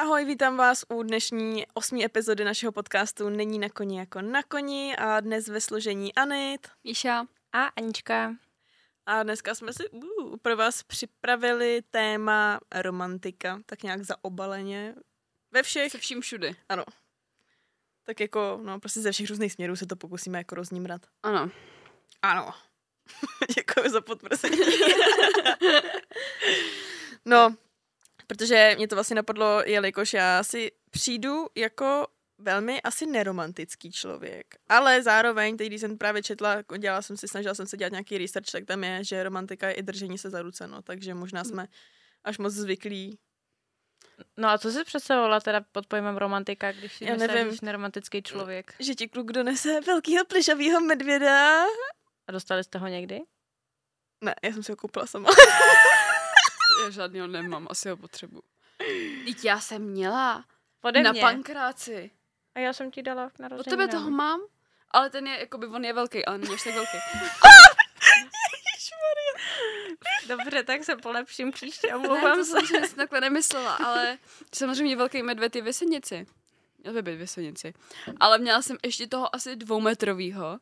Ahoj, 0.00 0.24
vítám 0.24 0.56
vás 0.56 0.84
u 0.88 1.02
dnešní 1.02 1.66
osmý 1.74 2.04
epizody 2.04 2.44
našeho 2.44 2.72
podcastu 2.72 3.28
Není 3.28 3.58
na 3.58 3.68
koni 3.68 3.98
jako 3.98 4.20
na 4.20 4.42
koni 4.42 4.96
a 4.96 5.20
dnes 5.20 5.48
ve 5.48 5.60
složení 5.60 6.14
Anit 6.14 6.68
Míša 6.84 7.26
a 7.52 7.64
Anička. 7.64 8.34
A 9.06 9.22
dneska 9.22 9.54
jsme 9.54 9.72
si 9.72 9.88
uh, 9.88 10.36
pro 10.36 10.56
vás 10.56 10.82
připravili 10.82 11.82
téma 11.90 12.60
romantika, 12.74 13.60
tak 13.66 13.82
nějak 13.82 14.02
zaobaleně. 14.02 14.94
Ve 15.50 15.62
všech, 15.62 15.92
se 15.92 15.98
vším 15.98 16.20
všudy. 16.20 16.56
ano. 16.68 16.84
Tak 18.02 18.20
jako, 18.20 18.60
no 18.62 18.80
prostě 18.80 19.00
ze 19.00 19.12
všech 19.12 19.30
různých 19.30 19.52
směrů 19.52 19.76
se 19.76 19.86
to 19.86 19.96
pokusíme 19.96 20.38
jako 20.38 20.54
roznímrat. 20.54 21.06
Ano. 21.22 21.50
Ano. 22.22 22.54
Děkuji 23.56 23.90
za 23.90 24.00
potvrzení. 24.00 24.58
no, 27.24 27.56
protože 28.30 28.74
mě 28.76 28.88
to 28.88 28.96
vlastně 28.96 29.16
napadlo, 29.16 29.62
jelikož 29.66 30.12
já 30.12 30.44
si 30.44 30.72
přijdu 30.90 31.46
jako 31.54 32.06
velmi 32.38 32.82
asi 32.82 33.06
neromantický 33.06 33.92
člověk. 33.92 34.46
Ale 34.68 35.02
zároveň, 35.02 35.56
teď 35.56 35.66
když 35.66 35.80
jsem 35.80 35.98
právě 35.98 36.22
četla, 36.22 36.56
dělala 36.78 37.02
jsem 37.02 37.16
si, 37.16 37.28
snažila 37.28 37.54
jsem 37.54 37.66
se 37.66 37.76
dělat 37.76 37.92
nějaký 37.92 38.18
research, 38.18 38.50
tak 38.52 38.64
tam 38.64 38.84
je, 38.84 39.04
že 39.04 39.22
romantika 39.22 39.68
je 39.68 39.74
i 39.74 39.82
držení 39.82 40.18
se 40.18 40.30
za 40.30 40.42
ruce, 40.42 40.66
no, 40.66 40.82
takže 40.82 41.14
možná 41.14 41.44
jsme 41.44 41.66
až 42.24 42.38
moc 42.38 42.52
zvyklí. 42.52 43.18
No 44.36 44.48
a 44.48 44.58
co 44.58 44.70
jsi 44.72 44.84
představovala 44.84 45.40
teda 45.40 45.60
pod 45.72 45.86
pojmem 45.86 46.16
romantika, 46.16 46.72
když 46.72 46.96
si 46.96 47.04
Já 47.04 47.16
nevím. 47.16 47.50
že 47.50 47.56
jsi 47.56 47.64
neromantický 47.64 48.22
člověk? 48.22 48.74
Že 48.78 48.94
ti 48.94 49.08
kluk 49.08 49.32
donese 49.32 49.80
velkýho 49.80 50.24
plišavýho 50.24 50.80
medvěda. 50.80 51.64
A 52.26 52.32
dostali 52.32 52.64
jste 52.64 52.78
ho 52.78 52.86
někdy? 52.86 53.20
Ne, 54.24 54.34
já 54.42 54.52
jsem 54.52 54.62
si 54.62 54.72
ho 54.72 54.76
koupila 54.76 55.06
sama. 55.06 55.30
Já 56.84 56.90
žádného 56.90 57.26
nemám, 57.26 57.66
asi 57.70 57.90
ho 57.90 57.96
potřebu. 57.96 58.42
Teď 59.24 59.44
já 59.44 59.60
jsem 59.60 59.82
měla 59.82 60.44
Ode 60.82 61.02
na 61.02 61.12
mě. 61.12 61.20
pankráci. 61.20 62.10
A 62.54 62.58
já 62.58 62.72
jsem 62.72 62.90
ti 62.90 63.02
dala 63.02 63.30
k 63.30 63.58
Od 63.58 63.64
tebe 63.66 63.88
toho 63.88 64.10
mám, 64.10 64.40
ale 64.90 65.10
ten 65.10 65.26
je, 65.26 65.40
jakoby, 65.40 65.66
on 65.66 65.84
je 65.84 65.92
velký, 65.92 66.24
ale 66.26 66.38
není 66.38 66.56
tak 66.64 66.74
velký. 66.74 66.98
Dobře, 70.28 70.62
tak 70.62 70.84
se 70.84 70.96
polepším 70.96 71.52
příště, 71.52 71.86
Ne, 71.88 71.96
omlouvám 71.96 72.38
to 72.38 72.44
se. 72.44 72.60
jsem 72.66 72.86
si 72.86 72.96
takhle 72.96 73.20
nemyslela, 73.20 73.74
ale 73.76 74.18
samozřejmě 74.54 74.96
velký 74.96 75.22
medvěd 75.22 75.56
je 75.56 75.62
v 75.62 75.66
Jesenici. 75.66 76.26
Měl 76.78 76.94
by 76.94 77.02
být 77.02 77.16
v 77.16 77.20
Jesenici. 77.20 77.74
Ale 78.20 78.38
měla 78.38 78.62
jsem 78.62 78.76
ještě 78.84 79.06
toho 79.06 79.34
asi 79.34 79.56
dvoumetrovýho 79.56 80.58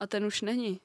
a 0.00 0.06
ten 0.06 0.24
už 0.26 0.40
není. 0.42 0.80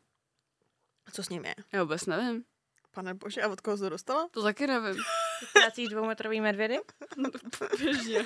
A 1.08 1.12
co 1.12 1.24
s 1.24 1.30
ním 1.30 1.46
je? 1.46 1.56
Já 1.72 1.84
vůbec 1.84 2.06
nevím. 2.06 2.44
Pane 2.92 3.14
bože, 3.14 3.42
a 3.42 3.48
od 3.48 3.62
koho 3.62 3.78
jsi 3.78 3.84
to 3.84 3.90
dostala? 3.90 4.30
To 4.32 4.44
taky 4.44 4.68
nevím. 4.68 5.04
Ztrácíš 5.50 5.90
dvoumetrový 5.90 6.42
medvědy? 6.42 6.80
Běžně. 7.78 8.26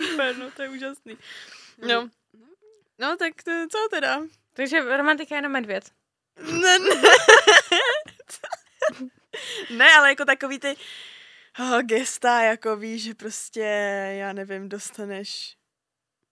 Super, 0.00 0.36
no 0.36 0.50
to 0.50 0.62
je 0.62 0.68
úžasný. 0.68 1.18
No, 1.78 2.08
no 2.98 3.16
tak 3.16 3.42
to, 3.42 3.50
co 3.70 3.88
teda? 3.90 4.20
Takže 4.54 4.96
romantika 4.96 5.34
je 5.34 5.38
jenom 5.38 5.52
medvěd. 5.52 5.90
Ne, 6.40 6.78
ne. 6.78 7.02
ne, 9.76 9.94
ale 9.96 10.08
jako 10.08 10.24
takový 10.24 10.58
ty 10.58 10.76
oh, 11.60 11.82
gesta, 11.82 12.42
jako 12.42 12.76
víš, 12.76 13.02
že 13.02 13.14
prostě, 13.14 13.60
já 14.18 14.32
nevím, 14.32 14.68
dostaneš 14.68 15.56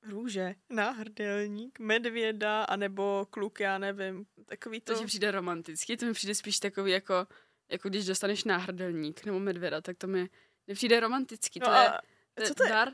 růže, 0.03 0.55
náhrdelník, 0.71 1.79
medvěda, 1.79 2.63
anebo 2.65 3.27
kluk, 3.31 3.61
já 3.61 3.79
nevím, 3.79 4.27
takový 4.47 4.81
To 4.81 4.93
to. 4.95 4.99
ti 5.01 5.07
přijde 5.07 5.31
romantický, 5.31 5.97
to 5.97 6.07
mi 6.07 6.13
přijde 6.13 6.35
spíš 6.35 6.59
takový 6.59 6.93
jako, 6.93 7.27
jako 7.69 7.89
když 7.89 8.07
dostaneš 8.07 8.45
náhrdelník 8.45 9.25
nebo 9.25 9.39
medvěda, 9.41 9.81
tak 9.81 9.97
to 9.99 10.07
mi 10.07 10.29
nepřijde 10.67 11.01
romantický. 11.01 11.61
No 11.61 11.67
to, 11.67 11.73
a 11.73 11.83
je, 11.83 11.91
to 12.35 12.43
co 12.45 12.55
to 12.55 12.63
je? 12.65 12.69
dar. 12.71 12.89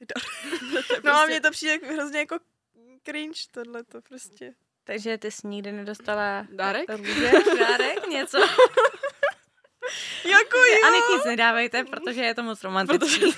Dar. 0.00 0.22
to 0.88 0.94
je 0.94 1.00
No 1.04 1.10
a 1.12 1.14
prostě- 1.14 1.26
mně 1.26 1.40
to 1.40 1.50
přijde 1.50 1.72
jako 1.72 1.86
hrozně 1.86 2.18
jako 2.18 2.38
cringe, 3.04 3.40
tohle 3.50 3.84
to 3.84 4.02
prostě. 4.02 4.54
Takže 4.84 5.18
ty 5.18 5.30
jsi 5.30 5.46
nikdy 5.46 5.72
nedostala 5.72 6.46
Dárek? 6.52 6.90
růže, 6.90 7.32
dárek, 7.58 8.06
něco. 8.08 8.38
Jako 10.24 10.56
jo! 10.56 10.86
A 10.86 11.14
nic 11.16 11.24
nedávejte, 11.24 11.84
protože 11.84 12.20
je 12.22 12.34
to 12.34 12.42
moc 12.42 12.64
romantický. 12.64 13.22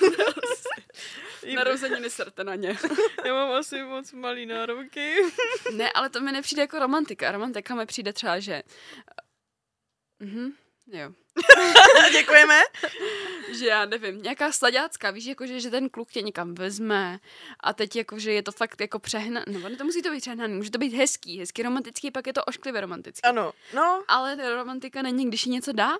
Narozeniny 1.54 2.10
srte 2.10 2.44
na 2.44 2.54
ně. 2.54 2.78
Já 3.24 3.34
mám 3.34 3.52
asi 3.52 3.82
moc 3.82 4.12
malý 4.12 4.46
nároky. 4.46 5.14
ne, 5.76 5.92
ale 5.92 6.10
to 6.10 6.20
mi 6.20 6.32
nepřijde 6.32 6.62
jako 6.62 6.78
romantika. 6.78 7.32
Romantika 7.32 7.74
mi 7.74 7.86
přijde 7.86 8.12
třeba, 8.12 8.40
že... 8.40 8.62
Mhm, 10.20 10.52
jo. 10.86 11.12
Děkujeme. 12.12 12.60
Že 13.52 13.66
já 13.66 13.84
nevím, 13.84 14.22
nějaká 14.22 14.52
sladácká, 14.52 15.10
víš, 15.10 15.24
jako 15.24 15.46
že, 15.46 15.60
že 15.60 15.70
ten 15.70 15.88
kluk 15.88 16.10
tě 16.10 16.22
někam 16.22 16.54
vezme 16.54 17.18
a 17.60 17.72
teď 17.72 17.96
jako, 17.96 18.18
že 18.18 18.32
je 18.32 18.42
to 18.42 18.52
fakt 18.52 18.80
jako 18.80 18.98
přehnané, 18.98 19.44
nebo 19.48 19.68
ne, 19.68 19.76
to 19.76 19.84
musí 19.84 20.02
to 20.02 20.10
být 20.10 20.20
přehnaný, 20.20 20.54
může 20.54 20.70
to 20.70 20.78
být 20.78 20.94
hezký, 20.94 21.38
hezky 21.38 21.62
romantický, 21.62 22.10
pak 22.10 22.26
je 22.26 22.32
to 22.32 22.44
ošklivě 22.44 22.80
romantický. 22.80 23.22
Ano, 23.22 23.52
no, 23.74 24.04
Ale 24.08 24.54
romantika 24.56 25.02
není, 25.02 25.28
když 25.28 25.46
jí 25.46 25.52
něco 25.52 25.72
dá? 25.72 25.92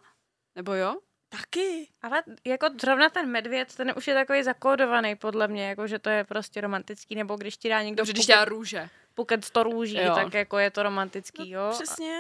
Nebo 0.57 0.75
jo? 0.75 0.97
Taky. 1.37 1.89
Ale 2.03 2.23
jako 2.45 2.67
zrovna 2.81 3.09
ten 3.09 3.31
medvěd, 3.31 3.75
ten 3.77 3.93
už 3.97 4.07
je 4.09 4.15
takový 4.15 4.43
zakódovaný 4.43 5.17
podle 5.17 5.49
mě, 5.49 5.69
jako 5.69 5.87
že 5.87 5.99
to 5.99 6.11
je 6.11 6.25
prostě 6.25 6.61
romantický, 6.61 7.15
nebo 7.15 7.37
když 7.37 7.57
ti 7.57 7.69
dá 7.69 7.83
někdo 7.83 8.01
Dobře, 8.01 8.13
když 8.13 8.27
dá 8.27 8.45
růže. 8.45 8.89
puket 9.15 9.45
sto 9.45 9.63
růží, 9.63 9.97
Jo. 9.97 10.15
tak 10.15 10.35
jako 10.35 10.59
je 10.59 10.71
to 10.71 10.83
romantický, 10.83 11.51
jo. 11.51 11.69
Přesně. 11.71 12.19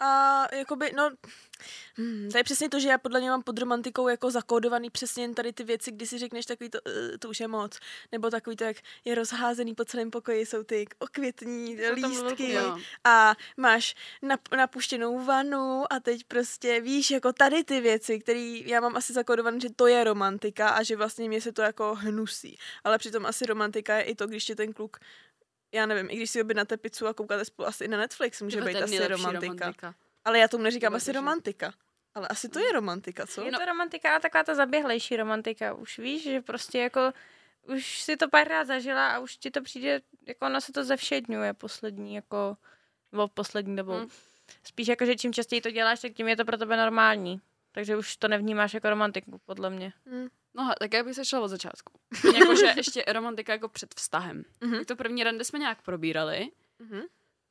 A 0.00 0.46
jakoby, 0.54 0.92
no, 0.96 1.10
hmm, 1.96 2.28
to 2.32 2.38
je 2.38 2.44
přesně 2.44 2.68
to, 2.68 2.80
že 2.80 2.88
já 2.88 2.98
podle 2.98 3.20
mě 3.20 3.30
mám 3.30 3.42
pod 3.42 3.58
romantikou 3.58 4.08
jako 4.08 4.30
zakódovaný 4.30 4.90
přesně 4.90 5.24
jen 5.24 5.34
tady 5.34 5.52
ty 5.52 5.64
věci, 5.64 5.92
kdy 5.92 6.06
si 6.06 6.18
řekneš 6.18 6.46
takový 6.46 6.70
to, 6.70 6.78
uh, 6.86 7.16
to 7.18 7.28
už 7.28 7.40
je 7.40 7.48
moc, 7.48 7.78
nebo 8.12 8.30
takový 8.30 8.56
to, 8.56 8.64
jak 8.64 8.76
je 9.04 9.14
rozházený 9.14 9.74
po 9.74 9.84
celém 9.84 10.10
pokoji, 10.10 10.46
jsou 10.46 10.62
ty 10.62 10.86
okvětní 10.98 11.76
lístky 11.92 12.52
Jo. 12.52 12.78
a 13.04 13.34
máš 13.56 13.94
nap- 14.22 14.56
napuštěnou 14.56 15.24
vanu 15.24 15.84
a 15.92 16.00
teď 16.00 16.24
prostě 16.24 16.80
víš, 16.80 17.10
jako 17.10 17.32
tady 17.32 17.64
ty 17.64 17.80
věci, 17.80 18.18
které 18.20 18.58
já 18.64 18.80
mám 18.80 18.96
asi 18.96 19.12
zakódované, 19.12 19.60
že 19.60 19.68
to 19.76 19.86
je 19.86 20.04
romantika 20.04 20.68
a 20.68 20.82
že 20.82 20.96
vlastně 20.96 21.28
mě 21.28 21.40
se 21.40 21.52
to 21.52 21.62
jako 21.62 21.94
hnusí. 21.94 22.58
Ale 22.84 22.98
přitom 22.98 23.26
asi 23.26 23.46
romantika 23.46 23.96
je 23.96 24.02
i 24.02 24.14
to, 24.14 24.26
když 24.26 24.44
tě 24.44 24.56
ten 24.56 24.72
kluk 24.72 24.96
já 25.72 25.86
nevím, 25.86 26.10
i 26.10 26.16
když 26.16 26.30
si 26.30 26.42
objednáte 26.42 26.76
pizzu 26.76 27.06
a 27.06 27.14
koukáte 27.14 27.44
spolu 27.44 27.68
asi 27.68 27.84
i 27.84 27.88
na 27.88 27.98
Netflix, 27.98 28.42
může 28.42 28.56
Tyhle, 28.56 28.70
být 28.70 28.72
to 28.72 28.78
je 28.78 28.84
asi 28.84 29.08
romantika. 29.08 29.48
romantika. 29.64 29.94
Ale 30.24 30.38
já 30.38 30.48
tomu 30.48 30.64
neříkám 30.64 30.92
Vůbec 30.92 31.02
asi 31.02 31.10
než- 31.10 31.16
romantika. 31.16 31.72
Ale 32.14 32.28
asi 32.28 32.48
to 32.48 32.58
je 32.58 32.72
romantika, 32.72 33.26
co? 33.26 33.42
Je 33.44 33.50
No. 33.50 33.58
to 33.58 33.64
romantika, 33.64 34.10
ale 34.10 34.20
taková 34.20 34.44
ta 34.44 34.54
zaběhlejší 34.54 35.16
romantika. 35.16 35.74
Už 35.74 35.98
víš, 35.98 36.22
že 36.22 36.40
prostě 36.40 36.78
jako 36.78 37.12
už 37.62 38.00
si 38.02 38.16
to 38.16 38.28
párkrát 38.28 38.64
zažila 38.64 39.08
a 39.14 39.18
už 39.18 39.36
ti 39.36 39.50
to 39.50 39.62
přijde, 39.62 40.00
jako 40.26 40.46
ono 40.46 40.60
se 40.60 40.72
to 40.72 40.84
zevšedňuje 40.84 41.54
poslední, 41.54 42.14
jako, 42.14 42.56
nebo 43.12 43.28
poslední 43.28 43.76
dobou. 43.76 43.92
Hmm. 43.92 44.08
Spíš 44.64 44.88
jako, 44.88 45.04
že 45.06 45.16
čím 45.16 45.32
častěji 45.32 45.60
to 45.60 45.70
děláš, 45.70 46.00
tak 46.00 46.12
tím 46.12 46.28
je 46.28 46.36
to 46.36 46.44
pro 46.44 46.58
tebe 46.58 46.76
normální. 46.76 47.40
Takže 47.72 47.96
už 47.96 48.16
to 48.16 48.28
nevnímáš 48.28 48.74
jako 48.74 48.90
romantiku, 48.90 49.40
podle 49.46 49.70
mě. 49.70 49.92
Hm. 50.10 50.28
No, 50.56 50.72
tak 50.78 50.92
já 50.94 51.02
bych 51.04 51.14
se 51.14 51.24
šla 51.24 51.40
od 51.40 51.48
začátku. 51.48 52.00
Jakože 52.40 52.72
ještě 52.76 53.04
romantika 53.12 53.52
jako 53.52 53.68
před 53.68 53.94
vztahem. 53.94 54.44
Mhm. 54.60 54.74
Jak 54.74 54.86
to 54.86 54.96
první 54.96 55.24
rande 55.24 55.44
jsme 55.44 55.58
nějak 55.58 55.82
probírali, 55.82 56.50
Mhm. 56.78 57.00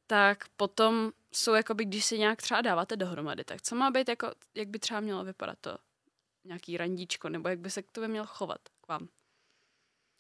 tak 0.07 0.45
potom 0.57 1.11
jsou 1.31 1.53
jakoby, 1.53 1.85
když 1.85 2.05
si 2.05 2.19
nějak 2.19 2.41
třeba 2.41 2.61
dáváte 2.61 2.95
dohromady, 2.95 3.43
tak 3.43 3.61
co 3.61 3.75
má 3.75 3.91
být 3.91 4.09
jako, 4.09 4.31
jak 4.55 4.67
by 4.67 4.79
třeba 4.79 4.99
mělo 4.99 5.23
vypadat 5.23 5.57
to 5.61 5.77
nějaký 6.43 6.77
randíčko, 6.77 7.29
nebo 7.29 7.49
jak 7.49 7.59
by 7.59 7.69
se 7.69 7.81
k 7.83 7.91
tobě 7.91 8.07
měl 8.07 8.25
chovat 8.25 8.59
k 8.81 8.87
vám. 8.87 9.07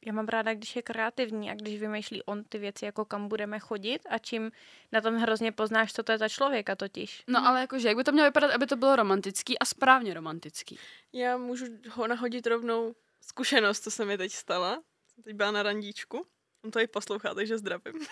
Já 0.05 0.13
mám 0.13 0.27
ráda, 0.27 0.53
když 0.53 0.75
je 0.75 0.81
kreativní 0.81 1.51
a 1.51 1.55
když 1.55 1.79
vymýšlí 1.79 2.23
on 2.23 2.43
ty 2.43 2.57
věci, 2.57 2.85
jako 2.85 3.05
kam 3.05 3.27
budeme 3.27 3.59
chodit 3.59 3.99
a 4.09 4.17
čím 4.17 4.51
na 4.91 5.01
tom 5.01 5.15
hrozně 5.15 5.51
poznáš, 5.51 5.93
co 5.93 6.03
to 6.03 6.11
je 6.11 6.17
za 6.17 6.29
člověka 6.29 6.75
totiž. 6.75 7.23
No 7.27 7.47
ale 7.47 7.61
jakože, 7.61 7.87
jak 7.87 7.97
by 7.97 8.03
to 8.03 8.11
mělo 8.11 8.27
vypadat, 8.27 8.51
aby 8.51 8.65
to 8.65 8.75
bylo 8.75 8.95
romantický 8.95 9.59
a 9.59 9.65
správně 9.65 10.13
romantický. 10.13 10.79
Já 11.13 11.37
můžu 11.37 11.65
ho 11.91 12.07
nahodit 12.07 12.47
rovnou 12.47 12.95
zkušenost, 13.21 13.83
co 13.83 13.91
se 13.91 14.05
mi 14.05 14.17
teď 14.17 14.31
stala. 14.31 14.83
Jsem 15.13 15.23
teď 15.23 15.35
byla 15.35 15.51
na 15.51 15.63
randíčku. 15.63 16.27
On 16.63 16.71
to 16.71 16.79
i 16.79 16.87
poslouchá, 16.87 17.33
takže 17.33 17.57
zdravím. 17.57 17.93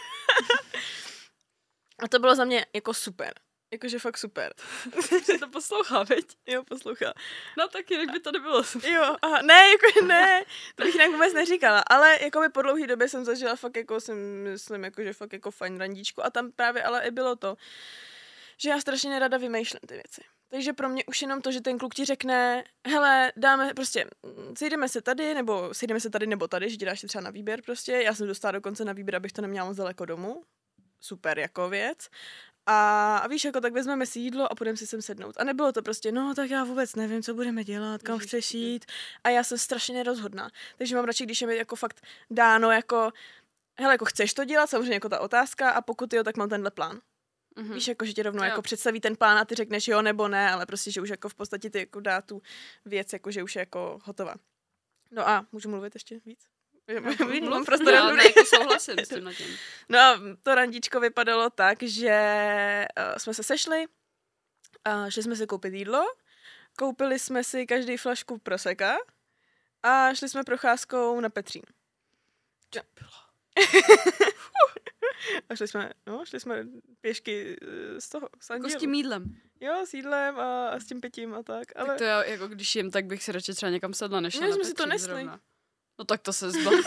a 2.04 2.08
to 2.08 2.20
bylo 2.20 2.36
za 2.36 2.46
mě 2.46 2.66
jako 2.74 2.94
super. 2.94 3.34
Jakože 3.74 4.00
fakt 4.00 4.18
super. 4.18 4.54
Že 5.26 5.38
to 5.38 5.50
poslouchá, 5.50 6.04
veď? 6.04 6.26
Jo, 6.48 6.64
poslouchá. 6.64 7.14
No 7.58 7.68
tak 7.68 7.92
jinak 7.92 8.12
by 8.12 8.20
to 8.20 8.32
nebylo. 8.32 8.64
Jo, 8.84 9.16
aha, 9.22 9.42
ne, 9.42 9.54
jako 9.70 10.06
ne, 10.06 10.44
to 10.76 10.84
bych 10.84 10.96
jinak 10.96 11.12
vůbec 11.12 11.34
neříkala, 11.34 11.84
ale 11.88 12.18
jako 12.22 12.40
by 12.40 12.50
po 12.50 12.62
dlouhé 12.62 12.88
době 12.88 13.10
jsem 13.10 13.26
zažila 13.26 13.56
fakt 13.56 13.78
jako, 13.78 14.00
si 14.00 14.14
myslím, 14.14 14.84
jako, 14.84 15.04
že 15.04 15.14
fakt 15.14 15.34
jako 15.34 15.52
fajn 15.52 15.78
randíčku 15.78 16.26
a 16.26 16.30
tam 16.30 16.52
právě 16.52 16.84
ale 16.84 17.08
i 17.08 17.12
bylo 17.12 17.36
to, 17.36 17.56
že 18.58 18.70
já 18.70 18.82
strašně 18.82 19.10
nerada 19.10 19.38
vymýšlím 19.38 19.80
ty 19.88 19.94
věci. 19.94 20.22
Takže 20.50 20.74
pro 20.74 20.90
mě 20.90 21.06
už 21.06 21.22
jenom 21.22 21.42
to, 21.42 21.52
že 21.52 21.62
ten 21.62 21.78
kluk 21.78 21.96
ti 21.96 22.06
řekne, 22.06 22.64
hele, 22.88 23.32
dáme 23.36 23.74
prostě, 23.74 24.06
sejdeme 24.58 24.90
se 24.90 25.02
tady, 25.02 25.34
nebo 25.34 25.74
sejdeme 25.74 26.00
se 26.00 26.10
tady 26.10 26.28
nebo 26.28 26.48
tady, 26.48 26.70
že 26.70 26.78
ti 26.78 26.86
dáš 26.86 27.06
třeba 27.08 27.22
na 27.22 27.30
výběr 27.30 27.62
prostě. 27.62 27.92
Já 27.92 28.16
jsem 28.16 28.28
dostala 28.28 28.52
dokonce 28.52 28.86
na 28.86 28.94
výběr, 28.94 29.16
abych 29.16 29.32
to 29.32 29.42
neměla 29.42 29.68
moc 29.68 29.78
daleko 29.78 30.06
domů. 30.06 30.44
Super 31.00 31.40
jako 31.40 31.70
věc. 31.70 32.10
A, 32.66 33.18
a 33.18 33.28
víš, 33.28 33.46
jako 33.46 33.62
tak 33.62 33.74
vezmeme 33.74 34.06
si 34.06 34.20
jídlo 34.20 34.52
a 34.52 34.56
půjdeme 34.56 34.78
si 34.78 34.88
sem 34.88 35.02
sednout. 35.02 35.36
A 35.38 35.44
nebylo 35.44 35.72
to 35.72 35.82
prostě, 35.82 36.12
no 36.12 36.36
tak 36.36 36.50
já 36.50 36.64
vůbec 36.64 36.96
nevím, 36.96 37.24
co 37.24 37.34
budeme 37.34 37.64
dělat, 37.64 38.04
kam 38.04 38.20
chceš 38.20 38.54
jít. 38.54 38.86
A 39.24 39.30
já 39.30 39.44
jsem 39.44 39.58
strašně 39.58 39.96
nerozhodná. 39.96 40.50
Takže 40.78 40.96
mám 40.96 41.06
radši, 41.06 41.26
když 41.26 41.42
je 41.42 41.48
mi 41.48 41.58
jako 41.58 41.76
fakt 41.76 42.02
dáno, 42.32 42.72
jako, 42.72 43.12
hele, 43.80 43.94
jako 43.94 44.06
chceš 44.06 44.34
to 44.34 44.46
dělat, 44.46 44.70
samozřejmě 44.70 44.94
jako 44.94 45.10
ta 45.10 45.20
otázka, 45.20 45.70
a 45.70 45.82
pokud 45.82 46.14
jo, 46.14 46.24
tak 46.24 46.38
mám 46.38 46.50
tenhle 46.50 46.72
plán. 46.72 47.02
Mhm. 47.56 47.74
Víš, 47.74 47.88
jako, 47.88 48.06
že 48.06 48.14
ti 48.14 48.24
rovnou 48.24 48.44
Jo. 48.44 48.50
jako 48.50 48.62
představí 48.62 49.00
ten 49.00 49.16
plán 49.16 49.38
a 49.38 49.46
ty 49.46 49.56
řekneš 49.56 49.88
jo 49.88 50.02
nebo 50.02 50.28
ne, 50.28 50.52
ale 50.52 50.66
prostě, 50.66 50.92
že 50.92 51.02
už 51.02 51.10
jako 51.10 51.30
v 51.30 51.36
podstatě 51.36 51.70
ty 51.70 51.80
jako 51.80 52.00
dá 52.00 52.22
tu 52.22 52.42
věc, 52.86 53.14
jako, 53.14 53.32
že 53.32 53.44
už 53.44 53.56
je 53.56 53.60
jako 53.60 54.00
hotová. 54.04 54.36
No 55.12 55.30
a 55.30 55.46
můžu 55.52 55.70
mluvit 55.70 55.96
ještě 55.96 56.20
víc? 56.26 56.53
Mám 57.50 57.66
Já 57.94 58.06
na 58.08 58.12
ne, 58.12 58.24
jako 58.24 58.46
souhlasím 58.46 59.00
s 59.00 59.10
tím. 59.10 59.58
No 59.90 60.00
a 60.00 60.22
to 60.44 60.56
randíčko 60.56 61.00
vypadalo 61.00 61.50
tak, 61.50 61.84
že 61.84 62.18
uh, 62.98 63.18
jsme 63.18 63.34
se 63.34 63.44
sešli, 63.44 63.86
uh, 64.88 65.10
šli 65.10 65.24
jsme 65.24 65.36
si 65.36 65.48
koupit 65.48 65.74
jídlo, 65.74 66.06
koupili 66.78 67.20
jsme 67.20 67.44
si 67.44 67.66
každý 67.66 67.98
flašku 67.98 68.38
proseka 68.38 68.98
a 69.84 70.14
šli 70.14 70.30
jsme 70.30 70.44
procházkou 70.44 71.20
na 71.20 71.30
Petřín. 71.30 71.64
a 75.50 75.56
šli 75.56 75.68
jsme, 75.68 75.90
no, 76.08 76.26
šli 76.26 76.40
jsme 76.40 76.68
pěšky 77.02 77.58
eh, 77.62 78.02
z 78.02 78.10
toho, 78.10 78.30
z 78.40 78.50
Jako 78.50 78.70
s 78.70 78.76
tím 78.76 78.94
jídlem. 78.94 79.42
Jo, 79.60 79.86
s 79.86 79.94
jídlem 79.94 80.40
a, 80.40 80.70
a 80.70 80.80
s 80.80 80.86
tím 80.86 81.02
pitím 81.02 81.34
a 81.34 81.44
tak, 81.44 81.68
ale... 81.76 81.88
Tak 81.88 81.98
to 81.98 82.04
já, 82.04 82.24
jako 82.24 82.48
když 82.48 82.76
jim, 82.76 82.92
tak 82.92 83.06
bych 83.06 83.24
si 83.24 83.32
radši 83.32 83.54
třeba 83.54 83.70
někam 83.70 83.94
sedla, 83.94 84.20
než 84.20 84.40
Ne, 84.40 84.48
na 84.48 84.56
jsme 84.56 84.64
si 84.66 84.74
to 84.74 84.86
nesli. 84.86 85.06
zrovna. 85.06 85.40
No 86.00 86.06
tak 86.06 86.22
to 86.22 86.34
se 86.34 86.52
zblází. 86.52 86.84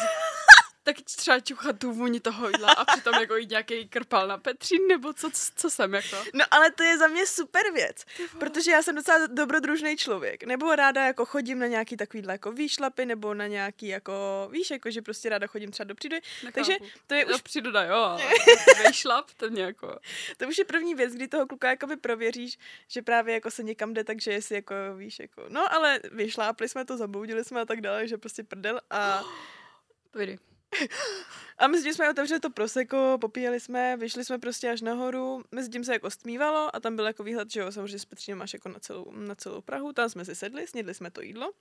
Tak 0.87 0.97
třeba 1.05 1.41
čuchat 1.41 1.79
tu 1.79 1.93
vůni 1.93 2.21
toho 2.21 2.49
jídla 2.49 2.73
a 2.73 2.85
přitom 2.85 3.15
jako 3.15 3.37
jít 3.37 3.51
nějaký 3.51 3.89
krpal 3.89 4.29
na 4.29 4.39
Petřín, 4.39 4.87
nebo 4.89 5.13
co, 5.13 5.31
co 5.57 5.71
jsem 5.71 5.95
jako. 5.95 6.17
No 6.35 6.45
ale 6.51 6.71
to 6.71 6.83
je 6.83 6.99
za 6.99 7.07
mě 7.07 7.27
super 7.27 7.73
věc, 7.73 8.05
protože 8.39 8.71
já 8.71 8.83
jsem 8.83 8.95
docela 8.95 9.27
dobrodružný 9.27 9.97
člověk, 9.97 10.45
nebo 10.45 10.75
ráda 10.75 11.07
jako 11.07 11.25
chodím 11.25 11.59
na 11.59 11.67
nějaký 11.67 11.97
takovýhle 11.97 12.35
jako 12.35 12.53
výšlapy, 12.53 13.07
nebo 13.07 13.35
na 13.35 13.47
nějaký 13.47 13.89
jako, 13.89 14.49
víš, 14.51 14.71
jako 14.71 14.91
že 14.91 15.03
prostě 15.03 15.29
ráda 15.29 15.47
chodím 15.47 15.71
třeba 15.71 15.85
do 15.85 15.95
přírody, 15.95 16.23
takže 16.53 16.77
to 17.07 17.15
je 17.15 17.27
už, 17.27 17.43
přijdu 17.43 17.71
na 17.71 17.85
jo, 17.85 17.97
ale 17.97 18.23
vejšlap, 18.85 19.31
to 19.37 19.51
mě 19.51 19.63
jako... 19.63 19.99
to 20.37 20.49
už 20.49 20.59
je 20.59 20.65
první 20.65 20.95
věc, 20.95 21.15
kdy 21.15 21.29
toho 21.29 21.47
kluka 21.47 21.69
jakoby 21.69 21.97
prověříš, 21.97 22.59
že 22.89 23.03
právě 23.03 23.35
jako 23.35 23.51
se 23.51 23.63
někam 23.63 23.95
jde, 23.95 24.05
takže 24.05 24.33
jestli 24.33 24.55
jako, 24.55 24.75
víš, 24.97 25.19
jako, 25.19 25.45
no 25.49 25.75
ale 25.75 26.01
vyšlápli 26.13 26.69
jsme 26.69 26.85
to, 26.85 26.97
zaboudili 26.97 27.45
jsme 27.45 27.61
a 27.61 27.65
tak 27.65 27.81
dále, 27.81 28.09
že 28.09 28.19
prostě 28.19 28.43
prdel 28.43 28.81
a 28.91 29.25
Povídej. 30.11 30.39
A 31.59 31.67
mezi 31.67 31.85
tím 31.85 31.95
jsme 31.95 32.11
otevřeli 32.11 32.41
to 32.41 32.51
proseko, 32.51 33.19
popíjeli 33.21 33.61
jsme, 33.61 33.97
vyšli 33.97 34.25
jsme 34.25 34.39
prostě 34.39 34.71
až 34.71 34.81
nahoru, 34.81 35.43
mezi 35.51 35.71
tím 35.71 35.85
se 35.85 35.93
jako 35.93 36.11
stmívalo 36.11 36.77
a 36.77 36.81
tam 36.81 36.97
byl 36.97 37.07
jako 37.07 37.25
výhled, 37.25 37.51
že 37.51 37.61
jo, 37.61 37.73
samozřejmě 37.73 37.99
s 37.99 38.05
Petřínem 38.05 38.39
máš 38.39 38.53
jako 38.53 38.69
na 38.69 38.81
celou, 38.81 39.13
na 39.13 39.35
celou 39.35 39.61
Prahu, 39.61 39.93
tam 39.93 40.09
jsme 40.09 40.25
si 40.25 40.35
sedli, 40.35 40.67
snědli 40.67 40.95
jsme 40.95 41.11
to 41.11 41.23
jídlo 41.23 41.53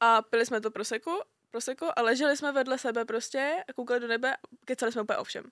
a 0.00 0.22
pili 0.22 0.46
jsme 0.46 0.60
to 0.60 0.70
proseko, 0.70 1.22
proseko 1.50 1.92
a 1.96 2.02
leželi 2.02 2.36
jsme 2.36 2.52
vedle 2.52 2.78
sebe 2.78 3.04
prostě 3.04 3.64
a 3.68 3.72
koukali 3.72 4.00
do 4.00 4.06
nebe 4.08 4.36
a 4.36 4.38
kecali 4.64 4.92
jsme 4.92 5.02
úplně 5.02 5.16
o 5.16 5.24
všem. 5.24 5.44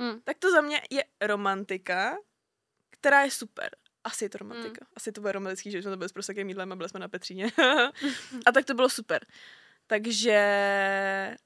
Hm. 0.00 0.20
Tak 0.24 0.38
to 0.38 0.50
za 0.50 0.60
mě 0.60 0.82
je 0.90 1.04
romantika, 1.20 2.16
která 2.90 3.22
je 3.22 3.30
super. 3.30 3.70
Asi 4.04 4.24
je 4.24 4.28
to 4.28 4.38
romantika. 4.38 4.86
Asi 4.96 5.12
to 5.12 5.20
bude 5.20 5.32
romantický, 5.32 5.70
že 5.70 5.82
jsme 5.82 5.90
to 5.90 5.96
byli 5.96 6.08
s 6.08 6.12
prosekem 6.12 6.48
jídlem 6.48 6.72
a 6.72 6.76
byli 6.76 6.88
jsme 6.88 7.00
na 7.00 7.08
Petříně. 7.08 7.52
a 8.46 8.52
tak 8.52 8.64
to 8.64 8.74
bylo 8.74 8.88
super. 8.88 9.26
Takže 9.92 11.36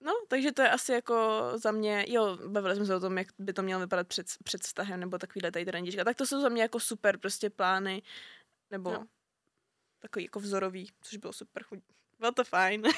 No, 0.00 0.12
takže 0.28 0.52
to 0.52 0.62
je 0.62 0.70
asi 0.70 0.92
jako 0.92 1.42
za 1.54 1.70
mě, 1.72 2.04
jo, 2.08 2.38
bavili 2.48 2.76
jsme 2.76 2.86
se 2.86 2.96
o 2.96 3.00
tom, 3.00 3.18
jak 3.18 3.26
by 3.38 3.52
to 3.52 3.62
mělo 3.62 3.80
vypadat 3.80 4.08
před, 4.08 4.26
před 4.44 4.62
vztahem, 4.62 5.00
nebo 5.00 5.18
takovýhle 5.18 5.50
tady 5.50 5.64
randička. 5.64 6.04
Tak 6.04 6.16
to 6.16 6.26
jsou 6.26 6.40
za 6.40 6.48
mě 6.48 6.62
jako 6.62 6.80
super 6.80 7.18
prostě 7.18 7.50
plány, 7.50 8.02
nebo 8.70 8.92
No. 8.92 9.06
takový 9.98 10.24
jako 10.24 10.40
vzorový, 10.40 10.90
což 11.02 11.16
bylo 11.18 11.32
super. 11.32 11.62
chuť- 11.62 11.82
Bylo 12.18 12.32
to 12.32 12.44
fajn. 12.44 12.82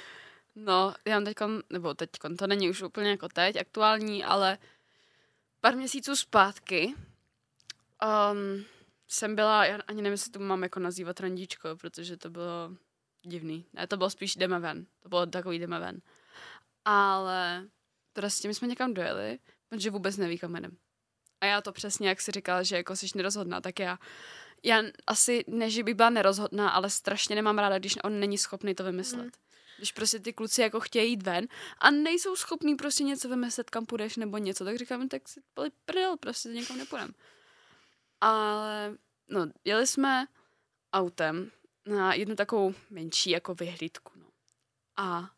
No, 0.54 0.94
já 1.04 1.14
mám 1.16 1.24
teďkon, 1.24 1.62
nebo 1.70 1.94
teďkon, 1.94 2.36
to 2.36 2.46
není 2.46 2.70
už 2.70 2.82
úplně 2.82 3.10
jako 3.10 3.28
teď 3.28 3.56
aktuální, 3.56 4.24
ale 4.24 4.58
pár 5.60 5.76
měsíců 5.76 6.16
zpátky 6.16 6.94
um, 8.32 8.64
jsem 9.08 9.34
byla, 9.36 9.64
já 9.66 9.78
ani 9.88 10.02
nevím, 10.02 10.12
jestli 10.12 10.30
to 10.30 10.38
mám 10.38 10.62
jako 10.62 10.80
nazývat 10.80 11.20
randíčko, 11.20 11.76
protože 11.76 12.16
to 12.16 12.30
bylo 12.30 12.70
divný. 13.26 13.66
Ne, 13.72 13.86
to 13.86 13.96
bylo 13.96 14.10
spíš 14.10 14.36
jdeme 14.36 14.58
ven. 14.58 14.86
To 15.02 15.08
bylo 15.08 15.26
takový 15.26 15.58
jdeme 15.58 15.80
ven. 15.80 16.00
Ale 16.84 17.66
s 18.16 18.40
tím 18.40 18.54
jsme 18.54 18.68
někam 18.68 18.94
dojeli, 18.94 19.38
protože 19.68 19.90
vůbec 19.90 20.16
neví, 20.16 20.38
kam 20.38 20.56
jdem. 20.56 20.76
A 21.40 21.46
já 21.46 21.60
to 21.60 21.72
přesně, 21.72 22.08
jak 22.08 22.20
si 22.20 22.32
říkala, 22.32 22.62
že 22.62 22.76
jako 22.76 22.96
jsi 22.96 23.06
nerozhodná, 23.14 23.60
tak 23.60 23.78
já, 23.78 23.98
já 24.62 24.82
asi, 25.06 25.44
ne, 25.46 25.70
že 25.70 25.82
bych 25.82 25.94
byla 25.94 26.10
nerozhodná, 26.10 26.70
ale 26.70 26.90
strašně 26.90 27.34
nemám 27.34 27.58
ráda, 27.58 27.78
když 27.78 27.96
on 28.04 28.20
není 28.20 28.38
schopný 28.38 28.74
to 28.74 28.84
vymyslet. 28.84 29.24
Mm. 29.24 29.30
Když 29.76 29.92
prostě 29.92 30.18
ty 30.18 30.32
kluci 30.32 30.60
jako 30.60 30.80
chtějí 30.80 31.10
jít 31.10 31.22
ven 31.22 31.46
a 31.78 31.90
nejsou 31.90 32.36
schopní 32.36 32.74
prostě 32.74 33.04
něco 33.04 33.28
vymyslet, 33.28 33.70
kam 33.70 33.86
půjdeš 33.86 34.16
nebo 34.16 34.38
něco, 34.38 34.64
tak 34.64 34.76
říkám, 34.76 35.08
tak 35.08 35.28
si 35.28 35.40
pali 35.54 35.70
prdel, 35.84 36.16
prostě 36.16 36.48
někam 36.48 36.78
nepůjdem. 36.78 37.14
Ale 38.20 38.96
no, 39.28 39.46
jeli 39.64 39.86
jsme 39.86 40.26
autem 40.92 41.50
na 41.86 42.14
jednu 42.14 42.36
takovou 42.36 42.74
menší 42.90 43.30
jako 43.30 43.54
vyhlídku. 43.54 44.12
No. 44.16 44.26
A 44.96 45.30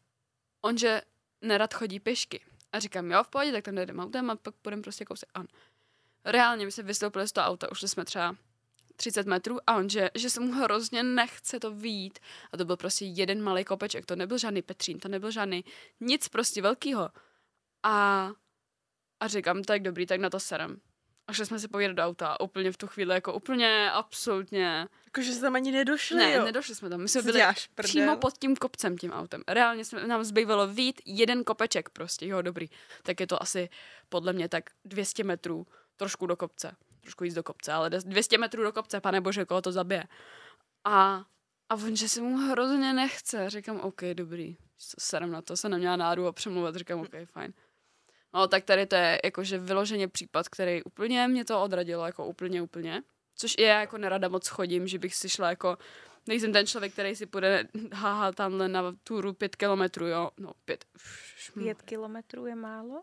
on, 0.60 0.78
že 0.78 1.02
nerad 1.42 1.74
chodí 1.74 2.00
pěšky. 2.00 2.40
A 2.72 2.78
říkám, 2.78 3.10
jo, 3.10 3.24
v 3.24 3.28
pohodě, 3.28 3.52
tak 3.52 3.64
tam 3.64 3.74
dojedeme 3.74 4.02
autem 4.02 4.30
a 4.30 4.36
pak 4.36 4.54
půjdeme 4.54 4.82
prostě 4.82 5.04
kousek. 5.04 5.28
A 5.34 5.40
on, 5.40 5.46
reálně 6.24 6.64
my 6.64 6.72
jsme 6.72 6.82
vystoupili 6.82 7.28
z 7.28 7.32
toho 7.32 7.46
auta, 7.46 7.70
ušli 7.72 7.88
jsme 7.88 8.04
třeba 8.04 8.36
30 8.96 9.26
metrů 9.26 9.58
a 9.66 9.76
on, 9.76 9.90
že, 9.90 10.10
že 10.14 10.30
se 10.30 10.40
mu 10.40 10.52
hrozně 10.52 11.02
nechce 11.02 11.60
to 11.60 11.70
výjít. 11.70 12.18
A 12.52 12.56
to 12.56 12.64
byl 12.64 12.76
prostě 12.76 13.04
jeden 13.04 13.42
malý 13.42 13.64
kopeček, 13.64 14.06
to 14.06 14.16
nebyl 14.16 14.38
žádný 14.38 14.62
Petřín, 14.62 14.98
to 14.98 15.08
nebyl 15.08 15.30
žádný 15.30 15.64
nic 16.00 16.28
prostě 16.28 16.62
velkýho. 16.62 17.10
A, 17.82 18.28
a 19.20 19.28
říkám, 19.28 19.64
tak 19.64 19.82
dobrý, 19.82 20.06
tak 20.06 20.20
na 20.20 20.30
to 20.30 20.40
serem. 20.40 20.80
A 21.28 21.32
šli 21.32 21.46
jsme 21.46 21.58
si 21.58 21.68
povídat 21.68 21.96
do 21.96 22.02
auta 22.02 22.40
úplně 22.40 22.72
v 22.72 22.76
tu 22.76 22.86
chvíli, 22.86 23.14
jako 23.14 23.32
úplně 23.32 23.90
absolutně. 23.90 24.86
Jakože 25.04 25.32
se 25.32 25.40
tam 25.40 25.54
ani 25.54 25.72
nedošli, 25.72 26.16
Ne, 26.16 26.32
jo. 26.32 26.44
nedošli 26.44 26.74
jsme 26.74 26.88
tam. 26.90 27.00
My 27.00 27.08
jsme 27.08 27.22
byli 27.22 27.38
děláš, 27.38 27.66
prdel? 27.66 27.88
přímo 27.88 28.16
pod 28.16 28.38
tím 28.38 28.56
kopcem, 28.56 28.98
tím 28.98 29.12
autem. 29.12 29.42
Reálně 29.48 29.84
jsme, 29.84 30.06
nám 30.06 30.24
zbývalo 30.24 30.66
vít 30.66 31.00
jeden 31.06 31.44
kopeček 31.44 31.88
prostě, 31.90 32.26
jo, 32.26 32.42
dobrý. 32.42 32.68
Tak 33.02 33.20
je 33.20 33.26
to 33.26 33.42
asi 33.42 33.68
podle 34.08 34.32
mě 34.32 34.48
tak 34.48 34.64
200 34.84 35.24
metrů 35.24 35.66
trošku 35.96 36.26
do 36.26 36.36
kopce. 36.36 36.76
Trošku 37.00 37.24
víc 37.24 37.34
do 37.34 37.42
kopce, 37.42 37.72
ale 37.72 37.90
200 37.90 38.38
metrů 38.38 38.62
do 38.62 38.72
kopce, 38.72 39.00
pane 39.00 39.20
bože, 39.20 39.44
koho 39.44 39.62
to 39.62 39.72
zabije. 39.72 40.04
A, 40.84 41.24
a 41.68 41.74
on, 41.74 41.96
že 41.96 42.08
se 42.08 42.20
mu 42.20 42.36
hrozně 42.36 42.92
nechce. 42.92 43.50
Říkám, 43.50 43.80
OK, 43.80 44.00
dobrý. 44.14 44.56
Serem 44.98 45.30
na 45.30 45.42
to, 45.42 45.56
se 45.56 45.68
neměla 45.68 45.96
náru 45.96 46.26
a 46.26 46.32
přemluvat. 46.32 46.76
Říkám, 46.76 47.00
OK, 47.00 47.14
fajn. 47.24 47.52
No, 48.34 48.48
tak 48.48 48.64
tady 48.64 48.86
to 48.86 48.96
je 48.96 49.20
jakože 49.24 49.58
vyloženě 49.58 50.08
případ, 50.08 50.48
který 50.48 50.82
úplně 50.82 51.28
mě 51.28 51.44
to 51.44 51.62
odradilo, 51.62 52.06
jako 52.06 52.26
úplně, 52.26 52.62
úplně. 52.62 53.02
Což 53.34 53.54
i 53.58 53.62
já 53.62 53.80
jako 53.80 53.98
nerada 53.98 54.28
moc 54.28 54.48
chodím, 54.48 54.88
že 54.88 54.98
bych 54.98 55.14
si 55.14 55.28
šla 55.28 55.48
jako, 55.50 55.78
nejsem 56.26 56.52
ten 56.52 56.66
člověk, 56.66 56.92
který 56.92 57.16
si 57.16 57.26
půjde, 57.26 57.68
haha, 57.92 58.32
tamhle 58.32 58.68
na 58.68 58.82
túru 59.04 59.32
pět 59.32 59.56
kilometrů, 59.56 60.06
jo, 60.06 60.30
no 60.38 60.52
pět. 60.64 60.84
Pět 61.54 61.82
kilometrů 61.82 62.46
je 62.46 62.54
málo? 62.54 63.02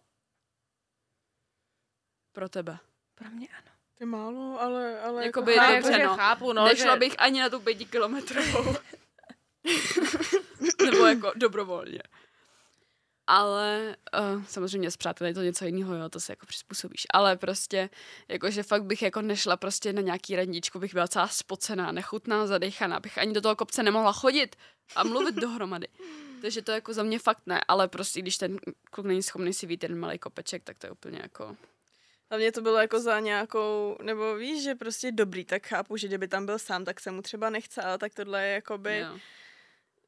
Pro 2.31 2.49
tebe. 2.49 2.77
Pro 3.15 3.29
mě 3.29 3.47
ano. 3.47 3.71
To 3.97 4.03
je 4.03 4.05
málo, 4.05 4.61
ale... 4.61 5.01
ale 5.01 5.25
Jakoby 5.25 5.55
jako 5.55 5.73
dobře, 5.73 5.91
chápu. 5.91 6.03
no. 6.07 6.15
chápu, 6.15 6.53
No, 6.53 6.65
Nešla 6.65 6.93
že... 6.93 6.99
bych 6.99 7.15
ani 7.17 7.39
na 7.39 7.49
tu 7.49 7.59
pětikilometrovou. 7.59 8.75
Nebo 10.85 11.05
jako 11.05 11.31
dobrovolně. 11.35 12.01
Ale 13.27 13.95
uh, 14.35 14.43
samozřejmě 14.43 14.91
s 14.91 14.97
přáteli 14.97 15.29
je 15.29 15.33
to 15.33 15.41
něco 15.41 15.65
jiného, 15.65 15.95
jo, 15.95 16.09
to 16.09 16.19
se 16.19 16.31
jako 16.31 16.45
přizpůsobíš. 16.45 17.05
Ale 17.13 17.35
prostě, 17.35 17.89
jakože 18.27 18.63
fakt 18.63 18.83
bych 18.83 19.01
jako 19.01 19.21
nešla 19.21 19.57
prostě 19.57 19.93
na 19.93 20.01
nějaký 20.01 20.35
radničku, 20.35 20.79
bych 20.79 20.93
byla 20.93 21.07
celá 21.07 21.27
spocená, 21.27 21.91
nechutná, 21.91 22.47
zadechaná, 22.47 22.99
bych 22.99 23.17
ani 23.17 23.33
do 23.33 23.41
toho 23.41 23.55
kopce 23.55 23.83
nemohla 23.83 24.11
chodit 24.11 24.55
a 24.95 25.03
mluvit 25.03 25.35
dohromady. 25.35 25.87
Takže 26.41 26.61
to 26.61 26.71
jako 26.71 26.93
za 26.93 27.03
mě 27.03 27.19
fakt 27.19 27.41
ne, 27.45 27.61
ale 27.67 27.87
prostě 27.87 28.21
když 28.21 28.37
ten 28.37 28.59
kluk 28.91 29.07
není 29.07 29.23
schopný 29.23 29.53
si 29.53 29.65
vít 29.65 29.77
ten 29.77 29.99
malý 29.99 30.19
kopeček, 30.19 30.63
tak 30.63 30.79
to 30.79 30.87
je 30.87 30.91
úplně 30.91 31.19
jako... 31.23 31.55
Hlavně 32.29 32.51
to 32.51 32.61
bylo 32.61 32.77
jako 32.77 32.99
za 32.99 33.19
nějakou, 33.19 33.97
nebo 34.01 34.35
víš, 34.35 34.63
že 34.63 34.75
prostě 34.75 35.11
dobrý, 35.11 35.45
tak 35.45 35.67
chápu, 35.67 35.97
že 35.97 36.07
kdyby 36.07 36.27
tam 36.27 36.45
byl 36.45 36.59
sám, 36.59 36.85
tak 36.85 36.99
se 36.99 37.11
mu 37.11 37.21
třeba 37.21 37.49
nechce, 37.49 37.81
ale 37.81 37.97
tak 37.97 38.13
tohle 38.13 38.43
je 38.43 38.53
jakoby, 38.53 38.97
Jo. 38.97 39.19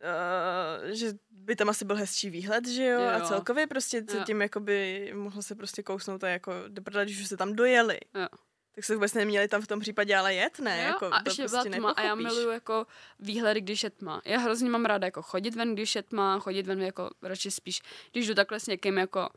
Uh, 0.04 0.90
že 0.92 1.08
by 1.30 1.56
tam 1.56 1.70
asi 1.70 1.86
byl 1.86 1.96
hezčí 1.96 2.30
výhled, 2.30 2.68
že 2.68 2.84
jo, 2.86 3.02
Jo. 3.02 3.10
a 3.10 3.22
celkově 3.22 3.68
prostě 3.68 4.04
Jo. 4.14 4.24
tím 4.26 4.42
jakoby 4.42 5.12
mohl 5.16 5.42
se 5.42 5.56
prostě 5.56 5.84
kousnout 5.84 6.24
a 6.24 6.28
jako 6.30 6.54
do 6.68 6.82
prdele, 6.82 7.06
když 7.06 7.22
už 7.22 7.28
se 7.28 7.38
tam 7.38 7.54
dojeli. 7.56 8.00
Jo. 8.16 8.28
Tak 8.76 8.86
se 8.86 8.94
vůbec 8.94 9.14
neměli 9.14 9.48
tam 9.48 9.62
v 9.62 9.68
tom 9.68 9.80
případě 9.80 10.16
ale 10.16 10.34
jet, 10.34 10.60
ne? 10.60 10.82
Jo, 10.82 10.88
jako, 10.88 11.06
a 11.06 11.24
to 11.24 11.30
ještě 11.30 11.42
prostě 11.42 11.70
byla 11.70 11.80
tma 11.80 11.92
a 11.92 12.02
já 12.02 12.16
miluju 12.16 12.50
jako 12.50 12.88
výhledy, 13.20 13.62
když 13.62 13.84
je 13.84 13.90
tma. 13.90 14.22
Já 14.26 14.40
hrozně 14.40 14.70
mám 14.70 14.86
ráda 14.86 15.08
jako 15.08 15.22
chodit 15.22 15.56
ven, 15.56 15.74
když 15.74 15.96
je 15.96 16.04
tma, 16.04 16.40
chodit 16.40 16.68
ven 16.68 16.82
jako 16.82 17.10
radši 17.22 17.52
spíš, 17.52 17.82
když 18.12 18.28
jdu 18.28 18.34
takhle 18.34 18.60
s 18.60 18.68
někým 18.68 18.98
jako 18.98 19.30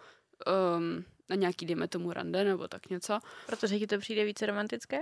um, 0.77 1.05
na 1.29 1.37
nějaký, 1.37 1.67
dejme 1.67 1.89
tomu, 1.89 2.13
rande 2.13 2.45
nebo 2.45 2.69
tak 2.69 2.89
něco. 2.89 3.19
Protože 3.47 3.79
ti 3.79 3.87
to 3.87 3.99
přijde 3.99 4.25
více 4.25 4.47
romantické? 4.47 4.99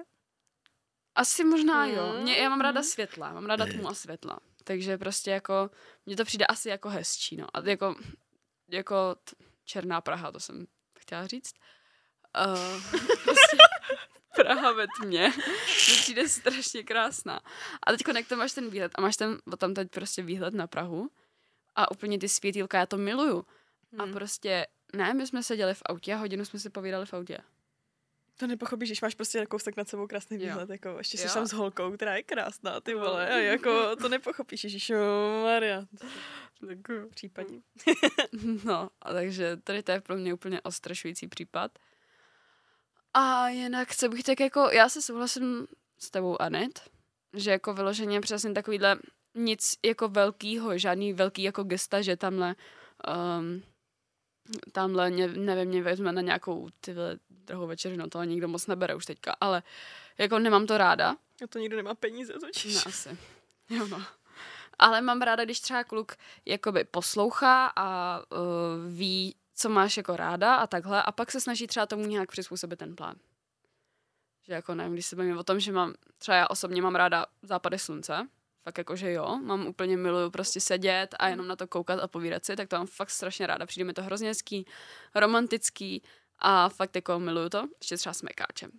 Asi 1.15 1.45
možná 1.45 1.87
jo. 1.87 2.13
Mm, 2.17 2.23
Mě, 2.23 2.37
já 2.37 2.49
mám 2.49 2.61
ráda 2.61 2.81
mm. 2.81 2.85
světla, 2.85 3.33
mám 3.33 3.47
ráda 3.47 3.67
tmu 3.67 3.89
a 3.89 3.95
světla. 3.95 4.39
Takže 4.69 4.99
prostě 4.99 5.31
jako, 5.31 5.71
mně 6.07 6.17
to 6.17 6.25
přijde 6.25 6.47
asi 6.47 6.69
jako 6.69 6.89
hezčí, 6.89 7.37
no. 7.37 7.47
A 7.55 7.61
jako, 7.69 7.95
jako 8.71 9.15
t- 9.15 9.37
černá 9.65 10.01
Praha, 10.01 10.33
to 10.33 10.41
jsem 10.41 10.67
chtěla 10.99 11.27
říct. 11.27 11.53
Uh, 12.47 12.83
prostě 13.25 13.57
Praha 14.37 14.73
ve 14.73 14.87
tmě. 15.01 15.33
Mně 15.37 15.97
přijde 16.01 16.29
strašně 16.29 16.83
krásná. 16.83 17.41
A 17.87 17.91
teď 17.93 18.01
jak 18.17 18.29
to 18.29 18.37
máš 18.37 18.53
ten 18.53 18.71
výhled 18.71 18.93
a 18.95 19.01
máš 19.01 19.17
ten, 19.17 19.39
tam 19.59 19.75
teď 19.75 19.89
prostě 19.91 20.23
výhled 20.23 20.55
na 20.55 20.67
Prahu 20.67 21.11
a 21.75 21.91
úplně 21.91 22.19
ty 22.19 22.29
světýlka, 22.29 22.79
já 22.79 22.87
to 22.87 22.97
miluju. 22.97 23.47
A 23.99 24.03
Hmm. 24.03 24.13
prostě, 24.13 24.67
ne, 24.93 25.15
my 25.15 25.27
jsme 25.27 25.43
seděli 25.43 25.75
v 25.75 25.83
autě 25.87 26.15
a 26.15 26.17
hodinu 26.17 26.45
jsme 26.45 26.59
si 26.59 26.71
povídali 26.71 27.07
v 27.07 27.15
autě. 27.15 27.39
To 28.41 28.47
nepochopíš, 28.47 28.89
když 28.89 29.01
máš 29.01 29.15
prostě 29.15 29.47
kousek 29.47 29.77
nad 29.77 29.89
sebou 29.89 30.07
krásný 30.07 30.37
Jo. 30.37 30.43
výhled, 30.43 30.71
jako 30.71 30.95
ještě 30.99 31.17
jsi 31.19 31.27
Jo. 31.27 31.33
tam 31.35 31.47
s 31.47 31.53
holkou, 31.53 31.93
která 31.93 32.17
je 32.17 32.23
krásná, 32.23 32.81
ty 32.81 32.95
No. 32.95 33.01
vole, 33.01 33.29
a 33.29 33.37
jako 33.39 33.97
to 33.97 34.09
nepochopíš, 34.09 34.65
Ježíš 34.65 34.93
Maria. 35.43 35.85
Tak, 36.67 36.79
Případně. 37.11 37.61
No, 38.65 38.91
a 39.03 39.13
takže 39.13 39.57
tady 39.57 39.83
to 39.83 39.93
je 39.93 40.01
pro 40.01 40.17
mě 40.17 40.35
úplně 40.35 40.61
ostrašující 40.61 41.29
případ. 41.29 41.79
A 43.15 43.49
jinak, 43.49 43.97
co 43.97 44.09
bych 44.09 44.23
tak 44.23 44.41
jako, 44.41 44.61
já 44.73 44.89
se 44.89 45.03
souhlasím 45.03 45.67
s 45.99 46.11
tebou, 46.11 46.43
Anet, 46.43 46.81
že 47.33 47.51
jako 47.51 47.75
vyloženě 47.75 48.21
přesně 48.21 48.53
takovýhle 48.53 48.99
nic 49.35 49.75
jako 49.85 50.09
velkýho, 50.09 50.79
žádný 50.79 51.13
velký 51.13 51.43
jako 51.43 51.63
gesta, 51.65 52.03
že 52.03 52.17
tamhle 52.17 52.55
um, 53.39 53.63
tamhle, 54.73 55.11
nevím, 55.11 55.69
mě 55.69 55.83
vezme 55.83 56.13
na 56.13 56.21
nějakou 56.21 56.69
tyhle 56.81 57.19
drahou 57.31 57.67
večeři, 57.67 57.97
no 57.97 58.09
to 58.09 58.25
nikdo 58.25 58.49
moc 58.49 58.67
nebere 58.67 58.95
už 58.95 59.07
teďka, 59.07 59.37
ale 59.41 59.63
jako 60.19 60.39
nemám 60.39 60.67
to 60.67 60.79
ráda, 60.79 61.17
A 61.45 61.47
to 61.47 61.59
nikdo 61.59 61.77
nemá 61.77 61.95
peníze 61.95 62.33
totiž. 62.33 62.75
No 62.75 62.81
asi. 62.87 63.19
Jo 63.71 63.87
no. 63.87 64.03
Ale 64.79 65.01
mám 65.01 65.23
ráda, 65.23 65.45
když 65.45 65.61
třeba 65.61 65.85
kluk 65.85 66.13
jakoby 66.47 66.85
poslouchá 66.85 67.73
a 67.77 68.19
uh, 68.19 68.39
ví, 68.97 69.37
co 69.55 69.69
máš 69.69 69.97
jako 69.97 70.17
ráda 70.17 70.55
a 70.55 70.67
takhle 70.67 71.03
a 71.03 71.13
pak 71.13 71.31
se 71.31 71.41
snaží 71.41 71.67
třeba 71.67 71.87
tomu 71.87 72.07
nějak 72.07 72.31
přizpůsobit 72.31 72.79
ten 72.79 72.97
plán. 72.97 73.17
Že 74.47 74.53
jako 74.53 74.75
nevím, 74.75 74.93
když 74.93 75.07
se 75.07 75.17
bavím 75.17 75.39
o 75.39 75.45
tom, 75.45 75.61
že 75.61 75.73
mám, 75.73 75.95
třeba 76.19 76.37
já 76.37 76.47
osobně 76.47 76.83
mám 76.83 76.95
ráda 76.95 77.27
západy 77.43 77.79
slunce, 77.79 78.29
fakt 78.69 78.79
jako, 78.79 78.97
že 78.97 79.13
jo, 79.13 79.39
mám 79.43 79.67
úplně 79.67 79.97
miluju 79.97 80.31
prostě 80.31 80.61
sedět 80.61 81.15
a 81.19 81.29
jenom 81.29 81.49
na 81.49 81.57
to 81.57 81.67
koukat 81.67 82.01
a 82.01 82.09
povídat 82.09 82.45
si, 82.45 82.57
tak 82.57 82.69
to 82.69 82.77
mám 82.77 82.87
fakt 82.87 83.11
strašně 83.11 83.47
ráda. 83.47 83.67
Přijde 83.67 83.85
mi 83.85 83.93
to 83.93 84.03
hrozně 84.03 84.29
hezký, 84.29 84.67
romantický 85.15 86.03
a 86.39 86.69
fakt 86.69 86.97
jako 86.97 87.19
miluju 87.19 87.49
to, 87.49 87.69
ještě 87.81 87.97
třeba 87.97 88.13
s 88.13 88.23
mekáčem. 88.23 88.71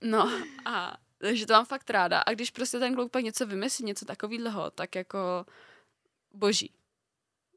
No 0.00 0.30
a 0.64 0.96
takže 1.18 1.46
to 1.46 1.52
mám 1.52 1.64
fakt 1.64 1.90
ráda. 1.90 2.20
A 2.20 2.32
když 2.32 2.50
prostě 2.50 2.78
ten 2.78 2.94
kluk 2.94 3.12
pak 3.12 3.24
něco 3.24 3.46
vymyslí, 3.46 3.84
něco 3.84 4.04
takového, 4.04 4.70
tak 4.70 4.94
jako 4.94 5.46
boží. 6.32 6.74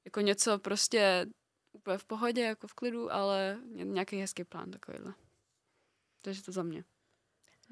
Jako 0.05 0.21
něco 0.21 0.59
prostě 0.59 1.25
úplně 1.71 1.97
v 1.97 2.05
pohodě, 2.05 2.41
jako 2.41 2.67
v 2.67 2.73
klidu, 2.73 3.13
ale 3.13 3.57
ně- 3.65 3.85
nějaký 3.85 4.19
hezký 4.19 4.43
plán 4.43 4.71
takovýhle. 4.71 5.13
Takže 6.21 6.43
to 6.43 6.51
za 6.51 6.63
mě. 6.63 6.83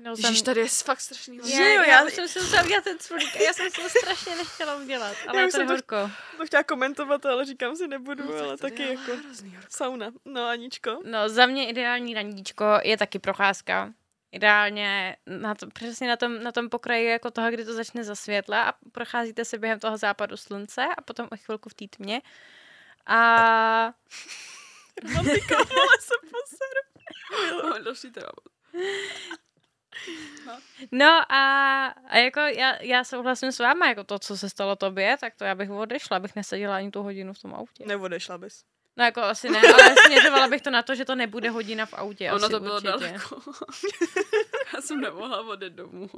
No, 0.03 0.11
Ježíš, 0.17 0.41
tady 0.41 0.59
je 0.61 0.67
fakt 0.67 1.01
strašný 1.01 1.37
Já- 1.37 1.43
hlad. 1.43 1.53
já, 1.53 1.67
jo, 1.73 1.81
já, 1.81 2.03
já- 2.03 2.09
jsem 2.09 2.27
si 2.27 2.39
musela 2.39 2.63
udělat 2.63 2.83
ten 2.83 2.99
cvrlík 2.99 3.35
já 3.35 3.53
jsem 3.53 3.69
si 3.69 3.81
to 3.81 3.89
strašně 3.89 4.35
nechtěla 4.35 4.75
udělat, 4.75 5.15
ale 5.27 5.41
Já 5.41 5.47
to 5.47 5.51
jsem 5.51 5.67
to- 5.67 5.73
horko. 5.73 6.11
To 6.37 6.45
chtěla 6.45 6.63
komentovat, 6.63 7.25
ale 7.25 7.45
říkám 7.45 7.75
si 7.75 7.87
nebudu, 7.87 8.23
No, 8.23 8.43
ale 8.43 8.57
taky 8.57 8.81
je 8.83 8.89
jako 8.93 9.15
hrozný 9.15 9.49
horko. 9.55 9.67
sauna. 9.69 10.11
No 10.25 10.47
Aničko. 10.47 10.99
No, 11.05 11.29
za 11.29 11.45
mě 11.45 11.69
ideální 11.69 12.13
randíčko 12.13 12.65
je 12.83 12.97
taky 12.97 13.19
procházka. 13.19 13.93
Ideálně 14.31 15.15
na 15.25 15.55
to, 15.55 15.67
přesně 15.67 16.07
na 16.07 16.15
tom, 16.15 16.43
na 16.43 16.51
tom 16.51 16.69
pokraji 16.69 17.05
jako 17.07 17.31
toho, 17.31 17.51
kdy 17.51 17.65
to 17.65 17.73
začne 17.73 18.03
zasvětla 18.03 18.63
a 18.63 18.73
procházíte 18.91 19.45
se 19.45 19.57
během 19.57 19.79
toho 19.79 19.97
západu 19.97 20.37
slunce 20.37 20.85
a 20.97 21.01
potom 21.01 21.27
o 21.31 21.37
chvilku 21.37 21.69
v 21.69 21.73
té 21.73 21.85
tmě. 21.87 22.21
A 23.05 23.93
Romantika, 25.03 25.55
ale 25.57 25.97
se 25.99 26.13
poseru. 26.21 27.67
No, 27.67 27.83
další 27.83 28.11
téma. 28.11 28.29
No 30.91 31.31
a, 31.31 31.85
a 32.07 32.17
jako 32.17 32.39
já, 32.39 32.81
já 32.81 33.03
souhlasím 33.03 33.51
s 33.51 33.59
váma, 33.59 33.87
jako 33.87 34.03
to, 34.03 34.19
co 34.19 34.37
se 34.37 34.49
stalo 34.49 34.75
tobě, 34.75 35.17
tak 35.19 35.35
to 35.35 35.43
já 35.43 35.55
bych 35.55 35.69
odešla, 35.69 36.17
abych 36.17 36.35
neseděla 36.35 36.75
ani 36.75 36.91
tu 36.91 37.03
hodinu 37.03 37.33
v 37.33 37.39
tom 37.39 37.53
autě. 37.53 37.85
Neodešla 37.85 38.37
bys. 38.37 38.63
No 38.97 39.03
jako 39.05 39.21
asi 39.21 39.49
ne, 39.49 39.59
ale 39.59 39.95
směřovala 40.05 40.47
bych 40.47 40.61
to 40.61 40.69
na 40.69 40.83
to, 40.83 40.95
že 40.95 41.05
to 41.05 41.15
nebude 41.15 41.49
hodina 41.49 41.85
v 41.85 41.93
autě. 41.93 42.31
Ono 42.31 42.45
asi 42.45 42.51
to 42.51 42.59
bylo 42.59 42.75
určitě. 42.75 42.91
daleko. 42.91 43.41
Já 44.73 44.81
jsem 44.81 45.01
nemohla 45.01 45.47
odjet 45.47 45.73
domů. 45.73 46.09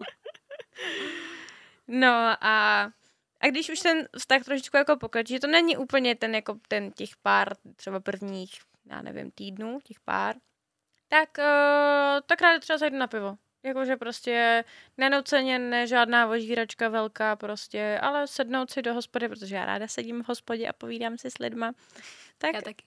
No 1.87 2.35
a, 2.41 2.81
a 3.39 3.47
když 3.49 3.69
už 3.69 3.79
ten 3.79 4.07
vztah 4.17 4.43
trošičku 4.43 4.77
jako 4.77 4.97
pokračuje, 4.97 5.37
že 5.37 5.39
to 5.39 5.47
není 5.47 5.77
úplně 5.77 6.15
ten 6.15 6.35
jako 6.35 6.59
ten 6.67 6.91
těch 6.91 7.09
pár, 7.21 7.53
třeba 7.75 7.99
prvních, 7.99 8.59
já 8.85 9.01
nevím, 9.01 9.31
týdnů, 9.31 9.79
těch 9.83 9.99
pár, 9.99 10.35
tak, 11.07 11.29
uh, 11.37 12.21
tak 12.25 12.41
ráda 12.41 12.59
třeba 12.59 12.77
zajdu 12.77 12.97
na 12.97 13.07
pivo. 13.07 13.35
Jakože 13.65 13.97
prostě 13.97 14.63
nenuceně, 14.97 15.59
ne 15.59 15.87
žádná 15.87 16.27
ožíračka 16.27 16.89
velká 16.89 17.35
prostě, 17.35 17.99
ale 18.01 18.27
sednout 18.27 18.71
si 18.71 18.81
do 18.81 18.93
hospody, 18.93 19.29
protože 19.29 19.55
já 19.55 19.65
ráda 19.65 19.87
sedím 19.87 20.23
v 20.23 20.27
hospodě 20.27 20.67
a 20.67 20.73
povídám 20.73 21.17
si 21.17 21.31
s 21.31 21.37
lidma. 21.37 21.73
Tak, 22.37 22.53
Já 22.53 22.61
taky. 22.61 22.85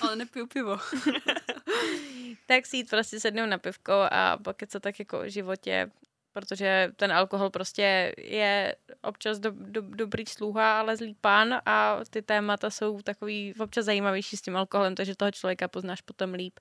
Ale 0.00 0.16
nepiju 0.16 0.46
pivo. 0.46 0.76
tak 2.46 2.66
si 2.66 2.76
jít 2.76 2.90
prostě 2.90 3.20
sednout 3.20 3.46
na 3.46 3.58
pivko 3.58 3.92
a 4.10 4.38
pak 4.44 4.56
co 4.68 4.80
tak 4.80 4.98
jako 4.98 5.20
o 5.20 5.28
životě, 5.28 5.90
protože 6.32 6.92
ten 6.96 7.12
alkohol 7.12 7.50
prostě 7.50 8.14
je 8.18 8.76
občas 9.02 9.38
do, 9.38 9.50
do, 9.50 9.82
dobrý 9.82 10.26
sluha, 10.26 10.80
ale 10.80 10.96
zlý 10.96 11.14
pán 11.20 11.60
a 11.66 12.00
ty 12.10 12.22
témata 12.22 12.70
jsou 12.70 13.02
takový 13.02 13.54
občas 13.58 13.84
zajímavější 13.84 14.36
s 14.36 14.42
tím 14.42 14.56
alkoholem, 14.56 14.94
takže 14.94 15.16
toho 15.16 15.30
člověka 15.30 15.68
poznáš 15.68 16.00
potom 16.00 16.32
líp. 16.32 16.60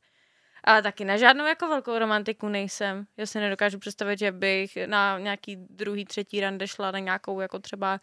Ale 0.67 0.81
taky 0.81 1.05
na 1.05 1.17
žádnou 1.17 1.45
jako 1.45 1.67
velkou 1.67 1.99
romantiku 1.99 2.47
nejsem. 2.47 3.07
Já 3.17 3.25
si 3.25 3.39
nedokážu 3.39 3.79
představit, 3.79 4.19
že 4.19 4.31
bych 4.31 4.77
na 4.85 5.19
nějaký 5.19 5.55
druhý, 5.55 6.05
třetí 6.05 6.41
rande 6.41 6.67
šla 6.67 6.91
na 6.91 6.99
nějakou 6.99 7.39
jako 7.39 7.59
třeba 7.59 7.99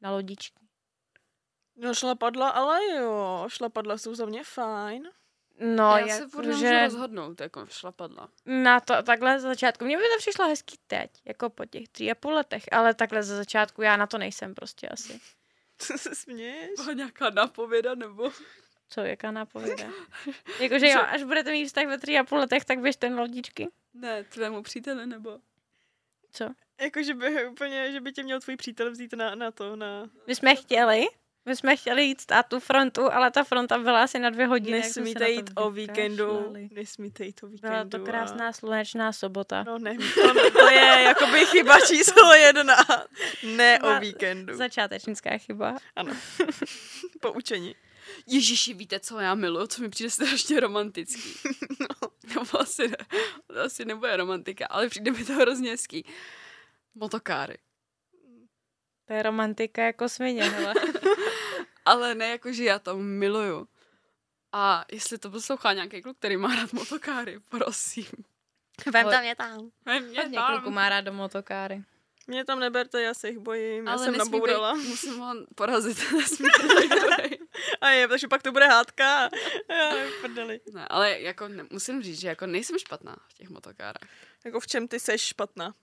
na 0.00 0.10
lodičky. 0.10 0.64
No 1.76 1.94
šlapadla, 1.94 2.48
ale 2.48 2.78
jo, 2.96 3.44
šlapadla 3.48 3.98
jsou 3.98 4.14
za 4.14 4.26
mě 4.26 4.44
fajn. 4.44 5.08
No, 5.60 5.84
já 5.84 5.98
jak, 5.98 6.18
se 6.18 6.28
furt 6.28 6.46
nemůžu 6.46 6.60
že 6.60 6.84
rozhodnout, 6.84 7.40
jako 7.40 7.66
šlapadla. 7.66 8.28
na 8.46 8.80
to, 8.80 9.02
takhle 9.02 9.40
za 9.40 9.48
začátku. 9.48 9.84
Mně 9.84 9.96
by 9.96 10.02
to 10.02 10.18
přišlo 10.18 10.48
hezký 10.48 10.76
teď, 10.86 11.10
jako 11.24 11.50
po 11.50 11.64
těch 11.64 11.88
tří 11.88 12.10
a 12.10 12.14
půl 12.14 12.34
letech, 12.34 12.64
ale 12.72 12.94
takhle 12.94 13.22
za 13.22 13.36
začátku 13.36 13.82
já 13.82 13.96
na 13.96 14.06
to 14.06 14.18
nejsem 14.18 14.54
prostě 14.54 14.88
asi. 14.88 15.20
Co 15.78 15.98
se 15.98 16.14
směješ? 16.14 16.70
Byla 16.76 16.92
nějaká 16.92 17.30
nápověda, 17.30 17.94
nebo? 17.94 18.30
Co, 18.88 19.00
jaká 19.00 19.30
nápověda? 19.30 19.84
Jakože 20.60 20.88
jo, 20.88 21.00
až 21.00 21.22
budete 21.22 21.50
mít 21.50 21.66
vztah 21.66 21.86
ve 21.86 21.98
tří 21.98 22.18
a 22.18 22.24
půl 22.24 22.38
letech, 22.38 22.64
tak 22.64 22.78
běžte 22.78 23.10
na 23.10 23.20
lodičky. 23.20 23.68
Ne, 23.94 24.24
tvému 24.24 24.62
příteli, 24.62 25.06
nebo? 25.06 25.38
Co? 26.32 26.48
Jako, 26.80 27.02
že 27.02 27.14
by 27.14 27.46
úplně, 27.46 27.92
že 27.92 28.00
by 28.00 28.12
tě 28.12 28.22
měl 28.22 28.40
tvůj 28.40 28.56
přítel 28.56 28.90
vzít 28.90 29.12
na, 29.12 29.34
na 29.34 29.50
to, 29.50 29.76
na... 29.76 30.10
My 30.26 30.34
jsme 30.34 30.56
chtěli, 30.56 31.06
my 31.48 31.56
jsme 31.56 31.76
chtěli 31.76 32.04
jít 32.04 32.20
stát 32.20 32.46
tu 32.46 32.60
frontu, 32.60 33.12
ale 33.12 33.30
ta 33.30 33.44
fronta 33.44 33.78
byla 33.78 34.02
asi 34.02 34.18
na 34.18 34.30
dvě 34.30 34.46
hodiny. 34.46 34.78
Nesmíte 34.78 35.20
na 35.20 35.26
jít 35.26 35.50
o 35.54 35.70
víkendu. 35.70 36.54
Nesmíte 36.70 37.24
jít 37.24 37.42
o 37.42 37.46
víkendu. 37.46 37.74
Byla 37.74 37.84
to 37.84 38.10
krásná 38.10 38.52
slunečná 38.52 39.12
sobota. 39.12 39.60
A... 39.60 39.64
No 39.64 39.78
ne, 39.78 39.96
to, 40.14 40.50
to 40.50 40.70
je 40.70 41.02
jakoby 41.02 41.46
chyba 41.46 41.80
číslo 41.80 42.34
jedna. 42.34 42.76
Ne 43.56 43.76
Chyba 43.76 43.96
o 43.96 44.00
víkendu. 44.00 44.56
Začátečnická 44.56 45.38
chyba. 45.38 45.76
Ano. 45.96 46.12
Poučení. 47.20 47.74
Ježiši, 48.26 48.74
víte, 48.74 49.00
co 49.00 49.18
já 49.18 49.34
miluju, 49.34 49.66
co 49.66 49.82
mi 49.82 49.88
přijde 49.88 50.10
strašně 50.10 50.60
romantický. 50.60 51.34
No. 51.80 52.10
Nebo 52.34 52.60
asi, 52.60 52.88
ne, 52.88 52.96
to 53.46 53.60
asi 53.60 53.84
nebude 53.84 54.16
romantika, 54.16 54.66
ale 54.66 54.88
přijde 54.88 55.10
mi 55.10 55.24
to 55.24 55.32
hrozně 55.32 55.70
hezký. 55.70 56.04
Motokáry. 56.94 57.58
To 59.06 59.12
je 59.12 59.22
romantika 59.22 59.82
jako 59.82 60.08
svině, 60.08 60.44
hele. 60.44 60.74
Ale 61.84 62.14
ne 62.14 62.28
jako, 62.28 62.52
že 62.52 62.64
já 62.64 62.78
to 62.78 62.96
miluju. 62.98 63.68
A 64.52 64.84
jestli 64.92 65.18
to 65.18 65.30
poslouchá 65.30 65.72
nějaký 65.72 66.02
kluk, 66.02 66.16
který 66.18 66.36
má 66.36 66.54
rád 66.54 66.72
motokáry, 66.72 67.40
prosím. 67.48 68.06
Vem 68.92 69.06
tam 69.10 69.24
je 69.24 69.36
tam. 69.36 69.70
Vem 69.84 70.04
mě 70.08 70.20
Hodně 70.20 70.38
tam. 70.38 70.52
kluků 70.54 70.70
má 70.70 70.88
rád 70.88 71.00
do 71.00 71.12
motokáry. 71.12 71.82
Mě 72.26 72.44
tam 72.44 72.60
neberte, 72.60 73.02
já 73.02 73.14
se 73.14 73.28
jich 73.28 73.38
bojím. 73.38 73.86
Já 73.86 73.92
Ale 73.92 74.04
jsem 74.04 74.16
nabourala. 74.16 74.74
Musím 74.74 75.18
ho 75.18 75.34
porazit. 75.54 76.12
nesmí. 76.12 76.48
A 77.80 77.88
je, 77.90 78.08
takže 78.08 78.28
pak 78.28 78.42
to 78.42 78.52
bude 78.52 78.66
hádka. 78.66 79.28
Já, 79.68 79.92
prdeli. 80.20 80.60
ne, 80.72 80.86
ale 80.88 81.20
jako 81.20 81.48
ne, 81.48 81.66
musím 81.70 82.02
říct, 82.02 82.20
že 82.20 82.28
jako 82.28 82.46
nejsem 82.46 82.78
špatná 82.78 83.16
v 83.28 83.34
těch 83.34 83.48
motokárách. 83.48 84.08
Jako 84.44 84.60
v 84.60 84.66
čem 84.66 84.88
ty 84.88 85.00
seš 85.00 85.22
špatná? 85.22 85.74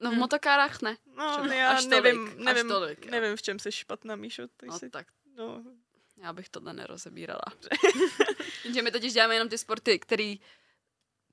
No 0.00 0.10
v 0.10 0.12
Hmm. 0.12 0.20
motokárách 0.20 0.82
ne. 0.82 0.96
No, 1.16 1.32
Třeba 1.38 1.54
já 1.54 1.70
až 1.70 1.84
nevím, 1.86 2.16
tolik, 2.26 2.38
až 2.38 2.44
nevím, 2.44 2.68
tolik, 2.68 3.04
jo. 3.04 3.10
nevím, 3.10 3.36
v 3.36 3.42
čem 3.42 3.58
jsi 3.58 3.72
špatná, 3.72 4.16
Míšo. 4.16 4.42
Ty 4.56 4.66
No 4.66 4.78
jsi, 4.78 4.90
tak 4.90 5.06
no, 5.36 5.64
Já 6.16 6.32
bych 6.32 6.48
tohle 6.48 6.72
nerozebírala. 6.72 7.40
Jenže 8.64 8.82
my 8.82 8.90
totiž 8.90 9.12
děláme 9.12 9.34
jenom 9.34 9.48
ty 9.48 9.58
sporty, 9.58 9.98
který 9.98 10.40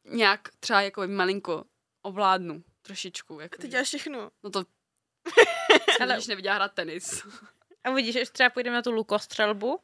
nějak 0.05 0.50
třeba 0.60 0.82
jako 0.82 1.08
malinko 1.08 1.63
ovládnu 2.01 2.63
trošičku. 2.82 3.39
Jako, 3.39 3.58
Ty 3.62 3.67
děláš 3.67 3.88
všechno. 3.88 4.32
No 4.44 4.50
to 4.50 4.60
Ale- 6.01 6.13
ale... 6.13 6.22
neviděla 6.27 6.55
hrát 6.55 6.74
tenis. 6.74 7.24
A 7.86 7.92
vidíš, 7.92 8.13
že 8.13 8.25
třeba 8.32 8.50
půjdeme 8.50 8.75
na 8.75 8.82
tu 8.82 8.92
lukostřelbu, 8.92 9.80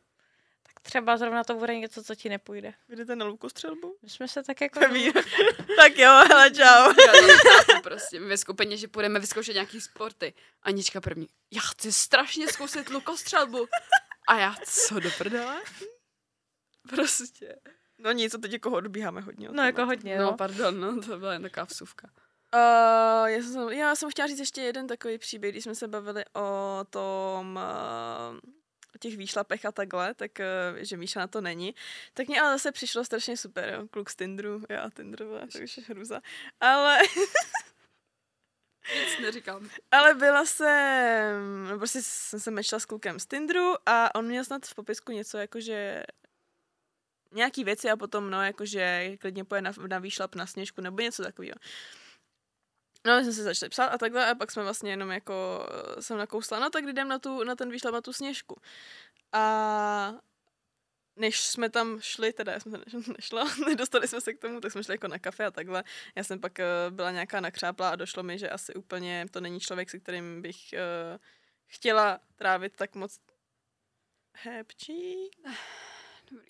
tak 0.64 0.80
třeba 0.80 1.18
zrovna 1.18 1.44
to 1.44 1.54
bude 1.56 1.76
něco, 1.76 2.04
co 2.04 2.16
ti 2.16 2.30
nepůjde. 2.30 2.74
Jdete 2.90 3.16
na 3.16 3.26
lukostřelbu? 3.26 3.96
My 4.02 4.10
jsme 4.10 4.28
se 4.28 4.44
tak 4.44 4.62
jako... 4.62 4.80
Tak 5.76 5.98
jo, 5.98 6.22
hele, 6.28 6.52
čau. 6.52 6.94
Já 7.74 7.80
prostě. 7.84 8.20
My 8.20 8.26
ve 8.26 8.38
skupině, 8.38 8.78
že 8.78 8.88
půjdeme 8.88 9.20
vyzkoušet 9.20 9.54
nějaký 9.54 9.82
sporty. 9.82 10.34
Anička 10.64 11.02
první. 11.02 11.28
Já 11.52 11.62
chci 11.62 11.94
strašně 11.94 12.48
zkusit 12.48 12.90
lukostřelbu. 12.90 13.68
A 14.28 14.38
já, 14.40 14.56
co 14.66 15.00
do 15.00 15.10
prdele? 15.18 15.62
Prostě. 16.90 17.56
No 17.98 18.12
nic, 18.12 18.32
co 18.32 18.38
teď 18.38 18.52
jako 18.54 18.72
odbíháme 18.72 19.22
hodně. 19.22 19.50
od 19.50 19.56
No 19.56 19.64
jako 19.64 19.86
hodně, 19.86 20.18
No, 20.20 20.24
no. 20.24 20.38
pardon, 20.38 20.80
no, 20.80 21.02
to 21.02 21.18
byla 21.20 21.34
jen 21.34 21.42
taková 21.42 21.66
vsuvka. 21.66 22.10
Uh, 22.56 23.26
já, 23.26 23.44
jsem, 23.44 23.70
já 23.70 23.96
jsem 23.96 24.10
chtěla 24.12 24.28
říct 24.28 24.40
ještě 24.40 24.62
jeden 24.62 24.88
takový 24.88 25.18
příběh, 25.18 25.54
když 25.54 25.64
jsme 25.64 25.76
se 25.76 25.88
bavili 25.88 26.26
o 26.36 26.80
tom, 26.90 27.60
uh, 28.32 28.38
o 28.96 28.98
těch 29.00 29.18
výšlapech 29.18 29.66
a 29.66 29.72
takhle, 29.72 30.14
tak 30.14 30.32
uh, 30.40 30.78
že 30.80 30.98
Míša 30.98 31.20
na 31.20 31.28
to 31.28 31.42
není. 31.42 31.76
Tak 32.14 32.28
mě 32.28 32.42
ale 32.42 32.52
zase 32.52 32.72
přišlo 32.72 33.06
strašně 33.06 33.38
super, 33.38 33.74
jo. 33.74 33.88
Kluk 33.88 34.10
z 34.10 34.16
Tinderu, 34.16 34.64
já 34.70 34.90
Tinderové, 34.90 35.48
to 35.48 35.60
už 35.60 35.78
je 35.78 35.84
hruza. 35.84 36.22
Ale, 36.60 37.00
Nic 38.96 39.20
neříkám. 39.22 39.70
ale 39.92 40.14
byla 40.14 40.46
jsem, 40.46 41.68
no 41.70 41.78
prostě 41.78 42.00
jsem 42.02 42.40
se 42.40 42.52
mečla 42.52 42.80
s 42.80 42.86
klukem 42.86 43.20
z 43.20 43.26
Tinderu 43.26 43.74
a 43.86 44.16
on 44.16 44.26
měl 44.26 44.44
snad 44.44 44.66
v 44.66 44.76
popisku 44.76 45.12
něco 45.12 45.38
jako, 45.38 45.60
že 45.60 46.04
nějaký 47.32 47.64
věci 47.64 47.90
a 47.90 47.98
potom, 47.98 48.30
no, 48.30 48.44
jakože 48.44 49.18
klidně 49.20 49.44
poje 49.44 49.62
na, 49.62 49.72
na 49.88 50.00
výšlap 50.00 50.36
na 50.36 50.48
sněžku 50.48 50.82
nebo 50.82 51.02
něco 51.02 51.24
takového. 51.24 51.56
No, 53.06 53.18
my 53.18 53.24
jsme 53.24 53.34
se 53.34 53.44
začali 53.44 53.70
psát 53.70 53.88
a 53.88 53.98
takhle 53.98 54.30
a 54.32 54.36
pak 54.36 54.52
jsme 54.52 54.64
vlastně 54.64 54.92
jenom 54.92 55.12
jako 55.12 55.66
eh, 55.98 56.02
jsem 56.02 56.18
nakousla, 56.18 56.60
no 56.60 56.70
tak 56.70 56.86
jdem 56.86 57.08
na, 57.08 57.20
tu, 57.20 57.44
na 57.44 57.56
ten 57.56 57.72
výšlap 57.72 57.94
na 57.94 58.02
tu 58.02 58.14
sněžku. 58.14 58.56
A 59.32 60.14
než 61.16 61.42
jsme 61.42 61.70
tam 61.70 62.02
šli, 62.02 62.34
teda 62.34 62.52
já 62.54 62.60
jsem 62.60 62.72
ne- 62.72 62.80
nešla, 63.18 63.46
nedostali 63.68 64.08
jsme 64.08 64.22
se 64.22 64.34
k 64.34 64.40
tomu, 64.40 64.62
tak 64.62 64.72
jsme 64.72 64.84
šli 64.84 64.94
jako 64.94 65.08
na 65.08 65.20
kafe 65.20 65.46
a 65.46 65.52
takhle. 65.52 65.84
Já 66.16 66.24
jsem 66.24 66.40
pak 66.40 66.60
eh, 66.60 66.66
byla 66.90 67.12
nějaká 67.12 67.42
nakřáplá 67.42 67.90
a 67.90 67.96
došlo 67.96 68.24
mi, 68.24 68.38
že 68.40 68.50
asi 68.50 68.74
úplně 68.74 69.26
to 69.32 69.42
není 69.42 69.60
člověk, 69.60 69.90
se 69.90 70.00
kterým 70.00 70.42
bych 70.42 70.58
uh, 70.74 71.18
chtěla 71.68 72.20
trávit 72.36 72.76
tak 72.76 72.96
moc 72.96 73.20
hepčí. 74.34 75.32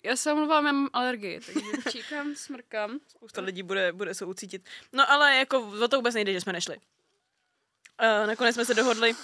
Já 0.02 0.16
se 0.16 0.32
omlouvám, 0.32 0.66
já 0.66 0.72
mám 0.72 0.88
alergii, 0.92 1.40
takže 1.40 1.60
číkám, 1.90 2.34
smrkám. 2.34 2.98
Spousta 3.08 3.40
lidí 3.40 3.62
bude, 3.62 3.92
bude 3.92 4.14
se 4.14 4.24
ucítit. 4.24 4.68
No 4.92 5.10
ale 5.10 5.36
jako 5.36 5.58
o 5.84 5.88
to 5.88 5.96
vůbec 5.96 6.14
nejde, 6.14 6.32
že 6.32 6.40
jsme 6.40 6.52
nešli. 6.52 6.76
Uh, 6.76 8.26
nakonec 8.26 8.54
jsme 8.54 8.64
se 8.64 8.74
dohodli. 8.74 9.14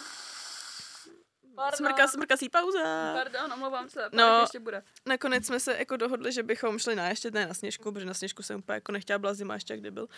Smrka, 1.74 2.08
smrkací 2.08 2.48
pauza. 2.48 3.12
Pardon, 3.14 3.52
omlouvám 3.52 3.88
se, 3.90 4.08
No. 4.12 4.28
no. 4.28 4.40
ještě 4.40 4.60
bude. 4.60 4.82
Nakonec 5.06 5.46
jsme 5.46 5.60
se 5.60 5.76
jako 5.78 5.96
dohodli, 5.96 6.32
že 6.32 6.42
bychom 6.42 6.78
šli 6.78 6.94
na 6.96 7.08
ještě 7.08 7.30
ne 7.30 7.46
na 7.46 7.54
sněžku, 7.54 7.92
protože 7.92 8.06
na 8.06 8.14
sněžku 8.14 8.42
jsem 8.42 8.58
úplně 8.58 8.74
jako 8.74 8.92
nechtěla, 8.92 9.18
byla 9.18 9.34
zima 9.34 9.54
ještě 9.54 9.76
kdy 9.76 9.90
byl. 9.90 10.08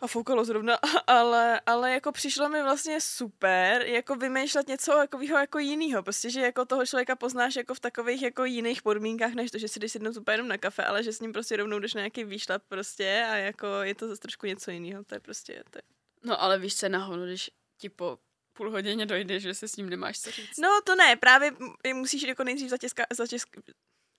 A 0.00 0.06
foukalo 0.06 0.44
zrovna, 0.44 0.78
ale, 1.06 1.60
ale 1.66 1.92
jako 1.92 2.12
přišlo 2.12 2.48
mi 2.48 2.62
vlastně 2.62 3.00
super, 3.00 3.86
jako 3.86 4.16
vymýšlet 4.16 4.68
něco 4.68 4.92
takového 4.92 5.38
jako 5.38 5.58
jinýho, 5.58 6.02
prostě, 6.02 6.30
že 6.30 6.40
jako 6.40 6.64
toho 6.64 6.86
člověka 6.86 7.16
poznáš 7.16 7.56
jako 7.56 7.74
v 7.74 7.80
takových 7.80 8.22
jako 8.22 8.44
jiných 8.44 8.82
podmínkách, 8.82 9.34
než 9.34 9.50
to, 9.50 9.58
že 9.58 9.68
si 9.68 9.80
jdeš 9.80 9.92
sednout 9.92 10.16
úplně 10.16 10.34
jenom 10.34 10.48
na 10.48 10.58
kafe, 10.58 10.84
ale 10.84 11.02
že 11.02 11.12
s 11.12 11.20
ním 11.20 11.32
prostě 11.32 11.56
rovnou 11.56 11.78
jdeš 11.78 11.94
na 11.94 12.00
nějaký 12.00 12.24
výšlap 12.24 12.62
prostě 12.68 13.26
a 13.30 13.36
jako 13.36 13.66
je 13.66 13.94
to 13.94 14.08
zase 14.08 14.20
trošku 14.20 14.46
něco 14.46 14.70
jiného, 14.70 15.04
to 15.04 15.14
je 15.14 15.20
prostě, 15.20 15.62
to 15.70 15.78
je 15.78 15.82
No 16.24 16.42
ale 16.42 16.58
víš 16.58 16.76
co, 16.76 16.88
nahoru, 16.88 17.24
když 17.24 17.50
ti 17.78 17.88
po 17.88 18.18
půl 18.52 18.70
hodině 18.70 19.06
dojde, 19.06 19.40
že 19.40 19.54
se 19.54 19.68
s 19.68 19.76
ním 19.76 19.90
nemáš 19.90 20.20
co 20.20 20.30
říct. 20.30 20.58
No 20.58 20.68
to 20.84 20.94
ne, 20.94 21.16
právě 21.16 21.52
musíš 21.94 22.22
jako 22.22 22.44
nejdřív 22.44 22.70
zatěžka, 22.70 23.06
zatěžk, 23.12 23.48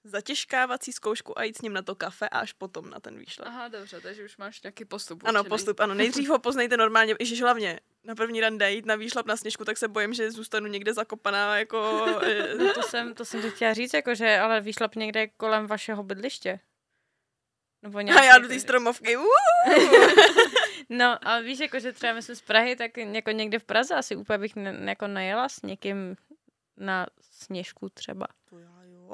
zatěžkávací 0.05 0.91
zkoušku 0.91 1.39
a 1.39 1.43
jít 1.43 1.57
s 1.57 1.61
ním 1.61 1.73
na 1.73 1.81
to 1.81 1.95
kafe 1.95 2.29
a 2.29 2.39
až 2.39 2.53
potom 2.53 2.89
na 2.89 2.99
ten 2.99 3.17
výšlap. 3.17 3.47
Aha, 3.47 3.67
dobře, 3.67 4.01
takže 4.01 4.25
už 4.25 4.37
máš 4.37 4.61
nějaký 4.61 4.85
postup. 4.85 5.23
Ano, 5.23 5.39
určený. 5.39 5.49
postup, 5.49 5.79
ano. 5.79 5.93
Nejdřív 5.93 6.29
ho 6.29 6.39
poznejte 6.39 6.77
normálně, 6.77 7.15
i 7.19 7.39
hlavně 7.39 7.79
na 8.03 8.15
první 8.15 8.41
rande 8.41 8.71
jít 8.71 8.85
na 8.85 8.95
výšlap 8.95 9.25
na 9.25 9.37
sněžku, 9.37 9.65
tak 9.65 9.77
se 9.77 9.87
bojím, 9.87 10.13
že 10.13 10.31
zůstanu 10.31 10.67
někde 10.67 10.93
zakopaná 10.93 11.57
jako... 11.57 12.05
No 12.57 12.73
to 12.73 12.81
jsem, 12.81 13.13
to 13.13 13.25
jsem 13.25 13.41
ti 13.41 13.51
chtěla 13.51 13.73
říct, 13.73 13.93
jakože, 13.93 14.39
ale 14.39 14.61
výšlap 14.61 14.95
někde 14.95 15.27
kolem 15.27 15.67
vašeho 15.67 16.03
bydliště. 16.03 16.59
Nebo 17.81 17.97
a 17.97 18.01
nějak, 18.01 18.25
já 18.25 18.37
do 18.37 18.47
té 18.47 18.59
stromovky. 18.59 19.17
No, 20.89 21.27
ale 21.27 21.43
víš, 21.43 21.59
jako, 21.59 21.79
že 21.79 21.93
třeba 21.93 22.13
my 22.13 22.21
jsme 22.21 22.35
z 22.35 22.41
Prahy, 22.41 22.75
tak 22.75 22.97
jako 22.97 23.31
někde 23.31 23.59
v 23.59 23.63
Praze 23.63 23.95
asi 23.95 24.15
úplně 24.15 24.37
bych 24.37 24.55
ne, 24.55 24.89
jako 24.89 25.07
najela 25.07 25.49
s 25.49 25.61
někým 25.61 26.15
na 26.77 27.07
sněžku 27.21 27.89
třeba. 27.89 28.27
To 28.49 28.59
jo, 28.59 28.69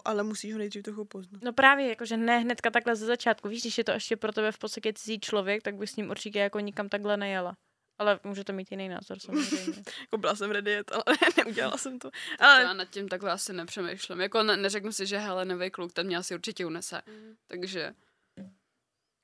ale 0.06 0.24
musíš 0.24 0.54
ho 0.54 0.60
nejdřív 0.60 0.84
trochu 0.84 1.06
poznat. 1.06 1.42
No 1.44 1.54
právě, 1.54 1.90
jakože 1.90 2.18
ne 2.18 2.40
hnedka 2.40 2.70
takhle 2.70 2.96
ze 2.96 3.06
začátku. 3.06 3.50
Víš, 3.50 3.62
když 3.62 3.78
je 3.78 3.84
to 3.84 3.92
ještě 3.92 4.18
pro 4.18 4.32
tebe 4.32 4.52
v 4.52 4.58
podstatě 4.58 4.94
cizí 4.94 5.20
člověk, 5.20 5.64
tak 5.64 5.76
bych 5.76 5.90
s 5.90 5.96
ním 5.96 6.10
určitě 6.10 6.40
jako 6.40 6.60
nikam 6.60 6.90
takhle 6.90 7.18
nejela. 7.18 7.58
Ale 8.00 8.20
může 8.24 8.44
to 8.44 8.54
mít 8.54 8.72
jiný 8.72 8.90
názor 8.90 9.20
samozřejmě. 9.20 9.84
Jako 10.02 10.18
byla 10.18 10.36
jsem 10.36 10.52
ready 10.52 10.72
jet, 10.72 10.92
ale 10.92 11.04
neudělala 11.38 11.78
jsem 11.78 12.00
to. 12.00 12.10
Ale 12.40 12.62
Já 12.62 12.74
nad 12.74 12.90
tím 12.90 13.10
takhle 13.10 13.32
asi 13.32 13.54
nepřemýšlím. 13.54 14.22
Jako 14.22 14.44
ne, 14.44 14.58
neřeknu 14.58 14.92
si, 14.92 15.06
že 15.06 15.18
hele, 15.18 15.46
nový 15.46 15.70
kluk, 15.70 15.94
ten 15.94 16.08
mě 16.08 16.18
asi 16.18 16.36
určitě 16.36 16.66
unese. 16.66 17.02
Takže 17.48 17.94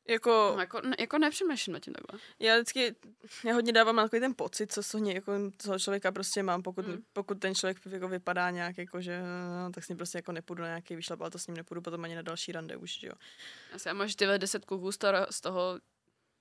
jako, 0.07 0.51
no, 0.55 0.59
jako, 0.61 0.81
ne, 0.81 0.95
jako 0.99 1.17
nepřemýšlím 1.17 1.73
nad 1.73 1.79
tím 1.79 1.93
takhle. 1.93 2.19
já 2.39 2.55
vždycky, 2.55 2.95
já 3.45 3.53
hodně 3.53 3.73
dávám 3.73 3.95
na 3.95 4.03
takový 4.03 4.19
ten 4.19 4.33
pocit, 4.35 4.71
co, 4.73 4.83
co, 4.83 4.97
jako, 4.97 5.31
toho 5.63 5.79
člověka 5.79 6.11
prostě 6.11 6.43
mám, 6.43 6.63
pokud, 6.63 6.87
Mm. 6.87 7.03
pokud 7.13 7.39
ten 7.39 7.55
člověk 7.55 7.77
jako 7.91 8.07
vypadá 8.07 8.49
nějak, 8.49 8.77
jako, 8.77 9.01
že 9.01 9.21
no, 9.65 9.71
tak 9.71 9.83
s 9.83 9.87
ním 9.89 9.97
prostě 9.97 10.17
jako 10.17 10.31
nepůjdu 10.31 10.61
na 10.61 10.67
nějaký 10.67 10.95
výšlap, 10.95 11.21
ale 11.21 11.31
to 11.31 11.39
s 11.39 11.47
ním 11.47 11.57
nepůjdu 11.57 11.81
potom 11.81 12.03
ani 12.03 12.15
na 12.15 12.21
další 12.21 12.51
rande 12.51 12.75
už, 12.77 12.99
že 12.99 13.07
jo. 13.07 13.13
Asi 13.73 13.87
já 13.87 13.93
máš 13.93 14.15
tyhle 14.15 14.39
deset 14.39 14.65
kluků, 14.65 14.91
z 14.91 14.97
toho, 14.97 15.13
z 15.29 15.41
toho 15.41 15.79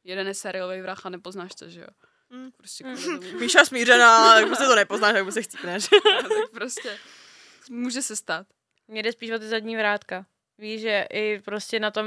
jeden 0.05 0.27
je 0.27 0.35
seriálový 0.35 0.81
vrah 0.81 1.07
a 1.07 1.09
nepoznáš 1.09 1.55
to, 1.55 1.69
že 1.69 1.81
jo? 1.81 1.87
Mm. 2.31 2.51
Prostě 2.57 2.85
tomu. 2.85 3.21
Míša 3.41 3.65
smířená, 3.65 4.35
tak 4.35 4.47
prostě 4.47 4.65
to 4.65 4.75
nepoznáš, 4.77 5.13
tak 5.13 5.33
se 5.33 5.43
chcípneš. 5.43 5.89
tak 6.23 6.51
prostě 6.55 6.99
může 7.71 8.03
se 8.03 8.17
stát. 8.17 8.47
Mně 8.89 9.03
jde 9.03 9.13
spíš 9.13 9.31
o 9.31 9.39
ty 9.39 9.49
zadní 9.49 9.77
vrátka. 9.77 10.27
Víš, 10.59 10.81
že 10.81 11.07
i 11.13 11.41
prostě 11.41 11.81
na 11.81 11.91
tom 11.91 12.07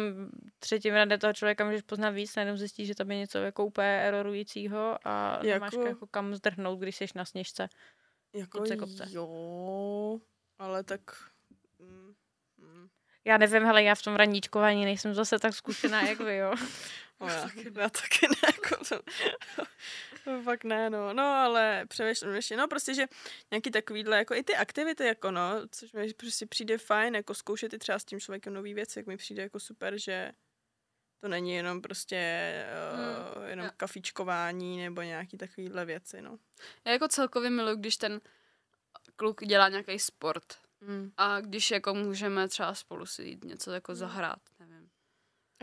třetím 0.60 0.94
rande 0.94 1.18
toho 1.18 1.34
člověka 1.34 1.66
můžeš 1.66 1.82
poznat 1.82 2.10
víc, 2.10 2.36
najednou 2.36 2.58
zjistíš, 2.58 2.88
že 2.88 2.96
tam 2.96 3.12
je 3.12 3.18
něco 3.18 3.38
jako 3.38 3.66
úplně 3.66 4.02
erorujícího 4.02 4.98
a 5.08 5.34
jako... 5.34 5.48
nemáš 5.48 5.74
Jako- 5.74 6.08
kam 6.08 6.36
zdrhnout, 6.36 6.80
když 6.80 6.96
jsi 6.96 7.06
na 7.16 7.26
sněžce. 7.26 7.70
Jako 8.34 8.58
Kopce, 8.58 8.78
kopce. 8.78 9.06
jo, 9.10 10.20
ale 10.60 10.84
tak... 10.84 11.02
Mm, 11.80 12.14
mm. 12.58 12.88
Já 13.26 13.38
nevím, 13.38 13.64
hele, 13.64 13.84
já 13.84 13.96
v 13.96 14.02
tom 14.02 14.16
raníčkování 14.16 14.86
nejsem 14.86 15.14
zase 15.14 15.40
tak 15.40 15.54
zkušená, 15.54 16.02
jak 16.02 16.20
vy, 16.20 16.36
jo. 16.38 16.54
No, 17.22 17.28
já, 17.28 17.50
já 17.82 17.90
taky 17.90 18.28
ne, 18.28 18.36
jako 18.46 18.86
to 18.86 19.00
fakt 20.44 20.64
ne, 20.64 20.90
no. 20.90 21.14
No, 21.14 21.24
ale 21.24 21.86
přemýšlím 21.88 22.36
ještě, 22.36 22.58
no 22.58 22.68
prostě, 22.68 22.94
že 22.94 23.08
nějaký 23.52 23.72
takovýhle, 23.72 24.18
jako 24.18 24.34
i 24.34 24.44
ty 24.44 24.56
aktivity, 24.56 25.06
jako 25.06 25.32
no, 25.32 25.52
což 25.72 25.94
mi 25.94 26.14
prostě 26.14 26.46
přijde 26.46 26.78
fajn, 26.78 27.16
jako 27.16 27.34
zkoušet 27.34 27.74
i 27.74 27.80
třeba 27.80 28.00
s 28.00 28.06
tím 28.06 28.20
člověkem 28.20 28.54
nový 28.54 28.74
věci, 28.74 29.00
jak 29.00 29.08
mi 29.08 29.18
přijde 29.18 29.44
jako 29.44 29.60
super, 29.60 29.98
že 29.98 30.32
to 31.20 31.28
není 31.28 31.54
jenom 31.54 31.82
prostě 31.82 32.54
uh, 33.38 33.44
jenom 33.44 33.66
jo. 33.66 33.72
kafičkování 33.78 34.84
nebo 34.84 35.02
nějaký 35.02 35.38
takovýhle 35.38 35.86
věci, 35.86 36.22
no. 36.22 36.40
Já 36.86 36.92
jako 36.92 37.08
celkově 37.08 37.50
miluji, 37.50 37.78
když 37.78 37.98
ten 37.98 38.22
kluk 39.16 39.46
dělá 39.46 39.70
nějaký 39.70 40.00
sport. 40.00 40.46
Mm. 40.82 41.12
A 41.18 41.42
když 41.42 41.72
jako 41.72 41.94
můžeme 41.94 42.48
třeba 42.48 42.74
spolu 42.74 43.06
si 43.06 43.24
jít 43.24 43.44
něco 43.44 43.72
jako 43.72 43.96
zahrát, 43.96 44.40
nevím. 44.59 44.59
A 44.59 44.59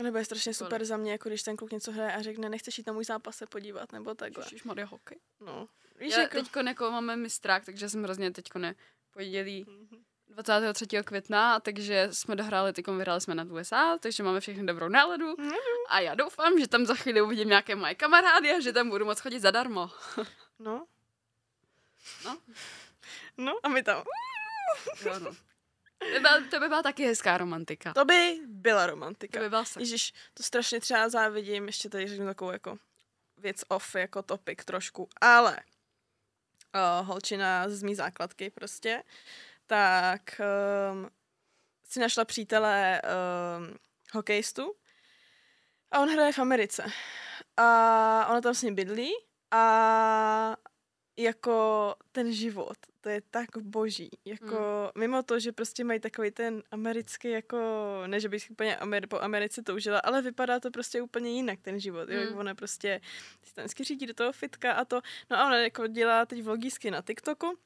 nebo 0.03 0.17
je 0.17 0.25
strašně 0.25 0.53
super 0.53 0.85
za 0.85 0.97
mě, 0.97 1.11
jako 1.11 1.29
když 1.29 1.43
ten 1.43 1.57
kluk 1.57 1.71
něco 1.71 1.91
hraje 1.91 2.13
a 2.13 2.21
řekne, 2.21 2.49
nechceš 2.49 2.77
jít 2.77 2.87
na 2.87 2.93
můj 2.93 3.05
zápas 3.05 3.35
se 3.37 3.45
podívat, 3.45 3.91
nebo 3.91 4.15
takhle. 4.15 4.45
Ježišmarja, 4.45 4.85
hokej. 4.85 5.19
No. 5.39 5.67
Víš, 5.99 6.13
Já 6.13 6.21
jako... 6.21 6.37
teďko 6.37 6.59
jako 6.59 6.91
máme 6.91 7.15
mistrák, 7.15 7.65
takže 7.65 7.89
jsem 7.89 8.03
hrozně 8.03 8.31
teďko 8.31 8.59
ne 8.59 8.75
podělí 9.13 9.65
23. 10.27 10.87
května, 11.03 11.59
takže 11.59 12.07
jsme 12.11 12.35
dohráli, 12.35 12.73
teď 12.73 12.87
vyhráli 12.87 13.21
jsme 13.21 13.35
nad 13.35 13.47
USA, 13.51 13.97
takže 13.97 14.23
máme 14.23 14.39
všechny 14.39 14.65
dobrou 14.65 14.87
náladu. 14.87 15.35
A 15.89 15.99
já 15.99 16.15
doufám, 16.15 16.59
že 16.59 16.67
tam 16.67 16.85
za 16.85 16.95
chvíli 16.95 17.21
uvidím 17.21 17.47
nějaké 17.47 17.75
moje 17.75 17.95
kamarády 17.95 18.51
a 18.51 18.59
že 18.59 18.73
tam 18.73 18.89
budu 18.89 19.05
moc 19.05 19.19
chodit 19.19 19.39
zadarmo. 19.39 19.89
No. 20.59 20.85
No. 22.25 22.37
No 23.37 23.53
a 23.63 23.67
my 23.69 23.83
tam. 23.83 24.03
Jo, 25.05 25.19
no. 25.19 25.35
To 25.99 26.05
by, 26.13 26.19
byla, 26.19 26.41
to 26.51 26.59
by 26.59 26.67
byla 26.67 26.83
taky 26.83 27.05
hezká 27.05 27.37
romantika. 27.37 27.93
To 27.93 28.05
by 28.05 28.39
byla 28.45 28.83
To 28.85 28.89
romantika. 28.91 29.39
by 29.39 29.49
byla 29.49 29.65
se. 29.65 29.81
Ježíš, 29.81 30.13
to 30.33 30.43
strašně 30.43 30.79
třeba 30.79 31.09
závidím, 31.09 31.65
ještě 31.67 31.89
tady 31.89 32.07
řeknu 32.07 32.25
takovou 32.25 32.51
jako 32.51 32.77
věc 33.37 33.63
off, 33.67 33.95
jako 33.95 34.21
topic 34.21 34.65
trošku, 34.65 35.09
ale 35.21 35.57
uh, 36.75 37.07
holčina 37.07 37.69
z 37.69 37.83
mý 37.83 37.95
základky 37.95 38.49
prostě, 38.49 39.03
tak 39.67 40.41
um, 40.91 41.09
si 41.89 41.99
našla 41.99 42.25
přítele 42.25 43.01
uh, 43.03 43.75
hokejistu 44.13 44.73
a 45.91 45.99
on 45.99 46.09
hraje 46.09 46.33
v 46.33 46.39
Americe. 46.39 46.83
A 47.57 48.27
ona 48.29 48.41
tam 48.41 48.53
s 48.55 48.61
ním 48.61 48.75
bydlí 48.75 49.11
a 49.51 50.55
jako 51.17 51.95
ten 52.11 52.33
život, 52.33 52.77
to 53.01 53.09
je 53.09 53.21
tak 53.31 53.57
boží. 53.61 54.09
Jako 54.25 54.55
mm. 54.95 55.01
mimo 55.01 55.23
to, 55.23 55.39
že 55.39 55.51
prostě 55.51 55.83
mají 55.83 55.99
takový 55.99 56.31
ten 56.31 56.63
americký, 56.71 57.29
jako, 57.29 57.57
ne, 58.07 58.19
že 58.19 58.29
bych 58.29 58.51
úplně 58.51 58.75
Amer- 58.75 59.07
po 59.07 59.21
Americe 59.21 59.63
toužila, 59.63 59.99
ale 59.99 60.21
vypadá 60.21 60.59
to 60.59 60.71
prostě 60.71 61.01
úplně 61.01 61.31
jinak, 61.31 61.59
ten 61.61 61.79
život. 61.79 62.09
Mm. 62.09 62.15
Jo? 62.15 62.37
Ona 62.37 62.55
prostě 62.55 63.01
si 63.43 63.53
tam 63.53 63.67
řídí 63.67 64.05
do 64.05 64.13
toho 64.13 64.31
fitka 64.31 64.73
a 64.73 64.85
to. 64.85 65.01
No 65.29 65.37
a 65.37 65.45
ona 65.45 65.57
jako 65.57 65.87
dělá 65.87 66.25
teď 66.25 66.43
vlogísky 66.43 66.91
na 66.91 67.01
TikToku 67.01 67.57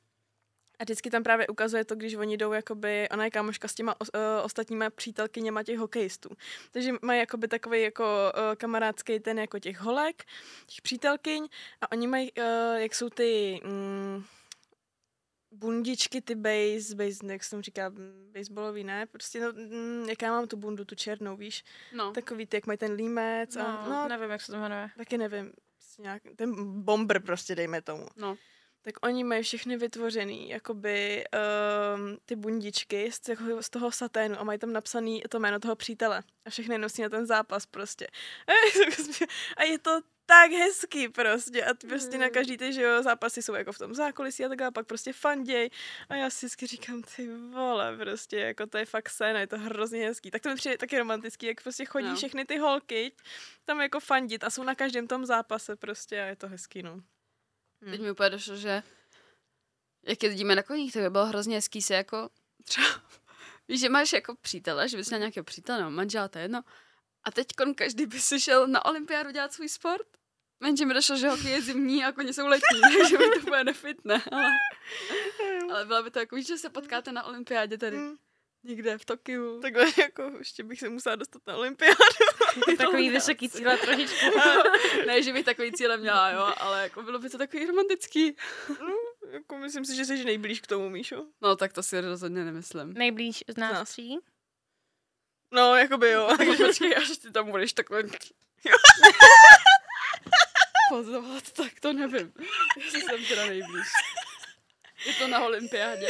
a 0.82 0.84
vždycky 0.84 1.10
tam 1.10 1.24
právě 1.24 1.48
ukazuje 1.48 1.86
to, 1.86 1.96
když 1.96 2.15
oni 2.15 2.38
jdou, 2.38 2.52
jakoby, 2.52 3.10
ona 3.10 3.26
je 3.26 3.32
kámoška 3.32 3.67
s 3.67 3.76
těma 3.76 3.96
o, 4.02 4.04
o, 4.04 4.44
ostatníma 4.44 4.89
přítelkyněma 4.89 5.63
těch 5.63 5.78
hokejistů. 5.78 6.30
Takže 6.72 6.91
mají 7.02 7.20
jakoby 7.20 7.48
takový 7.48 7.82
jako 7.82 8.04
o, 8.04 8.56
kamarádský 8.56 9.20
ten 9.20 9.39
jako 9.39 9.60
těch 9.60 9.80
holek, 9.80 10.24
těch 10.65 10.82
přítelkyň 10.82 11.48
a 11.82 11.91
oni 11.91 12.08
mají, 12.08 12.32
o, 12.32 12.41
jak 12.78 12.96
jsou 12.96 13.10
ty 13.10 13.60
mm, 13.63 14.24
bundičky, 15.52 16.22
ty 16.22 16.36
base, 16.36 16.96
base, 16.96 17.34
jak 17.34 17.44
se 17.44 17.50
tomu 17.50 17.62
říká, 17.62 17.91
baseballový, 18.34 18.84
ne? 18.84 19.06
Prostě, 19.06 19.39
no, 19.39 19.52
mm, 19.52 20.06
jak 20.10 20.22
já 20.22 20.32
mám 20.32 20.48
tu 20.48 20.58
bundu, 20.58 20.86
tu 20.86 20.96
černou, 20.96 21.38
víš? 21.38 21.63
No. 21.94 22.12
Takový 22.12 22.46
ty, 22.46 22.58
jak 22.58 22.67
mají 22.67 22.78
ten 22.78 22.91
límec. 22.91 23.56
No, 23.56 23.67
A, 23.67 23.89
no, 23.89 24.08
nevím, 24.08 24.30
jak 24.30 24.41
se 24.41 24.52
to 24.52 24.58
jmenuje. 24.58 24.89
Taky 24.98 25.17
nevím. 25.17 25.52
Prostě 25.78 26.02
Nějak, 26.02 26.24
ten 26.36 26.82
bomber 26.82 27.22
prostě, 27.22 27.56
dejme 27.56 27.82
tomu 27.82 28.06
No. 28.15 28.38
Tak 28.82 28.96
oni 29.06 29.24
mají 29.24 29.44
všechny 29.44 29.78
vytvořený, 29.78 30.50
jakoby 30.50 31.24
um, 31.96 32.17
ty 32.26 32.36
bundičky 32.36 33.12
z, 33.12 33.30
jako 33.30 33.63
z 33.63 33.70
toho 33.70 33.91
saténu 33.91 34.39
a 34.39 34.44
mají 34.44 34.60
tam 34.60 34.74
napsaný 34.74 35.24
to 35.30 35.39
jméno 35.39 35.60
toho 35.60 35.76
přítele 35.76 36.24
a 36.46 36.50
všechny 36.50 36.78
nosí 36.78 37.02
na 37.02 37.10
ten 37.10 37.26
zápas 37.26 37.65
prostě. 37.65 38.08
A 39.58 39.63
je 39.63 39.80
to 39.80 40.00
tak 40.26 40.52
hezký 40.52 41.10
prostě 41.10 41.65
a 41.65 41.74
ty 41.74 41.88
prostě 41.88 42.17
na 42.17 42.30
každý 42.30 42.58
ty, 42.58 42.74
že 42.74 42.82
jo, 42.82 43.04
zápasy 43.04 43.41
jsou 43.41 43.54
jako 43.54 43.72
v 43.72 43.78
tom 43.78 43.94
zákulisí 43.96 44.46
a 44.46 44.50
tak 44.50 44.62
a 44.62 44.72
pak 44.72 44.88
prostě 44.88 45.13
fanděj 45.13 45.70
a 46.10 46.15
já 46.15 46.30
si 46.30 46.46
vždycky 46.46 46.67
říkám, 46.67 47.02
ty 47.15 47.30
vole, 47.52 47.98
prostě 47.98 48.38
jako 48.39 48.67
to 48.67 48.78
je 48.78 48.86
fakt 48.86 49.10
sen, 49.10 49.36
je 49.36 49.48
to 49.48 49.60
hrozně 49.60 50.08
hezký. 50.08 50.32
Tak 50.32 50.41
to 50.41 50.50
mi 50.50 50.56
přijde 50.56 50.78
taky 50.78 50.98
romantický, 50.98 51.46
jak 51.46 51.63
prostě 51.63 51.86
chodí 51.86 52.08
No. 52.08 52.15
všechny 52.15 52.46
ty 52.46 52.58
holky 52.58 53.12
tam 53.65 53.82
jako 53.82 54.00
fandit 54.00 54.44
a 54.44 54.50
jsou 54.50 54.63
na 54.63 54.76
každém 54.76 55.08
tom 55.08 55.26
zápase 55.26 55.76
prostě 55.76 56.22
a 56.22 56.26
je 56.26 56.36
to 56.36 56.48
hezký, 56.48 56.84
no. 56.84 57.02
Teď 57.89 58.02
mi 58.02 58.12
úplně 58.12 58.30
došlo, 58.30 58.56
že 58.56 58.84
jak 60.06 60.24
jezdíme 60.24 60.56
na 60.56 60.63
koních, 60.63 60.94
tak 60.94 61.04
by 61.04 61.10
bylo 61.10 61.26
hrozně 61.26 61.56
hezký 61.56 61.82
se 61.82 61.94
jako 61.94 62.30
třeba, 62.65 62.88
víš, 63.67 63.80
že 63.80 63.89
máš 63.89 64.13
jako 64.13 64.36
přítele, 64.41 64.89
že 64.89 64.98
bys 64.98 65.10
měl 65.10 65.20
nějakého 65.20 65.44
přítele 65.44 65.80
nebo 65.80 65.91
manžela, 65.91 66.28
to 66.28 66.38
je 66.38 66.44
jedno. 66.44 66.62
A 67.24 67.32
teď 67.32 67.48
každý 67.76 68.06
by 68.06 68.20
si 68.20 68.39
šel 68.39 68.67
na 68.67 68.86
olympiádu 68.86 69.32
dělat 69.32 69.54
svůj 69.54 69.70
sport. 69.70 70.08
Jenže 70.63 70.86
mi 70.86 70.94
došlo, 70.94 71.15
že 71.17 71.30
hokej 71.30 71.52
je 71.52 71.62
zimní 71.62 72.06
a 72.06 72.12
koně 72.12 72.34
jsou 72.34 72.48
letní, 72.48 72.82
takže 73.02 73.17
mi 73.17 73.30
to 73.30 73.39
bude 73.39 73.63
nefitne. 73.63 74.22
Ale, 74.32 74.50
ale 75.72 75.86
bylo 75.86 76.04
by 76.04 76.12
to 76.12 76.20
jako, 76.20 76.36
víš, 76.36 76.48
že 76.48 76.58
se 76.58 76.70
potkáte 76.70 77.12
na 77.12 77.24
olympiádě 77.24 77.78
tady 77.78 77.98
Mm. 77.98 78.17
někde 78.63 78.98
v 78.98 79.06
Tokiu. 79.06 79.62
Takhle 79.62 79.86
jako 79.98 80.24
ještě 80.38 80.63
bych 80.63 80.80
se 80.80 80.89
musela 80.89 81.15
dostat 81.15 81.41
na 81.48 81.56
olympiádu. 81.56 81.96
Takový 82.78 83.08
To 83.10 83.14
vysoký 83.14 83.50
cíle 83.50 83.78
trošičku. 83.78 84.26
ne, 85.08 85.24
že 85.24 85.34
bych 85.34 85.46
takový 85.46 85.72
cíle 85.72 85.98
měla, 85.98 86.30
jo, 86.30 86.54
ale 86.58 86.84
jako 86.84 87.04
bylo 87.04 87.20
by 87.20 87.30
to 87.30 87.38
takový 87.38 87.66
romantický. 87.66 88.36
No, 88.70 88.96
jako 89.32 89.58
myslím 89.58 89.86
si, 89.86 89.96
že 89.96 90.06
jsi 90.06 90.26
nejblíž 90.26 90.62
k 90.62 90.68
tomu, 90.68 90.90
Míšo. 90.90 91.26
No, 91.42 91.56
tak 91.56 91.74
to 91.74 91.84
si 91.84 92.02
rozhodně 92.02 92.44
nemyslím. 92.44 92.94
Nejblíž 92.94 93.44
z 93.48 93.58
nás 93.58 93.74
nás. 93.74 93.90
tří. 93.90 94.20
No, 95.52 95.76
jakoby 95.76 96.12
jo. 96.12 96.28
Tak 96.38 96.48
počkej, 96.58 96.96
až 96.98 97.18
ty 97.18 97.32
tam 97.32 97.52
budeš 97.52 97.74
takhle... 97.74 98.04
Pozovat, 100.90 101.52
tak 101.52 101.80
to 101.80 101.94
nevím. 101.94 102.34
Jestli 102.78 103.02
jsem 103.02 103.26
teda 103.26 103.46
nejblíž. 103.46 103.88
Je 105.06 105.14
to 105.14 105.28
na 105.28 105.40
olympiádě? 105.40 106.08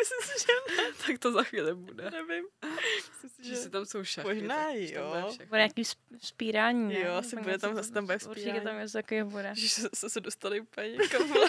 Myslím 0.00 0.20
si, 0.38 0.46
že 0.46 0.76
ne. 0.82 0.92
Tak 1.06 1.18
to 1.18 1.32
za 1.32 1.42
chvíli 1.42 1.74
bude. 1.74 2.10
Nevím. 2.10 2.44
Myslím 3.22 3.30
si, 3.30 3.48
Že 3.48 3.56
si 3.56 3.70
tam 3.70 3.84
jsou 3.86 4.04
šachy. 4.04 4.28
Možná 4.28 4.70
jo. 4.72 5.32
bude 5.48 5.58
nějaký 5.58 5.82
sp- 5.82 6.18
spírání, 6.22 6.88
ne? 6.88 7.00
Jo, 7.00 7.12
asi 7.14 7.36
bude 7.36 7.58
tam- 7.58 7.78
asi 7.78 7.92
tam 7.92 8.04
bude 8.06 8.14
Určitě 8.14 8.28
vzpírání. 8.34 8.60
tam 8.64 8.78
něco 8.78 8.92
takového 8.92 9.30
bude. 9.30 9.52
že 9.56 9.68
se, 9.68 9.88
se, 9.94 10.10
se 10.10 10.20
dostali 10.20 10.60
úplně 10.60 10.88
někam. 10.88 11.28
vole. 11.32 11.48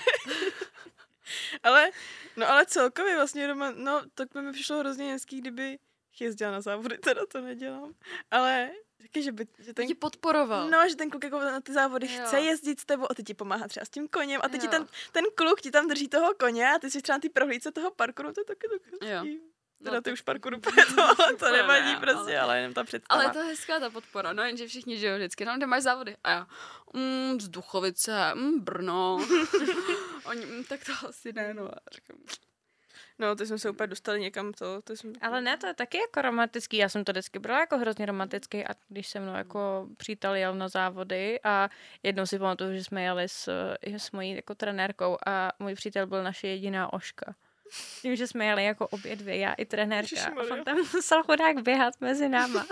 ale, 1.63 1.89
no 2.37 2.49
ale 2.49 2.65
celkově 2.65 3.15
vlastně 3.15 3.47
Roman, 3.47 3.73
no 3.77 4.01
tak 4.15 4.27
by 4.33 4.41
mi 4.41 4.51
přišlo 4.53 4.77
hrozně 4.79 5.11
hezký, 5.11 5.41
kdyby 5.41 5.77
jezdila 6.19 6.51
na 6.51 6.61
závody, 6.61 6.97
teda 6.97 7.25
to 7.25 7.41
nedělám. 7.41 7.93
Ale 8.31 8.71
taky, 9.01 9.23
že 9.23 9.31
by, 9.31 9.47
že 9.59 9.73
Ten 9.73 9.87
ti 9.87 9.95
podporoval. 9.95 10.69
No, 10.69 10.89
že 10.89 10.95
ten 10.95 11.09
kluk 11.09 11.23
jako 11.23 11.39
na 11.39 11.61
ty 11.61 11.73
závody 11.73 12.07
Jo. 12.13 12.21
chce 12.25 12.39
jezdit 12.39 12.79
s 12.79 12.85
tebou 12.85 13.05
a 13.11 13.13
ty 13.13 13.23
ti 13.23 13.33
pomáhá 13.33 13.67
třeba 13.67 13.85
s 13.85 13.89
tím 13.89 14.07
koněm 14.07 14.41
a 14.43 14.49
teď 14.49 14.61
ti 14.61 14.67
ten, 14.67 14.87
ten 15.11 15.23
kluk 15.35 15.61
ti 15.61 15.71
tam 15.71 15.87
drží 15.87 16.07
toho 16.07 16.33
koně 16.39 16.69
a 16.75 16.79
ty 16.79 16.91
jsi 16.91 17.01
třeba 17.01 17.15
na 17.17 17.19
té 17.21 17.29
prohlídce 17.29 17.71
toho 17.71 17.91
parkouru, 17.91 18.33
to 18.33 18.41
je 18.41 18.45
taky 18.45 18.67
tak 18.67 18.81
Jo. 19.09 19.15
hezký. 19.17 19.39
No, 19.83 19.85
Teda 19.85 20.01
ty 20.01 20.11
už 20.13 20.21
parkour 20.21 20.53
úplně 20.53 20.85
to, 20.95 21.01
ale 21.03 21.33
to 21.35 21.51
nevadí 21.51 21.93
ne, 21.93 21.99
prostě, 21.99 22.37
ale- 22.37 22.39
ale 22.39 22.57
jenom 22.57 22.73
ta 22.73 22.83
představa. 22.83 23.21
Ale 23.21 23.29
je 23.29 23.33
to 23.41 23.47
hezká 23.49 23.79
ta 23.79 23.89
podpora, 23.89 24.33
no 24.33 24.43
jenže 24.43 24.67
všichni, 24.67 24.97
že 24.97 25.07
jo, 25.07 25.15
vždycky, 25.15 25.45
no, 25.45 25.57
kde 25.57 25.65
máš 25.65 25.83
závody? 25.83 26.15
A 26.23 26.31
já, 26.31 26.47
mm, 26.93 27.41
z 27.41 27.49
Duchovice, 27.49 28.31
mm, 28.35 28.59
Brno. 28.59 29.17
Oni, 30.25 30.45
mm, 30.45 30.63
tak 30.63 30.79
to 30.85 31.07
asi 31.07 31.33
ne, 31.33 31.53
no. 31.53 31.63
A 31.67 31.77
říkám, 31.91 32.17
No, 33.21 33.35
ty 33.35 33.45
jsme 33.45 33.59
se 33.59 33.69
úplně 33.69 33.87
dostali 33.87 34.19
někam 34.19 34.53
to. 34.53 34.81
to 34.81 34.95
jsme... 34.95 35.11
Ale 35.21 35.41
ne, 35.41 35.57
to 35.57 35.67
je 35.67 35.73
taky 35.73 35.97
jako 35.97 36.21
romantický. 36.21 36.77
Já 36.77 36.89
jsem 36.89 37.03
to 37.03 37.11
vždycky 37.11 37.39
brala 37.39 37.59
jako 37.59 37.77
hrozně 37.77 38.05
romantický 38.05 38.65
a 38.65 38.69
když 38.89 39.07
se 39.07 39.19
mnou 39.19 39.33
jako 39.33 39.87
přítel 39.97 40.35
jel 40.35 40.55
na 40.55 40.67
závody 40.67 41.39
a 41.43 41.69
jednou 42.03 42.25
si 42.25 42.39
pamatuju, 42.39 42.73
že 42.73 42.83
jsme 42.83 43.03
jeli 43.03 43.29
s, 43.29 43.73
s 43.81 44.11
mojí 44.11 44.35
jako 44.35 44.55
trenérkou 44.55 45.17
a 45.27 45.51
můj 45.59 45.75
přítel 45.75 46.07
byl 46.07 46.23
naše 46.23 46.47
jediná 46.47 46.93
oška. 46.93 47.35
Tím, 48.01 48.15
že 48.15 48.27
jsme 48.27 48.45
jeli 48.45 48.65
jako 48.65 48.87
obě 48.87 49.15
dvě, 49.15 49.37
já 49.37 49.53
i 49.53 49.65
trenérka. 49.65 50.25
A 50.25 50.53
on 50.53 50.63
tam 50.63 50.77
musel 50.77 51.23
chudák 51.23 51.61
běhat 51.61 51.93
mezi 52.01 52.29
náma. 52.29 52.65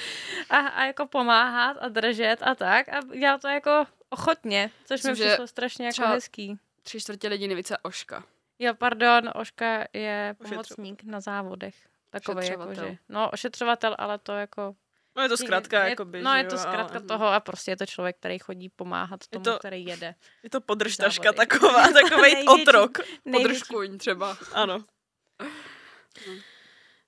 a, 0.50 0.56
a 0.56 0.84
jako 0.84 1.06
pomáhat 1.06 1.76
a 1.80 1.88
držet 1.88 2.36
a 2.40 2.54
tak. 2.54 2.88
A 2.88 3.00
dělal 3.18 3.38
to 3.38 3.48
jako 3.48 3.86
ochotně, 4.08 4.70
což 4.84 5.02
mi 5.02 5.10
Myslím, 5.10 5.26
že 5.26 5.30
přišlo 5.30 5.46
strašně 5.46 5.86
jako 5.86 6.02
hezký. 6.02 6.58
tři 6.82 7.00
čtvrtě 7.00 7.28
lidí 7.28 7.48
nevíce 7.48 7.78
Oška. 7.78 8.24
Jo, 8.58 8.74
pardon, 8.74 9.30
Oška 9.34 9.84
je 9.92 10.36
pomocník 10.38 11.02
na 11.04 11.20
závodech. 11.20 11.74
Takový 12.10 12.46
jako, 12.46 12.74
že... 12.74 12.96
No, 13.08 13.30
ošetřovatel, 13.30 13.94
ale 13.98 14.18
to 14.18 14.32
jako... 14.32 14.76
No 15.16 15.22
je 15.22 15.28
to 15.28 15.36
zkrátka, 15.36 15.84
je, 15.84 15.90
jakoby, 15.90 16.22
No, 16.22 16.34
je 16.34 16.44
to 16.44 16.58
zkrátka 16.58 16.98
ale- 16.98 17.06
toho 17.06 17.26
a 17.26 17.40
prostě 17.40 17.70
je 17.70 17.76
to 17.76 17.86
člověk, 17.86 18.16
který 18.16 18.38
chodí 18.38 18.68
pomáhat 18.68 19.26
tomu, 19.26 19.44
to- 19.44 19.58
který 19.58 19.84
jede. 19.84 20.14
Je 20.42 20.50
to 20.50 20.60
podržtaška 20.60 21.32
taková, 21.32 21.88
takovej 21.92 22.34
Největší- 22.34 22.62
otrok. 22.62 22.98
Podržkuň 23.32 23.98
třeba. 23.98 24.36
Ano. 24.52 24.84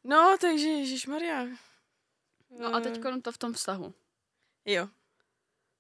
No, 0.05 0.37
takže 0.41 0.67
Ježíš 0.69 1.07
Maria. 1.07 1.47
No 2.59 2.75
a 2.75 2.81
teď 2.81 3.01
to 3.23 3.33
v 3.33 3.39
tom 3.39 3.53
vztahu 3.53 3.95
Jo, 4.65 4.89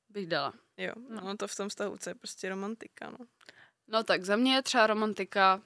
bych 0.09 0.27
dala. 0.27 0.53
jo. 0.77 0.93
No 1.09 1.37
to 1.37 1.49
v 1.49 1.57
tom 1.57 1.69
vztahu, 1.69 1.97
co 1.97 2.11
je 2.11 2.15
prostě 2.15 2.49
romantika, 2.49 3.11
no. 3.11 3.19
No 3.89 4.05
tak 4.05 4.25
za 4.25 4.37
mě 4.37 4.55
je 4.55 4.63
třeba 4.63 4.87
romantika, 4.87 5.63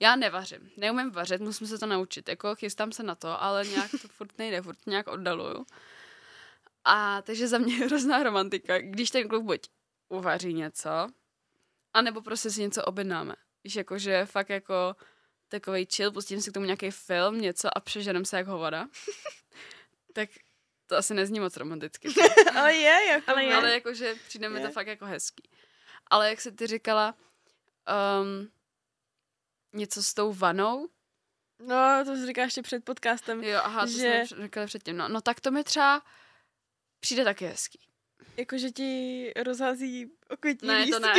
já 0.00 0.16
nevařím, 0.16 0.70
neumím 0.76 1.10
vařit, 1.10 1.40
musím 1.40 1.66
se 1.66 1.78
to 1.78 1.86
naučit, 1.86 2.28
jako 2.28 2.54
chystám 2.54 2.92
se 2.92 3.02
na 3.02 3.14
to, 3.14 3.42
ale 3.42 3.66
nějak 3.66 3.90
to 3.90 4.08
furt 4.08 4.38
nejde, 4.38 4.62
furt 4.62 4.86
nějak 4.86 5.08
oddaluju. 5.08 5.66
A 6.84 7.22
takže 7.22 7.48
za 7.48 7.58
mě 7.58 7.74
je 7.74 7.86
hrozná 7.86 8.22
romantika, 8.22 8.78
když 8.78 9.10
ten 9.10 9.28
kluk 9.28 9.44
buď 9.44 9.60
uvaří 10.08 10.54
něco, 10.54 10.90
anebo 11.94 12.22
prostě 12.22 12.50
si 12.50 12.60
něco 12.60 12.84
objednáme. 12.84 13.34
Víš, 13.64 13.76
jako, 13.76 13.98
že 13.98 14.26
fakt 14.26 14.48
jako 14.48 14.96
takový 15.48 15.86
chill, 15.96 16.12
pustím 16.12 16.40
si 16.40 16.50
k 16.50 16.54
tomu 16.54 16.66
nějaký 16.66 16.90
film, 16.90 17.40
něco 17.40 17.78
a 17.78 17.80
přeženem 17.80 18.24
se 18.24 18.36
jak 18.36 18.46
hovada. 18.46 18.88
tak 20.12 20.28
to 20.86 20.96
asi 20.96 21.14
nezní 21.14 21.40
moc 21.40 21.56
romanticky. 21.56 22.08
ale 22.58 22.74
je, 22.74 23.06
jako 23.10 23.30
Ale 23.30 23.44
je. 23.44 23.54
Ale 23.54 23.72
jakože 23.72 24.14
přijde 24.28 24.48
mi 24.48 24.60
to 24.60 24.70
fakt 24.70 24.86
jako 24.86 25.04
hezký. 25.04 25.50
Ale 26.10 26.28
jak 26.28 26.40
se 26.40 26.52
ty 26.52 26.66
říkala, 26.66 27.14
um, 28.22 28.50
něco 29.72 30.02
s 30.02 30.14
tou 30.14 30.32
vanou, 30.32 30.88
No, 31.66 32.02
to 32.04 32.16
jsi 32.16 32.26
říkáš 32.26 32.44
ještě 32.44 32.62
před 32.62 32.84
podcastem. 32.84 33.44
jo, 33.44 33.60
aha, 33.64 33.80
to 33.80 33.86
Že- 33.92 33.98
že... 33.98 34.22
jsme 34.26 34.42
říkali 34.42 34.66
předtím, 34.66 34.96
no, 34.96 35.08
no 35.08 35.20
tak 35.20 35.40
to 35.40 35.50
mi 35.50 35.64
třeba 35.64 36.02
přijde 37.00 37.24
taky 37.24 37.46
hezký. 37.46 37.78
Jako, 38.36 38.58
že 38.58 38.70
ti 38.70 39.32
rozhází 39.42 40.10
okvětní 40.30 40.68
Ne, 40.68 40.76
lístky. 40.78 40.92
to 40.92 40.98
ne, 41.00 41.12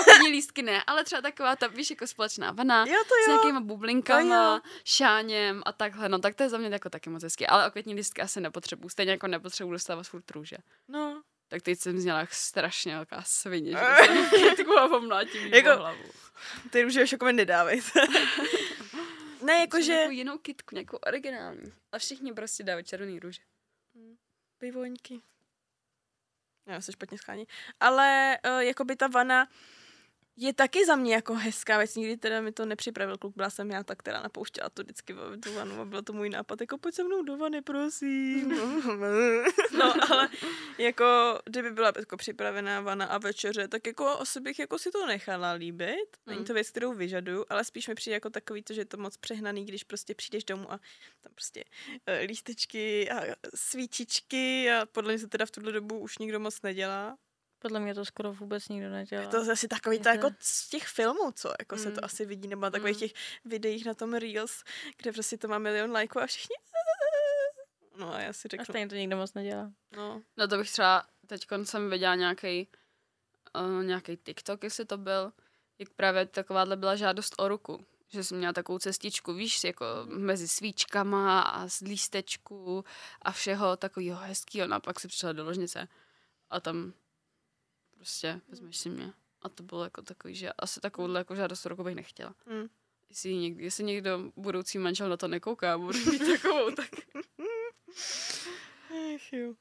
Okvětní 0.00 0.28
lístky 0.30 0.62
ne, 0.62 0.82
ale 0.86 1.04
třeba 1.04 1.22
taková 1.22 1.56
ta, 1.56 1.66
víš, 1.66 1.90
jako 1.90 2.06
společná 2.06 2.52
vana, 2.52 2.84
Jo, 2.86 3.02
to 3.08 3.14
s 3.24 3.28
jo. 3.28 3.32
nějakýma 3.32 3.60
To 3.60 3.66
bublinkama, 3.66 4.54
jo. 4.54 4.60
šáněm 4.84 5.62
a 5.66 5.72
takhle, 5.72 6.08
no 6.08 6.18
tak 6.18 6.34
to 6.34 6.42
je 6.42 6.48
za 6.48 6.58
mě 6.58 6.68
jako 6.68 6.90
taky 6.90 7.10
moc 7.10 7.22
hezký, 7.22 7.46
ale 7.46 7.66
okvětní 7.68 7.94
lístky 7.94 8.22
asi 8.22 8.40
nepotřebuju, 8.40 8.88
stejně 8.88 9.12
jako 9.12 9.26
nepotřebuju 9.26 9.72
dostávat 9.72 10.02
furt 10.06 10.30
růže. 10.30 10.56
No. 10.88 11.21
Tak 11.52 11.62
teď 11.62 11.78
jsem 11.78 11.98
zněla 11.98 12.26
strašně 12.30 12.94
velká 12.94 13.22
svině, 13.22 13.70
že 13.70 13.78
jsem 14.56 14.78
a 14.78 14.88
pomlátím 14.88 15.46
jí 15.46 15.50
Jako- 15.50 15.76
hlavu. 15.76 16.04
Ty 16.70 16.84
už 16.84 16.94
jako 17.12 17.24
mi 17.24 17.32
nedávejte. 17.32 18.00
Ne, 19.42 19.52
jakože... 19.60 19.92
Nějakou 19.92 20.10
jinou 20.12 20.38
kitku, 20.38 20.74
nějakou 20.74 20.96
originální. 20.96 21.72
A 21.92 21.98
všichni 21.98 22.32
prostě 22.32 22.62
dávají 22.62 22.84
červený 22.84 23.18
růže. 23.20 23.42
Pivoňky. 24.58 25.20
Já 26.66 26.80
se 26.80 26.92
špatně 26.92 27.18
schání. 27.18 27.46
Ale 27.80 28.38
uh, 28.46 28.58
jako 28.58 28.84
by 28.84 28.96
ta 28.96 29.06
vana 29.06 29.48
je 30.36 30.52
taky 30.52 30.86
za 30.86 30.96
mě 30.96 31.14
jako 31.14 31.34
hezká 31.34 31.78
věc. 31.78 31.96
Nikdy 31.96 32.16
teda 32.16 32.40
mi 32.40 32.52
to 32.52 32.66
nepřipravil 32.66 33.18
kluk, 33.18 33.36
byla 33.36 33.50
jsem 33.50 33.70
já 33.70 33.82
ta, 33.82 33.94
která 33.94 34.22
napouštěla 34.22 34.68
to 34.70 34.82
vždycky 34.82 35.12
v 35.12 35.40
tu 35.40 35.52
vanu 35.54 35.80
a 35.80 35.84
byl 35.84 36.02
to 36.02 36.12
můj 36.12 36.30
nápad, 36.30 36.60
jako 36.60 36.78
pojď 36.78 36.94
se 36.94 37.04
mnou 37.04 37.22
do 37.22 37.36
vany, 37.36 37.62
prosím. 37.62 38.48
no 39.78 39.94
ale 40.10 40.28
jako, 40.78 41.38
kdyby 41.44 41.70
byla 41.70 41.92
jako 41.96 42.16
připravená 42.16 42.80
vana 42.80 43.06
a 43.06 43.18
večeře, 43.18 43.68
tak 43.68 43.86
jako 43.86 44.08
asi 44.08 44.40
bych 44.40 44.58
jako 44.58 44.78
si 44.78 44.90
to 44.90 45.06
nechala 45.06 45.52
líbit. 45.52 46.16
Není 46.26 46.44
to 46.44 46.54
věc, 46.54 46.70
kterou 46.70 46.92
vyžaduju, 46.94 47.44
ale 47.48 47.64
spíš 47.64 47.88
mi 47.88 47.94
přijde 47.94 48.14
jako 48.14 48.30
takový 48.30 48.62
to, 48.62 48.74
že 48.74 48.80
je 48.80 48.84
to 48.84 48.96
moc 48.96 49.16
přehnaný, 49.16 49.64
když 49.64 49.84
prostě 49.84 50.14
přijdeš 50.14 50.44
domů 50.44 50.72
a 50.72 50.80
tam 51.20 51.32
prostě 51.34 51.64
uh, 52.08 52.26
lístečky 52.26 53.10
a 53.10 53.34
svíčičky 53.54 54.70
a 54.70 54.86
podle 54.86 55.12
mě 55.12 55.18
se 55.18 55.28
teda 55.28 55.46
v 55.46 55.50
tuhle 55.50 55.72
dobu 55.72 55.98
už 55.98 56.18
nikdo 56.18 56.40
moc 56.40 56.62
nedělá. 56.62 57.16
Podle 57.62 57.80
mě 57.80 57.94
to 57.94 58.04
skoro 58.04 58.32
vůbec 58.32 58.68
nikdo 58.68 58.90
nedělá. 58.90 59.22
Je 59.22 59.28
to 59.28 59.44
zase 59.44 59.68
takový 59.68 59.98
to 60.00 60.08
Jako- 60.08 60.26
jako 60.26 60.36
z 60.40 60.68
těch 60.68 60.86
filmů, 60.86 61.32
co 61.34 61.52
jako 61.58 61.76
se 61.76 61.84
to 61.90 62.00
Mm. 62.00 62.04
asi 62.04 62.26
vidí, 62.26 62.48
nebo 62.48 62.62
na 62.62 62.70
takových 62.70 62.96
Mm. 62.96 63.00
těch 63.00 63.12
videích 63.44 63.84
na 63.86 63.94
tom 63.94 64.14
Reels, 64.14 64.64
kde 64.96 65.12
prostě 65.12 65.38
to 65.38 65.48
má 65.48 65.58
milion 65.58 65.92
lajků 65.92 66.20
a 66.20 66.26
všichni 66.26 66.56
No 67.96 68.14
a 68.14 68.20
já 68.20 68.32
si 68.32 68.48
A 68.48 68.50
řeknu, 68.50 68.64
stejně 68.64 68.88
to 68.88 68.94
nikdo 68.94 69.16
moc 69.16 69.34
nedělá. 69.34 69.72
no, 69.96 70.22
No 70.36 70.48
to 70.48 70.56
bych 70.56 70.70
třeba, 70.70 71.06
teď 71.26 71.46
jsem 71.62 71.90
viděla 71.90 72.14
nějaký 72.14 72.68
uh, 73.78 73.84
nějaký 73.84 74.16
TikTok, 74.16 74.64
jestli 74.64 74.84
to 74.84 74.96
byl, 74.98 75.32
jak 75.78 75.88
právě 75.90 76.26
takováhle 76.26 76.76
byla 76.76 76.96
žádost 76.96 77.34
o 77.38 77.48
ruku. 77.48 77.86
Že 78.08 78.24
jsem 78.24 78.38
měla 78.38 78.52
takovou 78.52 78.78
cestičku, 78.78 79.32
víš, 79.34 79.64
jako 79.64 79.86
mezi 80.06 80.48
svíčkama 80.48 81.40
a 81.40 81.68
z 81.68 81.80
lístečků 81.80 82.84
a 83.22 83.32
všeho 83.32 83.76
takového 83.76 84.20
hezkého. 84.20 84.68
No 84.68 84.76
a 84.76 84.80
pak 84.80 85.00
si 85.00 85.08
přišla 85.08 85.32
do 85.32 85.44
ložnice 85.44 85.88
a 86.50 86.60
tam 86.60 86.92
prostě 88.02 88.40
vezmeš 88.48 88.76
si 88.76 88.88
mě. 88.88 89.12
A 89.42 89.48
to 89.48 89.62
bylo 89.62 89.84
jako 89.84 90.02
takový, 90.02 90.34
že 90.34 90.52
asi 90.52 90.80
takovouhle 90.80 91.20
jako 91.20 91.34
žádost 91.34 91.66
o 91.66 91.68
ruku 91.68 91.84
bych 91.84 91.94
nechtěla. 91.94 92.34
mm. 92.46 92.68
Jestli, 93.08 93.36
někdy, 93.36 93.64
jestli 93.64 93.84
někdo 93.84 94.32
budoucí 94.36 94.78
manžel 94.78 95.08
na 95.08 95.16
to 95.16 95.28
nekouká 95.28 95.74
a 95.74 95.78
bude 95.78 95.98
mít 95.98 96.18
takovou, 96.18 96.70
tak... 96.70 96.90
Ech, 99.14 99.32
jo. 99.32 99.54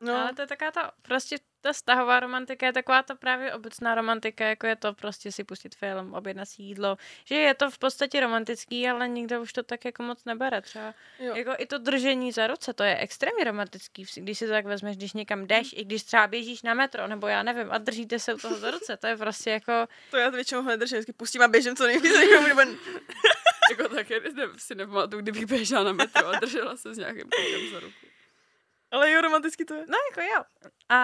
No. 0.00 0.14
Ale 0.16 0.34
to 0.34 0.42
je 0.42 0.46
taková 0.46 0.70
ta, 0.70 0.90
prostě 1.02 1.36
ta 1.60 1.72
stahová 1.72 2.20
romantika 2.20 2.66
je 2.66 2.72
taková 2.72 3.02
ta 3.02 3.14
právě 3.14 3.54
obecná 3.54 3.94
romantika, 3.94 4.46
jako 4.46 4.66
je 4.66 4.76
to 4.76 4.94
prostě 4.94 5.32
si 5.32 5.44
pustit 5.44 5.74
film, 5.74 6.14
objednat 6.14 6.48
si 6.48 6.62
jídlo, 6.62 6.96
že 7.24 7.34
je 7.34 7.54
to 7.54 7.70
v 7.70 7.78
podstatě 7.78 8.20
romantický, 8.20 8.88
ale 8.88 9.08
nikdo 9.08 9.42
už 9.42 9.52
to 9.52 9.62
tak 9.62 9.84
jako 9.84 10.02
moc 10.02 10.24
nebere 10.24 10.62
třeba. 10.62 10.94
jo. 11.18 11.36
Jako 11.36 11.54
i 11.58 11.66
to 11.66 11.78
držení 11.78 12.32
za 12.32 12.46
ruce, 12.46 12.72
to 12.72 12.82
je 12.82 12.96
extrémně 12.98 13.44
romantický, 13.44 14.06
když 14.16 14.38
si 14.38 14.46
to 14.46 14.52
tak 14.52 14.66
vezmeš, 14.66 14.96
když 14.96 15.12
někam 15.12 15.46
jdeš, 15.46 15.72
i 15.72 15.84
když 15.84 16.02
třeba 16.02 16.26
běžíš 16.26 16.62
na 16.62 16.74
metro, 16.74 17.06
nebo 17.06 17.26
já 17.26 17.42
nevím, 17.42 17.70
a 17.70 17.78
držíte 17.78 18.18
se 18.18 18.34
u 18.34 18.38
toho 18.38 18.56
za 18.56 18.70
ruce, 18.70 18.96
to 18.96 19.06
je 19.06 19.16
prostě 19.16 19.50
jako, 19.50 19.72
To 20.10 20.16
já 20.16 20.30
to 20.30 20.34
většinou 20.36 20.62
hned 20.62 20.76
držím, 20.76 20.96
vždycky 20.96 21.12
pustím 21.12 21.42
a 21.42 21.48
běžím 21.48 21.76
co 21.76 21.86
nejvíc, 21.86 22.14
jako 22.14 22.48
nebo 22.48 22.60
jako 23.70 23.94
tak 23.94 24.10
ne, 24.10 24.46
si 24.56 24.74
nepamatuju, 24.74 25.22
kdybych 25.22 25.46
běžela 25.46 25.82
na 25.82 25.92
metro 25.92 26.28
a 26.28 26.38
držela 26.38 26.76
se 26.76 26.94
s 26.94 26.98
nějakým 26.98 27.24
klukem 27.30 27.70
za 27.72 27.80
ruku. 27.80 28.07
Ale 28.90 29.10
jo, 29.10 29.20
romanticky 29.20 29.64
to 29.64 29.74
je. 29.74 29.86
no 29.88 29.98
jako 30.10 30.20
jo. 30.34 30.44
A, 30.88 30.96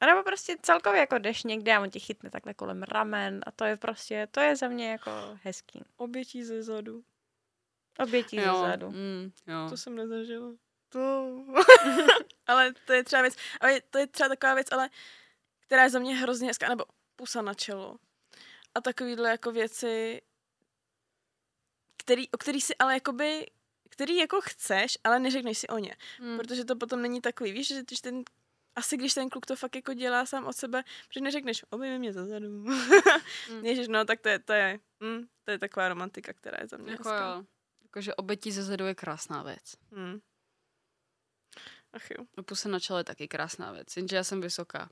a 0.00 0.06
nebo 0.06 0.22
prostě 0.22 0.56
celkově 0.62 1.00
jako 1.00 1.18
jdeš 1.18 1.44
někde 1.44 1.74
a 1.74 1.80
on 1.80 1.90
tě 1.90 1.98
chytne 1.98 2.30
takhle 2.30 2.54
kolem 2.54 2.82
ramen 2.82 3.40
a 3.46 3.50
to 3.50 3.64
je 3.64 3.76
prostě, 3.76 4.28
to 4.30 4.40
je 4.40 4.56
za 4.56 4.68
mě 4.68 4.90
jako 4.90 5.10
hezký. 5.42 5.84
Obětí 5.96 6.44
ze 6.44 6.62
zadu. 6.62 7.04
Obětí 7.98 8.36
ze 8.40 8.44
zadu. 8.44 8.90
Mm, 8.90 9.32
jo. 9.46 9.70
To 9.70 9.76
jsem 9.76 9.96
nezažila. 9.96 10.50
To. 10.88 11.36
ale 12.46 12.72
to 12.86 12.92
je 12.92 13.04
třeba 13.04 13.22
věc, 13.22 13.36
ale 13.60 13.80
to 13.90 13.98
je 13.98 14.06
třeba 14.06 14.28
taková 14.28 14.54
věc, 14.54 14.66
ale 14.72 14.90
která 15.60 15.82
je 15.82 15.90
za 15.90 15.98
mě 15.98 16.16
hrozně 16.16 16.48
hezká, 16.48 16.68
nebo 16.68 16.84
pusa 17.16 17.42
na 17.42 17.54
čelo. 17.54 17.96
A 18.74 18.80
takovýhle 18.80 19.30
jako 19.30 19.52
věci, 19.52 20.22
který, 21.96 22.30
o 22.30 22.38
který 22.38 22.60
si 22.60 22.76
ale 22.76 22.94
jakoby, 22.94 23.46
který 23.98 24.16
jako 24.16 24.40
chceš, 24.40 24.98
ale 25.04 25.18
neřekneš 25.18 25.58
si 25.58 25.68
o 25.68 25.78
ně. 25.78 25.96
Mm. 26.20 26.38
Protože 26.38 26.64
to 26.64 26.76
potom 26.76 27.02
není 27.02 27.20
takový, 27.20 27.52
víš, 27.52 27.68
že 27.68 27.82
když 27.82 28.00
ten 28.00 28.22
asi 28.76 28.96
když 28.96 29.14
ten 29.14 29.30
kluk 29.30 29.46
to 29.46 29.56
fakt 29.56 29.74
jako 29.76 29.94
dělá 29.94 30.26
sám 30.26 30.46
od 30.46 30.52
sebe, 30.56 30.84
protože 31.08 31.20
neřekneš, 31.20 31.64
objemi 31.70 31.98
mě 31.98 32.12
zezadu. 32.12 32.48
mm. 32.48 32.70
Ježiš, 33.64 33.88
no 33.88 34.04
tak 34.04 34.20
to 34.20 34.28
je, 34.28 34.38
to 34.38 34.52
je, 34.52 34.80
mm, 35.00 35.26
to 35.44 35.50
je 35.50 35.58
taková 35.58 35.88
romantika, 35.88 36.32
která 36.32 36.58
je 36.60 36.68
za 36.68 36.76
mě 36.76 36.92
Jako 36.92 37.08
hezká. 37.08 37.34
jo. 37.34 37.44
Jakože 37.82 38.14
obětí 38.14 38.52
ze 38.52 38.62
zedu 38.62 38.86
je 38.86 38.94
krásná 38.94 39.42
věc. 39.42 39.74
Hmm. 39.92 40.20
Ach 41.92 42.10
jo. 42.10 42.24
No 42.36 42.42
puse 42.42 42.68
na 42.68 42.80
čele 42.80 43.00
je 43.00 43.04
taky 43.04 43.28
krásná 43.28 43.72
věc, 43.72 43.96
jenže 43.96 44.16
já 44.16 44.24
jsem 44.24 44.40
vysoká. 44.40 44.90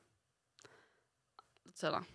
Docela. 1.65 2.07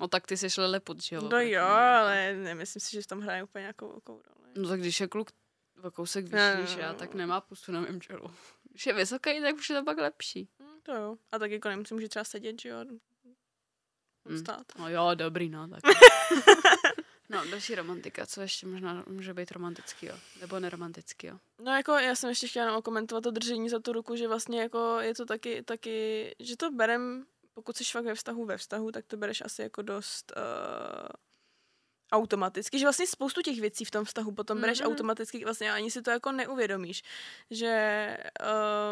No 0.00 0.08
tak 0.08 0.26
ty 0.26 0.36
jsi 0.36 0.60
liliput, 0.60 1.02
že 1.02 1.16
jo? 1.16 1.22
No 1.22 1.40
jo, 1.40 1.48
mně. 1.48 1.58
ale 1.60 2.34
nemyslím 2.34 2.80
si, 2.80 2.90
že 2.92 3.02
v 3.02 3.06
tom 3.06 3.20
hraje 3.20 3.42
úplně 3.44 3.62
nějakou 3.62 3.88
velkou 3.88 4.12
roli. 4.22 4.50
No 4.56 4.68
tak 4.68 4.80
když 4.80 5.00
je 5.00 5.08
kluk 5.08 5.30
o 5.84 5.90
kousek 5.90 6.24
vyšší 6.24 6.76
ne, 6.76 6.82
já, 6.82 6.94
tak 6.94 7.14
nemá 7.14 7.40
pusu 7.40 7.72
na 7.72 7.80
mém 7.80 8.00
čelu. 8.00 8.30
Když 8.70 8.86
je 8.86 8.92
vysoký, 8.92 9.40
tak 9.40 9.54
už 9.54 9.70
je 9.70 9.76
to 9.76 9.84
pak 9.84 9.98
lepší. 9.98 10.48
Hmm, 10.60 10.80
to 10.82 10.92
jo. 10.94 11.16
A 11.32 11.38
tak 11.38 11.50
jako 11.50 11.68
nemusím, 11.68 11.96
může 11.96 12.08
třeba 12.08 12.24
sedět, 12.24 12.60
že 12.60 12.68
jo. 12.68 12.84
Hmm. 14.28 14.38
Stát. 14.38 14.66
No 14.78 14.88
jo, 14.88 15.10
dobrý, 15.14 15.48
no 15.48 15.68
tak. 15.68 15.80
no, 17.28 17.44
další 17.50 17.74
romantika, 17.74 18.26
co 18.26 18.40
ještě 18.40 18.66
možná 18.66 19.04
může 19.06 19.34
být 19.34 19.50
romantický, 19.50 20.06
jo? 20.06 20.18
Nebo 20.40 20.60
neromantický, 20.60 21.26
jo? 21.26 21.38
No 21.58 21.72
jako 21.72 21.92
já 21.92 22.14
jsem 22.14 22.28
ještě 22.28 22.48
chtěla 22.48 22.82
komentovat 22.82 23.20
to 23.20 23.30
držení 23.30 23.68
za 23.68 23.78
tu 23.78 23.92
ruku, 23.92 24.16
že 24.16 24.28
vlastně 24.28 24.60
jako 24.60 24.98
je 25.00 25.14
to 25.14 25.26
taky, 25.26 25.62
taky 25.62 26.30
že 26.38 26.56
to 26.56 26.70
berem, 26.70 27.26
pokud 27.54 27.76
jsi 27.76 27.84
fakt 27.84 28.04
ve 28.04 28.14
vztahu 28.14 28.44
ve 28.44 28.58
vztahu, 28.58 28.92
tak 28.92 29.06
to 29.06 29.16
bereš 29.16 29.42
asi 29.44 29.62
jako 29.62 29.82
dost 29.82 30.32
uh, 30.36 31.08
automaticky, 32.14 32.78
že 32.78 32.84
vlastně 32.84 33.06
spoustu 33.06 33.42
těch 33.42 33.60
věcí 33.60 33.84
v 33.84 33.90
tom 33.90 34.04
vztahu 34.04 34.32
potom 34.32 34.60
bereš 34.60 34.80
Mhm. 34.80 34.88
automaticky, 34.90 35.44
vlastně 35.44 35.72
ani 35.72 35.90
si 35.90 36.02
to 36.02 36.10
jako 36.10 36.32
neuvědomíš, 36.32 37.02
že 37.50 38.16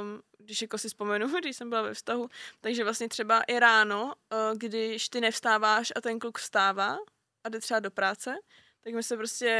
um, 0.00 0.22
když 0.38 0.62
jako 0.62 0.78
si 0.78 0.88
vzpomenu, 0.88 1.26
když 1.40 1.56
jsem 1.56 1.68
byla 1.70 1.82
ve 1.82 1.94
vztahu, 1.94 2.28
takže 2.60 2.84
vlastně 2.84 3.08
třeba 3.08 3.42
i 3.42 3.58
ráno, 3.58 4.04
uh, 4.04 4.58
když 4.58 5.08
ty 5.08 5.20
nevstáváš 5.20 5.92
a 5.96 6.00
ten 6.00 6.18
kluk 6.18 6.38
vstává 6.38 6.98
a 7.44 7.48
jde 7.48 7.60
třeba 7.60 7.80
do 7.80 7.90
práce, 7.90 8.34
tak 8.84 8.94
my 8.94 9.02
se 9.02 9.16
prostě 9.16 9.50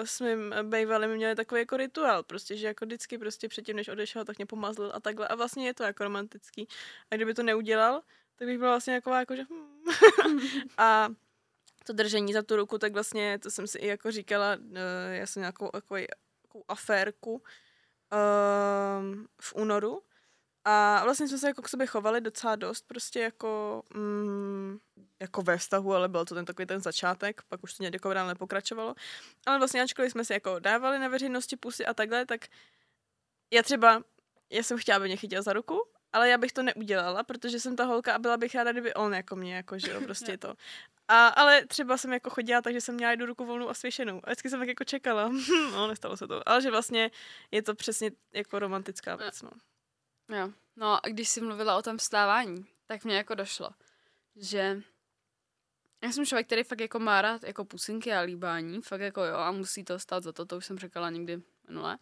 uh, 0.00 0.04
s 0.06 0.20
mým 0.20 0.54
bývalým 0.62 1.10
měli 1.10 1.34
takový 1.34 1.60
jako 1.60 1.76
rituál, 1.76 2.22
prostě, 2.22 2.56
že 2.56 2.66
jako 2.66 2.84
vždycky 2.86 3.18
prostě 3.18 3.48
předtím, 3.48 3.76
než 3.76 3.88
odešel, 3.88 4.24
tak 4.24 4.38
mě 4.38 4.46
pomazlil 4.46 4.92
a 4.94 5.00
takhle. 5.00 5.28
A 5.28 5.34
vlastně 5.34 5.66
je 5.66 5.74
to 5.74 5.82
jako 5.82 6.04
romantický. 6.04 6.68
A 7.10 7.16
kdyby 7.16 7.34
to 7.34 7.42
neudělal, 7.42 8.02
tak 8.36 8.48
bych 8.48 8.58
byla 8.58 8.70
vlastně 8.70 8.96
taková 8.96 9.18
jako, 9.20 9.36
že 9.36 9.42
hmm. 9.42 10.40
A 10.78 11.08
to 11.88 11.92
držení 11.92 12.32
za 12.32 12.42
tu 12.42 12.56
ruku, 12.56 12.78
tak 12.78 12.92
vlastně, 12.92 13.38
to 13.38 13.50
jsem 13.50 13.66
si 13.66 13.78
i 13.78 13.86
jako 13.86 14.10
říkala, 14.10 14.56
uh, 14.56 14.76
já 15.10 15.26
jsem 15.26 15.40
nějakou 15.40 15.68
takovou, 15.68 16.00
takovou 16.42 16.64
aférku 16.68 17.32
um, 17.32 19.26
v 19.40 19.54
únoru. 19.54 20.02
A 20.64 21.04
vlastně 21.04 21.28
jsme 21.28 21.38
se 21.38 21.46
jako 21.46 21.62
k 21.62 21.68
sobě 21.68 21.86
chovali 21.86 22.20
docela 22.20 22.56
dost, 22.56 22.86
prostě 22.86 23.20
jako, 23.20 23.82
mm, 23.94 24.78
jako 25.20 25.42
ve 25.42 25.58
vztahu, 25.58 25.94
ale 25.94 26.08
byl 26.08 26.24
to 26.24 26.34
ten 26.34 26.44
takový 26.44 26.66
ten 26.66 26.80
začátek, 26.80 27.42
pak 27.48 27.62
už 27.64 27.74
to 27.74 27.82
nějak 27.82 27.94
jako 27.94 28.14
nepokračovalo. 28.14 28.94
Ale 29.46 29.58
vlastně 29.58 29.82
ačkoliv 29.82 30.12
jsme 30.12 30.24
si 30.24 30.32
jako 30.32 30.58
dávali 30.58 30.98
na 30.98 31.08
veřejnosti 31.08 31.56
pusy 31.56 31.86
a 31.86 31.94
takhle, 31.94 32.26
tak 32.26 32.46
já 33.52 33.62
třeba, 33.62 34.02
já 34.50 34.62
jsem 34.62 34.78
chtěla, 34.78 34.96
aby 34.96 35.06
mě 35.06 35.16
chytil 35.16 35.42
za 35.42 35.52
ruku, 35.52 35.88
ale 36.12 36.28
já 36.28 36.38
bych 36.38 36.52
to 36.52 36.62
neudělala, 36.62 37.22
protože 37.22 37.60
jsem 37.60 37.76
ta 37.76 37.84
holka 37.84 38.14
a 38.14 38.18
byla 38.18 38.36
bych 38.36 38.54
ráda, 38.54 38.72
kdyby 38.72 38.94
on 38.94 39.14
jako 39.14 39.36
mě, 39.36 39.56
jako, 39.56 39.78
že 39.78 39.90
jo, 39.90 40.00
prostě 40.00 40.38
to. 40.38 40.54
A, 41.08 41.26
ale 41.26 41.66
třeba 41.66 41.96
jsem 41.96 42.12
jako 42.12 42.30
chodila, 42.30 42.62
takže 42.62 42.80
jsem 42.80 42.94
měla 42.94 43.10
jednu 43.10 43.26
ruku 43.26 43.46
volnou 43.46 43.68
a 43.68 43.74
svěšenou. 43.74 44.20
A 44.24 44.30
vždycky 44.30 44.50
jsem 44.50 44.58
tak 44.58 44.68
jako 44.68 44.84
čekala. 44.84 45.28
no, 45.72 45.86
nestalo 45.86 46.16
se 46.16 46.28
to. 46.28 46.48
Ale 46.48 46.62
že 46.62 46.70
vlastně 46.70 47.10
je 47.50 47.62
to 47.62 47.74
přesně 47.74 48.10
jako 48.32 48.58
romantická 48.58 49.16
věc, 49.16 49.42
no. 49.42 49.50
Jo. 50.36 50.52
No 50.76 51.06
a 51.06 51.08
když 51.08 51.28
jsi 51.28 51.40
mluvila 51.40 51.76
o 51.76 51.82
tom 51.82 51.98
vstávání, 51.98 52.66
tak 52.86 53.04
mě 53.04 53.16
jako 53.16 53.34
došlo, 53.34 53.70
že 54.36 54.82
já 56.02 56.12
jsem 56.12 56.26
člověk, 56.26 56.46
který 56.46 56.62
fakt 56.62 56.80
jako 56.80 56.98
má 56.98 57.22
rád 57.22 57.42
jako 57.42 57.64
pusinky 57.64 58.12
a 58.12 58.20
líbání, 58.20 58.82
fakt 58.82 59.00
jako 59.00 59.24
jo 59.24 59.36
a 59.36 59.50
musí 59.50 59.84
to 59.84 59.98
stát 59.98 60.22
za 60.22 60.32
to, 60.32 60.44
to 60.44 60.56
už 60.56 60.66
jsem 60.66 60.78
říkala 60.78 61.10
někdy 61.10 61.42
minule. 61.68 61.98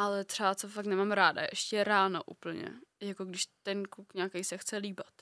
Ale 0.00 0.24
třeba 0.24 0.54
co 0.54 0.68
fakt 0.68 0.86
nemám 0.86 1.12
ráda, 1.12 1.42
je 1.42 1.48
ještě 1.52 1.84
ráno 1.84 2.22
úplně, 2.26 2.72
jako 3.00 3.24
když 3.24 3.46
ten 3.62 3.84
kluk 3.84 4.14
nějaký 4.14 4.44
se 4.44 4.58
chce 4.58 4.76
líbat. 4.76 5.12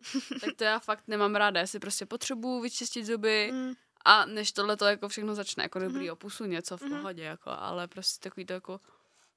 tak 0.40 0.54
to 0.56 0.64
já 0.64 0.78
fakt 0.78 1.04
nemám 1.08 1.34
ráda, 1.34 1.60
já 1.60 1.66
si 1.66 1.78
prostě 1.78 2.06
potřebuju 2.06 2.60
vyčistit 2.60 3.06
zuby 3.06 3.50
Mm. 3.52 3.72
a 4.04 4.26
než 4.26 4.52
tohle 4.52 4.76
to 4.76 4.84
jako 4.84 5.08
všechno 5.08 5.34
začne, 5.34 5.62
jako 5.64 5.78
dobrý 5.78 6.04
Mhm. 6.04 6.12
opusu 6.12 6.44
něco 6.44 6.76
v 6.76 6.82
Mhm. 6.82 6.90
pohodě, 6.96 7.22
jako, 7.22 7.50
ale 7.50 7.88
prostě 7.88 8.28
takový 8.28 8.46
to 8.46 8.52
jako 8.52 8.80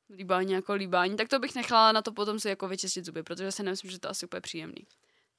líbání 0.09 0.53
jako 0.53 0.73
líbání, 0.73 1.17
tak 1.17 1.27
to 1.29 1.39
bych 1.39 1.55
nechala 1.55 1.91
na 1.91 2.01
to 2.01 2.11
potom 2.11 2.39
si 2.39 2.49
jako 2.49 2.67
vyčistit 2.67 3.05
zuby, 3.05 3.23
protože 3.23 3.51
si 3.51 3.63
nemyslím, 3.63 3.91
že 3.91 3.99
to 3.99 4.07
je 4.07 4.09
asi 4.11 4.25
úplně 4.25 4.41
příjemný. 4.41 4.87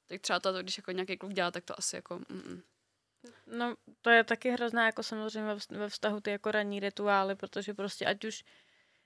Tak 0.07 0.21
třeba 0.21 0.39
to, 0.39 0.53
když 0.63 0.77
jako 0.77 0.91
nějaký 0.91 1.17
kluk 1.17 1.33
dělá, 1.33 1.51
tak 1.51 1.63
to 1.65 1.79
asi 1.79 1.95
jako... 1.95 2.15
Mm, 2.29 2.61
No, 3.47 3.75
to 4.01 4.09
je 4.09 4.23
taky 4.23 4.49
hrozná, 4.51 4.85
jako 4.85 5.03
samozřejmě 5.03 5.55
ve 5.69 5.89
vztahu 5.89 6.19
ty 6.21 6.31
jako 6.31 6.51
ranní 6.51 6.79
rituály, 6.79 7.35
protože 7.35 7.73
prostě 7.73 8.05
ať 8.05 8.25
už, 8.25 8.43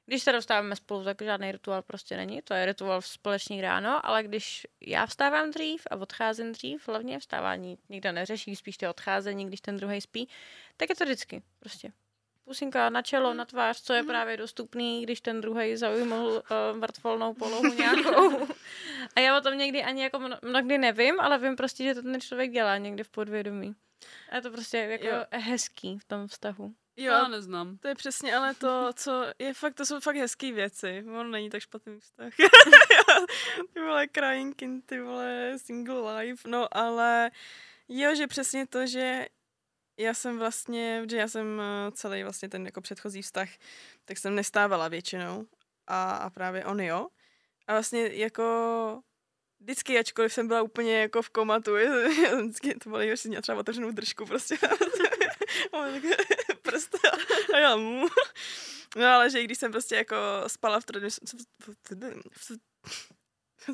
když 0.06 0.24
se 0.24 0.32
dostáváme 0.32 0.76
spolu, 0.76 1.04
tak 1.04 1.22
žádný 1.22 1.52
rituál 1.52 1.82
prostě 1.82 2.18
není, 2.18 2.42
to 2.42 2.54
je 2.54 2.66
rituál 2.66 3.02
v 3.02 3.08
společný 3.08 3.62
ráno, 3.62 4.06
ale 4.06 4.24
když 4.24 4.68
já 4.82 5.06
vstávám 5.06 5.52
dřív 5.52 5.88
a 5.92 5.96
odcházím 5.96 6.52
dřív, 6.52 6.88
hlavně 6.88 7.20
vstávání 7.20 7.78
nikdo 7.90 8.12
neřeší, 8.12 8.56
spíš 8.56 8.78
to 8.78 8.90
odcházení, 8.90 9.46
když 9.48 9.62
ten 9.62 9.78
druhý 9.78 10.02
spí, 10.02 10.30
tak 10.78 10.90
je 10.90 10.96
to 10.96 11.04
vždycky 11.04 11.44
prostě. 11.60 11.92
Pusinka 12.44 12.90
na 12.90 13.02
čelo, 13.02 13.34
na 13.34 13.46
tvář, 13.46 13.82
co 13.82 13.94
je 13.94 14.04
právě 14.04 14.38
dostupný, 14.38 15.04
když 15.04 15.22
ten 15.22 15.42
druhý 15.42 15.78
zaujmul 15.78 16.28
uh, 16.28 16.78
mrtvolnou 16.78 17.34
polohu 17.34 17.74
nějakou. 17.78 18.48
A 19.16 19.20
já 19.20 19.38
o 19.38 19.42
tom 19.42 19.58
někdy 19.58 19.84
ani 19.84 20.04
jako 20.04 20.18
mno- 20.18 20.40
mnohdy 20.42 20.78
nevím, 20.78 21.20
ale 21.20 21.38
vím 21.38 21.56
prostě, 21.56 21.84
že 21.84 21.96
to 21.96 22.02
ten 22.02 22.22
člověk 22.22 22.52
dělá 22.52 22.78
někde 22.78 23.04
v 23.04 23.10
podvědomí. 23.10 23.76
A 24.30 24.36
je 24.36 24.42
to 24.42 24.52
prostě 24.52 24.78
jako 24.78 25.08
Jo. 25.08 25.26
hezký 25.32 25.98
v 25.98 26.06
tom 26.06 26.28
vztahu. 26.28 26.74
Jo, 26.98 27.12
Já 27.14 27.28
neznám. 27.28 27.78
to 27.78 27.88
je 27.88 27.96
přesně 27.96 28.36
ale 28.36 28.54
to, 28.54 28.90
co 28.94 29.26
je 29.40 29.54
fakt, 29.54 29.74
to 29.74 29.86
jsou 29.86 30.00
fakt 30.00 30.16
hezký 30.16 30.52
věci. 30.52 31.06
On 31.20 31.32
není 31.32 31.50
tak 31.50 31.62
špatný 31.62 32.00
vztah. 32.00 32.34
ty 33.74 33.80
vole, 33.80 34.08
crying 34.08 34.62
in, 34.62 34.82
ty 34.82 35.02
vole, 35.02 35.54
single 35.58 36.18
life, 36.20 36.50
no 36.50 36.78
ale 36.78 37.32
jo, 37.88 38.16
že 38.16 38.28
přesně 38.28 38.68
to, 38.68 38.88
že 38.88 39.26
já 40.00 40.14
jsem 40.14 40.40
vlastně, 40.40 41.04
že 41.10 41.18
já 41.18 41.28
jsem 41.28 41.62
eh, 41.62 41.92
celý 41.92 42.24
vlastně 42.24 42.50
ten 42.50 42.66
jako 42.66 42.82
předchozí 42.82 43.22
vztah, 43.22 43.50
tak 44.06 44.18
jsem 44.18 44.36
nestávala 44.36 44.88
většinou 44.88 45.46
a, 45.88 46.12
a 46.12 46.30
právě 46.30 46.66
on 46.66 46.82
jo. 46.82 47.08
A 47.68 47.74
vlastně 47.74 48.08
jako 48.08 49.02
vždycky, 49.60 50.00
ačkoliv 50.00 50.34
jsem 50.34 50.48
byla 50.48 50.62
úplně 50.62 50.98
jako 51.02 51.22
v 51.22 51.30
komatu, 51.30 51.72
vždycky 52.42 52.74
to 52.74 52.90
bylo 52.90 53.00
nejhorší, 53.00 53.22
jsem 53.22 53.30
měla 53.30 53.42
třeba 53.42 53.60
otevřenou 53.60 53.92
držku 53.92 54.26
prostě. 54.26 54.58
A 55.72 55.78
on 55.78 56.02
tak 56.02 56.04
prst 56.62 56.96
a 57.54 57.58
já 57.58 57.76
mu. 57.76 58.08
No 58.96 59.06
ale 59.06 59.30
že 59.30 59.42
i 59.42 59.44
když 59.44 59.58
jsem 59.58 59.72
prostě 59.72 59.96
jako 59.96 60.16
spala 60.48 60.80
v 60.80 60.86
tvrdém, 60.86 62.22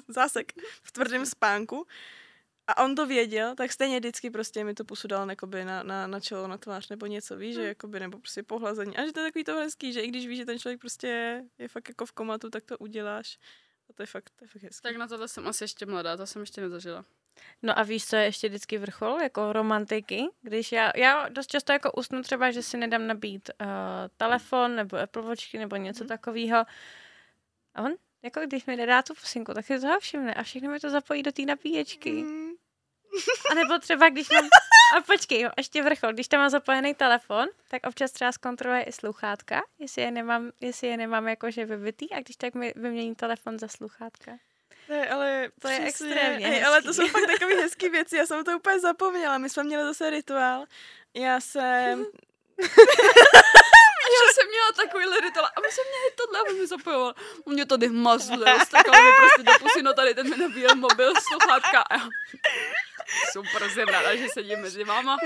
zásek, 0.08 0.54
v 0.84 0.92
tvrdém 0.92 1.26
spánku 1.26 1.88
a 2.68 2.84
on 2.84 2.96
to 2.96 3.06
věděl, 3.06 3.56
tak 3.56 3.72
stejně 3.72 4.00
vždycky 4.00 4.30
prostě 4.30 4.64
mi 4.64 4.74
to 4.74 4.86
pusu 4.86 5.08
dal 5.08 5.30
jakoby 5.30 5.66
na, 5.66 5.84
na, 5.84 6.08
na 6.08 6.20
čelo, 6.20 6.48
na 6.48 6.58
tvář 6.58 6.90
nebo 6.90 7.06
něco, 7.06 7.38
víš, 7.38 7.56
že 7.56 7.64
jakoby, 7.64 8.00
nebo 8.00 8.20
prostě 8.20 8.44
pohlazení. 8.44 8.98
A 8.98 9.06
že 9.06 9.14
to 9.14 9.20
je 9.20 9.26
takový 9.26 9.44
to 9.44 9.56
hezký, 9.56 9.94
že 9.94 10.02
i 10.02 10.08
když 10.08 10.28
víš, 10.28 10.38
že 10.38 10.46
ten 10.46 10.60
člověk 10.60 10.80
prostě 10.80 11.08
je, 11.08 11.44
je 11.58 11.68
fakt 11.68 11.90
jako 11.90 12.06
v 12.06 12.12
komatu, 12.12 12.50
tak 12.50 12.64
to 12.64 12.78
uděláš. 12.78 13.38
A 13.90 13.94
to 13.94 14.04
je 14.04 14.08
fakt, 14.08 14.30
to 14.36 14.44
je 14.44 14.48
fakt 14.48 14.64
hezký. 14.64 14.82
Tak 14.82 14.96
na 14.96 15.08
tohle 15.08 15.28
jsem 15.28 15.48
asi 15.48 15.64
ještě 15.64 15.86
mladá, 15.86 16.18
to 16.18 16.28
jsem 16.28 16.42
ještě 16.42 16.62
nezažila. 16.62 17.06
No 17.62 17.80
a 17.80 17.84
víš, 17.84 18.06
co 18.06 18.16
je 18.16 18.24
ještě 18.24 18.50
vždycky 18.50 18.78
vrchol, 18.78 19.22
jako 19.22 19.54
romantiky, 19.54 20.28
když 20.42 20.72
já, 20.72 20.92
já 20.96 21.30
dost 21.30 21.48
často 21.48 21.72
jako 21.72 21.92
usnu 21.92 22.22
třeba, 22.22 22.52
že 22.52 22.64
si 22.64 22.78
nedám 22.78 23.08
nabít 23.08 23.50
uh, 23.62 23.68
telefon 24.18 24.76
nebo 24.76 24.98
Apple 24.98 25.22
Watchky 25.22 25.58
nebo 25.58 25.76
něco 25.76 26.04
mm. 26.04 26.08
takového. 26.08 26.58
A 27.76 27.82
on, 27.82 27.92
jako 28.24 28.40
když 28.40 28.66
mi 28.66 28.76
nedá 28.76 29.02
tu 29.02 29.14
pusinku, 29.14 29.54
tak 29.54 29.66
si 29.66 29.80
toho 29.80 30.00
všimne 30.00 30.34
a 30.34 30.44
všechno 30.44 30.72
mi 30.72 30.80
to 30.80 30.90
zapojí 30.90 31.24
do 31.24 31.32
té 31.32 31.42
nabíječky. 31.42 32.12
Mm. 32.12 32.52
Mm. 33.12 33.32
A 33.52 33.54
nebo 33.54 33.80
třeba, 33.80 34.10
když 34.10 34.30
mám... 34.30 34.44
A 34.98 35.02
počkej, 35.02 35.42
jo, 35.42 35.50
ještě 35.58 35.84
vrchol. 35.84 36.14
Když 36.14 36.28
tam 36.28 36.40
mám 36.40 36.50
zapojený 36.50 36.94
telefon, 36.94 37.48
tak 37.70 37.82
občas 37.88 38.12
třeba 38.12 38.32
zkontroluje 38.32 38.84
i 38.84 38.92
sluchátka, 38.92 39.62
jestli 39.80 40.02
je 40.02 40.12
nemám, 40.12 40.52
jestli 40.60 40.88
je 40.88 40.98
nemám 40.98 41.28
jakože 41.28 41.66
vybitý 41.66 42.12
a 42.12 42.20
když 42.20 42.36
tak 42.36 42.56
mi 42.56 42.74
vymění 42.76 43.16
telefon 43.16 43.60
za 43.60 43.68
sluchátka. 43.68 44.32
Je, 44.92 45.10
ale 45.10 45.50
To 45.62 45.68
je 45.68 45.80
extrémně 45.80 46.48
hej, 46.48 46.66
ale 46.66 46.82
to 46.82 46.94
jsou 46.94 47.08
fakt 47.08 47.28
takové 47.28 47.56
hezké 47.56 47.90
věci, 47.90 48.18
já 48.18 48.26
jsem 48.26 48.44
to 48.44 48.58
úplně 48.58 48.80
zapomněla. 48.80 49.38
My 49.38 49.50
jsme 49.50 49.64
měli 49.64 49.84
zase 49.84 50.10
rituál. 50.10 50.66
Já 51.14 51.40
jsem... 51.40 52.06
Já 54.12 54.34
jsem 54.34 54.48
měla 54.50 54.72
takový 54.76 55.06
rituál 55.22 55.46
a 55.46 55.62
my 55.62 55.68
jsme 55.72 55.84
měli 55.90 56.12
tohle 56.16 56.40
a 56.40 56.44
on 56.50 56.60
mi 56.60 56.68
zapojoval. 56.68 57.16
Mě 57.46 57.66
tady 57.66 57.88
hmazlil, 57.88 58.60
strkal 58.66 59.04
mi 59.04 59.12
prostě 59.18 59.44
do 59.44 59.52
pusy, 59.60 59.82
no 59.82 59.94
tady 59.94 60.14
ten 60.14 60.30
mi 60.30 60.38
nabíjel 60.38 60.76
mobil, 60.76 61.14
sluchátka 61.22 61.82
a 61.82 61.94
já... 61.94 62.02
Super, 63.32 63.70
jsem 63.70 63.88
ráda, 63.88 64.16
že 64.16 64.30
sedím 64.30 64.60
mezi 64.60 64.84
váma. 64.84 65.18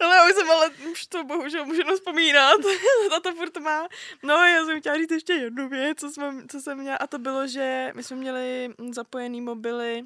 Ale 0.00 0.16
já 0.16 0.26
už 0.26 0.32
jsem 0.32 0.50
ale 0.50 0.70
už 0.70 1.06
to 1.06 1.24
bohužel 1.24 1.66
můžu 1.66 1.82
vzpomínat. 1.94 2.60
a 3.16 3.20
to 3.20 3.34
furt 3.34 3.56
má. 3.56 3.88
No, 4.22 4.34
já 4.34 4.64
jsem 4.64 4.80
chtěla 4.80 4.96
říct 4.96 5.10
ještě 5.10 5.32
jednu 5.32 5.68
věc, 5.68 5.98
co, 6.00 6.10
jsme, 6.10 6.34
co 6.50 6.60
jsem 6.60 6.78
měla. 6.78 6.96
A 6.96 7.06
to 7.06 7.18
bylo, 7.18 7.46
že 7.46 7.92
my 7.94 8.02
jsme 8.02 8.16
měli 8.16 8.74
zapojený 8.92 9.40
mobily 9.40 10.02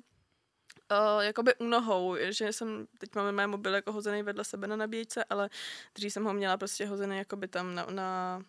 Uh, 0.93 1.23
jakoby 1.23 1.55
u 1.55 1.65
nohou, 1.65 2.17
že 2.21 2.53
jsem, 2.53 2.87
teď 2.99 3.15
máme 3.15 3.33
mé 3.33 3.47
mobil 3.47 3.75
jako 3.75 3.93
hozený 3.93 4.23
vedle 4.23 4.45
sebe 4.45 4.67
na 4.67 4.77
nabíječce, 4.77 5.25
ale 5.25 5.51
dřív 5.95 6.13
jsem 6.13 6.25
ho 6.25 6.33
měla 6.33 6.57
prostě 6.57 6.87
hozený 6.87 7.19
jakoby 7.19 7.49
tam 7.49 7.75
na, 7.75 7.87
na 7.91 8.41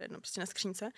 to 0.00 0.04
je 0.04 0.04
jedno, 0.04 0.18
prostě 0.20 0.40
na 0.40 0.46
skřínce. 0.46 0.90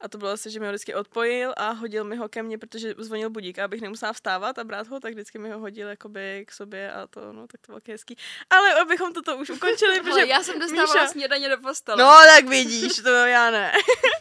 A 0.00 0.08
to 0.08 0.18
bylo 0.18 0.30
zase, 0.30 0.50
že 0.50 0.60
mi 0.60 0.66
ho 0.66 0.72
vždycky 0.72 0.94
odpojil 0.94 1.54
a 1.56 1.70
hodil 1.70 2.04
mi 2.04 2.16
ho 2.16 2.28
ke 2.28 2.42
mně, 2.42 2.58
protože 2.58 2.94
zvonil 2.98 3.30
budík 3.30 3.58
a 3.58 3.64
abych 3.64 3.80
nemusela 3.80 4.12
vstávat 4.12 4.58
a 4.58 4.64
brát 4.64 4.88
ho, 4.88 5.00
tak 5.00 5.12
vždycky 5.12 5.38
mi 5.38 5.50
ho 5.50 5.58
hodil 5.58 5.88
jakoby 5.88 6.44
k 6.48 6.52
sobě 6.52 6.92
a 6.92 7.06
to, 7.06 7.32
no, 7.32 7.46
tak 7.46 7.60
to 7.60 7.72
bylo 7.72 7.80
hezký. 7.88 8.16
Ale 8.50 8.80
abychom 8.80 9.12
toto 9.12 9.36
už 9.36 9.50
ukončili, 9.50 10.00
protože 10.02 10.26
já 10.26 10.42
jsem 10.42 10.58
dostávala 10.58 10.94
Míša- 10.94 11.12
snědaně 11.12 11.48
do 11.48 11.58
postele. 11.58 12.02
No, 12.02 12.10
tak 12.36 12.48
vidíš, 12.48 12.96
to 12.96 13.08
já 13.08 13.50
ne. 13.50 13.72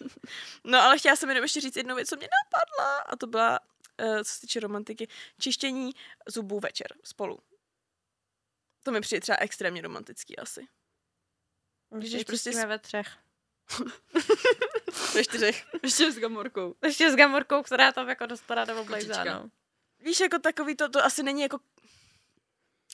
no, 0.63 0.81
ale 0.81 0.97
chtěla 0.97 1.15
jsem 1.15 1.29
jenom 1.29 1.43
ještě 1.43 1.61
říct 1.61 1.75
jednu 1.75 1.95
věc, 1.95 2.09
co 2.09 2.15
mě 2.15 2.27
napadla, 2.43 2.97
a 2.97 3.15
to 3.15 3.27
byla, 3.27 3.59
uh, 4.01 4.17
co 4.17 4.33
se 4.33 4.41
týče 4.41 4.59
romantiky, 4.59 5.07
čištění 5.39 5.91
zubů 6.27 6.59
večer 6.59 6.87
spolu. 7.03 7.39
To 8.83 8.91
mi 8.91 9.01
přijde 9.01 9.21
třeba 9.21 9.37
extrémně 9.37 9.81
romantický 9.81 10.37
asi. 10.37 10.67
Když 11.89 12.11
prostě 12.11 12.25
prostě 12.25 12.53
jsme 12.53 12.65
ve 12.65 12.79
třech. 12.79 13.17
Ve 15.13 15.23
čtyřech. 15.23 15.65
Ještě 15.83 16.11
s 16.11 16.19
gamorkou. 16.19 16.75
Ještě 16.83 17.11
s 17.11 17.15
gamorkou, 17.15 17.63
která 17.63 17.91
tam 17.91 18.09
jako 18.09 18.25
dostala 18.25 18.65
do 18.65 18.81
oblejza, 18.81 19.23
no. 19.23 19.49
Víš, 19.99 20.19
jako 20.19 20.39
takový 20.39 20.75
to, 20.75 20.89
to 20.89 21.05
asi 21.05 21.23
není 21.23 21.41
jako 21.41 21.59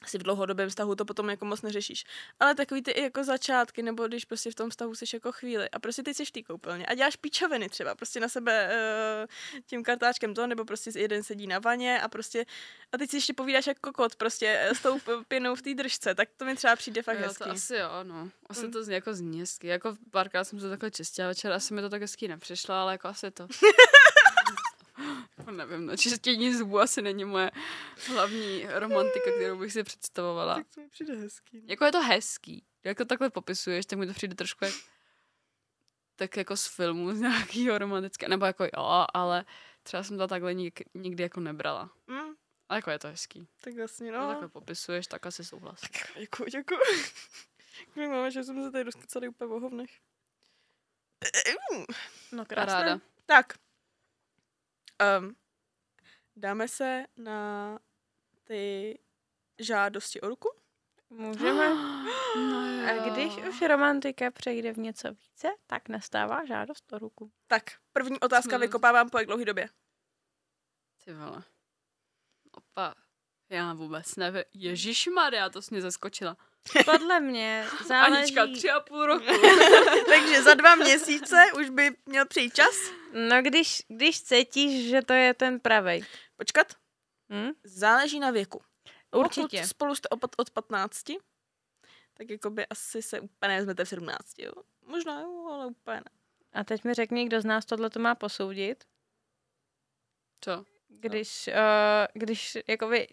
asi 0.03 0.17
v 0.17 0.23
dlouhodobém 0.23 0.69
vztahu 0.69 0.95
to 0.95 1.05
potom 1.05 1.29
jako 1.29 1.45
moc 1.45 1.61
neřešíš. 1.61 2.03
Ale 2.39 2.55
takový 2.55 2.81
ty 2.81 2.91
i 2.91 3.01
jako 3.03 3.23
začátky, 3.23 3.81
nebo 3.83 4.07
když 4.07 4.25
prostě 4.25 4.51
v 4.51 4.55
tom 4.55 4.69
vztahu 4.69 4.95
jsi 4.95 5.05
jako 5.13 5.31
chvíli 5.31 5.69
a 5.69 5.79
prostě 5.79 6.03
ty 6.03 6.13
jsi 6.13 6.25
v 6.25 6.31
té 6.31 6.43
koupelně 6.43 6.85
a 6.85 6.93
děláš 6.95 7.15
píčoviny 7.15 7.69
třeba, 7.69 7.95
prostě 7.95 8.19
na 8.19 8.29
sebe 8.29 8.69
uh, 9.21 9.61
tím 9.65 9.83
kartáčkem 9.83 10.33
to, 10.33 10.47
nebo 10.47 10.65
prostě 10.65 10.91
jeden 10.95 11.23
sedí 11.23 11.47
na 11.47 11.59
vaně 11.59 12.01
a 12.01 12.07
prostě 12.07 12.45
a 12.91 12.97
teď 12.97 13.09
si 13.09 13.17
ještě 13.17 13.33
povídáš 13.33 13.67
jako 13.67 13.79
kokot 13.81 14.15
prostě 14.15 14.57
eh, 14.61 14.75
s 14.75 14.81
tou 14.81 14.99
pěnou 15.27 15.55
v 15.55 15.61
té 15.61 15.73
držce, 15.73 16.15
tak 16.15 16.29
to 16.37 16.45
mi 16.45 16.55
třeba 16.55 16.75
přijde 16.75 17.01
fakt 17.01 17.19
jo, 17.19 17.27
hezký. 17.27 17.43
to 17.43 17.51
asi 17.51 17.75
jo, 17.75 17.89
no. 18.03 18.29
Asi 18.49 18.65
Mm. 18.65 18.71
to 18.71 18.83
zní 18.83 18.93
jako 18.93 19.13
zní 19.13 19.39
hezky. 19.39 19.67
Jako 19.67 19.95
párkrát 20.11 20.43
jsem 20.43 20.59
to 20.59 20.69
takhle 20.69 20.91
čistila 20.91 21.27
večer, 21.27 21.51
asi 21.51 21.73
mi 21.73 21.81
to 21.81 21.89
tak 21.89 22.01
hezký 22.01 22.27
nepřišlo, 22.27 22.75
ale 22.75 22.91
jako 22.93 23.07
asi 23.07 23.31
to. 23.31 23.47
Nevím, 25.51 25.85
no, 25.85 25.97
čistění 25.97 26.55
zubů 26.55 26.79
asi 26.79 27.01
není 27.01 27.25
moje 27.25 27.51
hlavní 28.07 28.65
romantika, 28.69 29.31
kterou 29.37 29.57
bych 29.59 29.73
si 29.73 29.83
představovala. 29.83 30.55
Tak 30.55 30.67
to 30.75 30.81
mi 30.81 30.89
přijde 30.89 31.15
hezký. 31.15 31.57
no. 31.61 31.65
Jako 31.69 31.85
je 31.85 31.91
to 31.91 32.01
hezký. 32.01 32.65
Jak 32.83 32.97
to 32.97 33.05
takhle 33.05 33.29
popisuješ, 33.29 33.85
tak 33.85 33.99
mi 33.99 34.07
to 34.07 34.13
přijde 34.13 34.35
trošku 34.35 34.65
jak, 34.65 34.73
tak 36.15 36.37
jako 36.37 36.57
z 36.57 36.67
filmu 36.67 37.11
z 37.13 37.19
nějakého 37.19 37.77
romantického, 37.77 38.29
nebo 38.29 38.45
jako 38.45 38.63
jo, 38.63 39.05
ale 39.13 39.45
třeba 39.83 40.03
jsem 40.03 40.17
to 40.17 40.27
takhle 40.27 40.53
nik, 40.53 40.81
nikdy 40.93 41.23
jako 41.23 41.39
nebrala. 41.39 41.89
Mm, 42.07 42.19
Ale 42.69 42.77
jako 42.77 42.91
je 42.91 42.99
to 42.99 43.07
hezký. 43.07 43.47
tak 43.61 43.73
vlastně, 43.73 44.11
No. 44.11 44.27
takhle 44.27 44.47
popisuješ, 44.47 45.07
tak 45.07 45.25
asi 45.25 45.43
souhlas. 45.45 45.81
Děkuji, 46.19 46.45
děkuji. 46.51 46.79
Děkuji, 47.79 48.09
máme, 48.09 48.31
že 48.31 48.43
jsme 48.43 48.63
se 48.63 48.71
tady 48.71 48.83
rozkecali 48.83 49.27
úplně 49.27 49.51
o 49.55 49.59
hovnech. 49.59 49.89
No 52.31 52.45
Paráda. 52.45 52.99
Tak. 53.25 53.53
Um, 55.19 55.35
dáme 56.35 56.67
se 56.67 57.05
na 57.17 57.79
ty 58.43 58.99
žádosti 59.59 60.21
o 60.21 60.29
ruku? 60.29 60.51
Můžeme. 61.09 61.69
No 62.35 62.89
A 62.89 63.09
když 63.09 63.37
už 63.37 63.61
romantika 63.61 64.31
přejde 64.31 64.73
v 64.73 64.77
něco 64.77 65.11
více, 65.11 65.47
tak 65.67 65.89
nastává 65.89 66.45
žádost 66.45 66.93
o 66.93 66.99
ruku. 66.99 67.31
Tak, 67.47 67.63
první 67.93 68.19
otázka 68.19 68.49
Jsme- 68.49 68.57
vykopávám 68.57 69.09
po 69.09 69.17
jak 69.17 69.27
dlouhé 69.27 69.45
době. 69.45 69.69
Ty 71.05 71.13
vole. 71.13 71.43
Opa. 72.51 72.95
Já 73.49 73.73
vůbec 73.73 74.15
nevím. 74.15 74.43
Ježišmarja, 74.53 75.49
to 75.49 75.61
jsi 75.61 75.73
mě 75.73 75.81
zaskočila. 75.81 76.37
Podle 76.85 77.19
mě 77.19 77.67
záleží... 77.85 78.37
Anička, 78.37 78.47
tři 78.47 78.69
a 78.69 78.79
půl 78.79 79.05
roku. 79.05 79.25
Takže 80.07 80.43
za 80.43 80.53
dva 80.53 80.75
měsíce 80.75 81.35
už 81.59 81.69
by 81.69 81.91
měl 82.05 82.25
přijít 82.25 82.55
čas. 82.55 82.91
No 83.13 83.41
když, 83.41 83.83
když 83.87 84.23
cítíš, 84.23 84.89
že 84.89 85.01
to 85.01 85.13
je 85.13 85.33
ten 85.33 85.59
pravej. 85.59 86.05
Počkat. 86.37 86.73
Hm? 87.33 87.51
Záleží 87.63 88.19
na 88.19 88.31
věku. 88.31 88.61
Určitě. 89.15 89.57
Pokud 89.57 89.69
spolu 89.69 89.95
jste 89.95 90.09
od, 90.09 90.19
od 90.37 90.49
15, 90.49 91.03
tak 92.13 92.29
jakoby 92.29 92.65
asi 92.65 93.01
se 93.01 93.19
úplně 93.19 93.57
vezmete 93.57 93.85
v 93.85 93.89
17, 93.89 94.39
jo. 94.39 94.51
Možná 94.85 95.21
jo, 95.21 95.47
ale 95.51 95.65
úplně 95.65 95.97
ne. 95.97 96.11
A 96.53 96.63
teď 96.63 96.83
mi 96.83 96.93
řekni, 96.93 97.25
kdo 97.25 97.41
z 97.41 97.45
nás 97.45 97.65
tohle 97.65 97.89
to 97.89 97.99
má 97.99 98.15
posoudit. 98.15 98.83
Co? 100.41 100.65
Když, 100.87 101.47
uh, 101.47 101.53
když 102.13 102.57
jakoby 102.67 103.07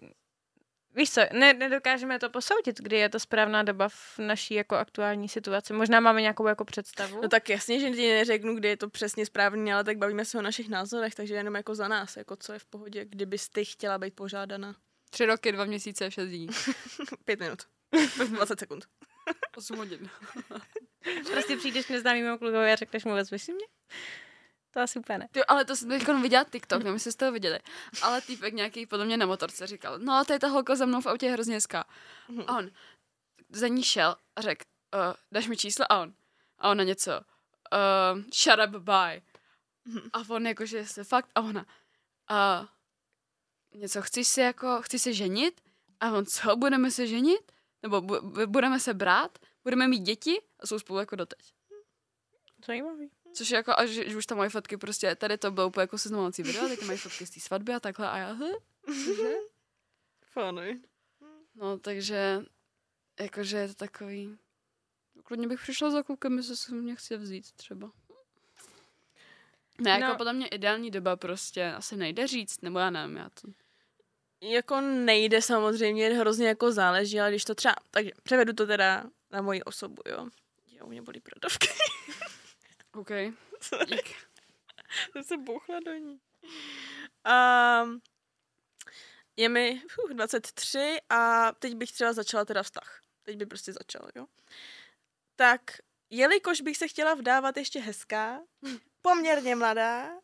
víš 0.96 1.10
co, 1.10 1.20
ne, 1.32 1.54
nedokážeme 1.54 2.18
to 2.18 2.30
posoudit, 2.30 2.80
kdy 2.80 2.96
je 2.96 3.08
to 3.08 3.20
správná 3.20 3.62
doba 3.62 3.88
v 3.88 4.18
naší 4.18 4.54
jako 4.54 4.76
aktuální 4.76 5.28
situaci. 5.28 5.72
Možná 5.72 6.00
máme 6.00 6.20
nějakou 6.20 6.46
jako 6.46 6.64
představu. 6.64 7.20
No 7.22 7.28
tak 7.28 7.48
jasně, 7.48 7.80
že 7.80 7.90
ti 7.90 8.12
neřeknu, 8.12 8.54
kdy 8.54 8.68
je 8.68 8.76
to 8.76 8.90
přesně 8.90 9.26
správný, 9.26 9.72
ale 9.72 9.84
tak 9.84 9.98
bavíme 9.98 10.24
se 10.24 10.38
o 10.38 10.42
našich 10.42 10.68
názorech, 10.68 11.14
takže 11.14 11.34
jenom 11.34 11.54
jako 11.54 11.74
za 11.74 11.88
nás, 11.88 12.16
jako 12.16 12.36
co 12.36 12.52
je 12.52 12.58
v 12.58 12.64
pohodě, 12.64 13.04
kdybyste 13.04 13.64
chtěla 13.64 13.98
být 13.98 14.14
požádána. 14.14 14.76
Tři 15.10 15.26
roky, 15.26 15.52
dva 15.52 15.64
měsíce, 15.64 16.10
šest 16.10 16.28
dní. 16.28 16.48
Pět 17.24 17.40
minut. 17.40 17.62
20 18.28 18.60
sekund. 18.60 18.84
Osm 19.56 19.76
hodin. 19.76 20.10
Prostě 21.32 21.56
přijdeš 21.56 21.86
k 21.86 21.90
neznámému 21.90 22.38
klukovi 22.38 22.72
a 22.72 22.76
řekneš 22.76 23.04
mu, 23.04 23.12
vezmeš 23.12 23.42
si 23.42 23.52
mě? 23.52 23.66
To 24.70 24.80
asi 24.80 24.98
úplně 24.98 25.18
ne. 25.18 25.28
Ty, 25.32 25.44
ale 25.44 25.64
to 25.64 25.76
jsem 25.76 25.88
teď 25.88 26.08
viděla 26.08 26.44
TikTok, 26.44 26.78
nevím, 26.78 26.94
jestli 26.94 27.12
jste 27.12 27.26
to 27.26 27.32
viděli. 27.32 27.58
Ale 28.02 28.20
týpek 28.20 28.54
nějaký 28.54 28.86
podle 28.86 29.04
mě 29.04 29.16
na 29.16 29.26
motorce 29.26 29.66
říkal, 29.66 29.98
no 29.98 30.24
tady 30.24 30.38
ta 30.38 30.48
holka 30.48 30.76
za 30.76 30.86
mnou 30.86 31.00
v 31.00 31.06
autě 31.06 31.26
je 31.26 31.32
hrozně 31.32 31.54
hezká. 31.54 31.84
A 32.46 32.56
on 32.58 32.70
za 33.48 33.68
ní 33.68 33.82
šel 33.82 34.16
a 34.36 34.40
řekl, 34.40 34.64
uh, 34.94 35.14
dáš 35.32 35.48
mi 35.48 35.56
číslo? 35.56 35.84
A 35.92 35.98
on, 36.00 36.14
a 36.58 36.70
ona 36.70 36.84
něco, 36.84 37.20
uh, 37.72 38.22
shut 38.34 38.58
up, 38.68 38.82
bye. 38.82 39.22
A 40.12 40.18
on 40.28 40.46
jakože 40.46 40.86
se 40.86 41.04
fakt, 41.04 41.30
a 41.34 41.40
ona, 41.40 41.66
uh, 42.30 42.66
něco, 43.80 44.02
chceš 44.02 44.28
se 44.28 44.40
jako, 44.42 44.82
chci 44.82 44.98
se 44.98 45.12
ženit? 45.12 45.60
A 46.00 46.10
on, 46.12 46.26
co, 46.26 46.56
budeme 46.56 46.90
se 46.90 47.06
ženit? 47.06 47.52
Nebo 47.82 48.00
bu- 48.00 48.46
budeme 48.46 48.80
se 48.80 48.94
brát? 48.94 49.38
Budeme 49.64 49.88
mít 49.88 50.00
děti? 50.00 50.42
A 50.60 50.66
jsou 50.66 50.78
spolu 50.78 50.98
jako 50.98 51.16
doteď. 51.16 51.38
Zajímavý. 52.66 53.10
Což 53.32 53.50
je 53.50 53.56
jako, 53.56 53.72
a 53.76 53.86
že, 53.86 54.10
že 54.10 54.16
už 54.16 54.26
tam 54.26 54.38
mají 54.38 54.50
fotky 54.50 54.76
prostě, 54.76 55.14
tady 55.16 55.38
to 55.38 55.50
bylo 55.50 55.66
úplně 55.66 55.82
jako 55.82 55.98
seznamovací 55.98 56.42
video, 56.42 56.68
teď 56.68 56.82
mají 56.82 56.98
fotky 56.98 57.26
z 57.26 57.30
té 57.30 57.40
svatby 57.40 57.74
a 57.74 57.80
takhle 57.80 58.10
a 58.10 58.16
já, 58.18 58.32
hm? 58.32 58.52
Fany. 60.32 60.80
No, 61.54 61.78
takže, 61.78 62.42
jakože 63.20 63.56
je 63.56 63.68
to 63.68 63.74
takový, 63.74 64.38
klidně 65.24 65.48
bych 65.48 65.60
přišla 65.60 65.90
za 65.90 66.02
klukem, 66.02 66.36
jestli 66.36 66.56
se 66.56 66.74
mě 66.74 66.96
chce 66.96 67.16
vzít 67.16 67.52
třeba. 67.52 67.90
Ne, 69.80 69.90
jako 69.90 70.02
No. 70.04 70.08
no. 70.08 70.16
podle 70.16 70.32
mě 70.32 70.48
ideální 70.48 70.90
doba 70.90 71.16
prostě 71.16 71.66
asi 71.66 71.96
nejde 71.96 72.26
říct, 72.26 72.62
nebo 72.62 72.78
já 72.78 72.90
nevím, 72.90 73.16
já 73.16 73.28
to... 73.30 73.48
Jako 74.42 74.80
nejde 74.80 75.42
samozřejmě, 75.42 76.08
hrozně 76.08 76.48
jako 76.48 76.72
záleží, 76.72 77.20
ale 77.20 77.30
když 77.30 77.44
to 77.44 77.54
třeba, 77.54 77.74
takže 77.90 78.10
převedu 78.22 78.52
to 78.52 78.66
teda 78.66 79.04
na 79.30 79.42
moji 79.42 79.62
osobu, 79.62 80.02
jo. 80.06 80.28
Jo, 80.72 80.86
mě 80.86 81.02
bolí 81.02 81.20
prodovky. 81.20 81.68
OK. 82.92 83.10
Dík. 83.86 84.16
Jsem 85.12 85.24
se 85.24 85.36
bouchla 85.36 85.80
do 85.80 85.92
ní. 85.94 86.20
Um, 87.82 88.00
je 89.36 89.48
mi 89.48 89.82
fuh, 89.90 90.10
23 90.10 90.98
a 91.08 91.52
teď 91.52 91.74
bych 91.74 91.92
třeba 91.92 92.12
začala 92.12 92.44
teda 92.44 92.62
vztah. 92.62 93.02
Teď 93.22 93.36
by 93.36 93.46
prostě 93.46 93.72
začala, 93.72 94.10
jo. 94.16 94.26
Tak, 95.36 95.60
jelikož 96.10 96.60
bych 96.60 96.76
se 96.76 96.88
chtěla 96.88 97.14
vdávat 97.14 97.56
ještě 97.56 97.80
hezká, 97.80 98.40
poměrně 99.02 99.56
mladá, 99.56 100.20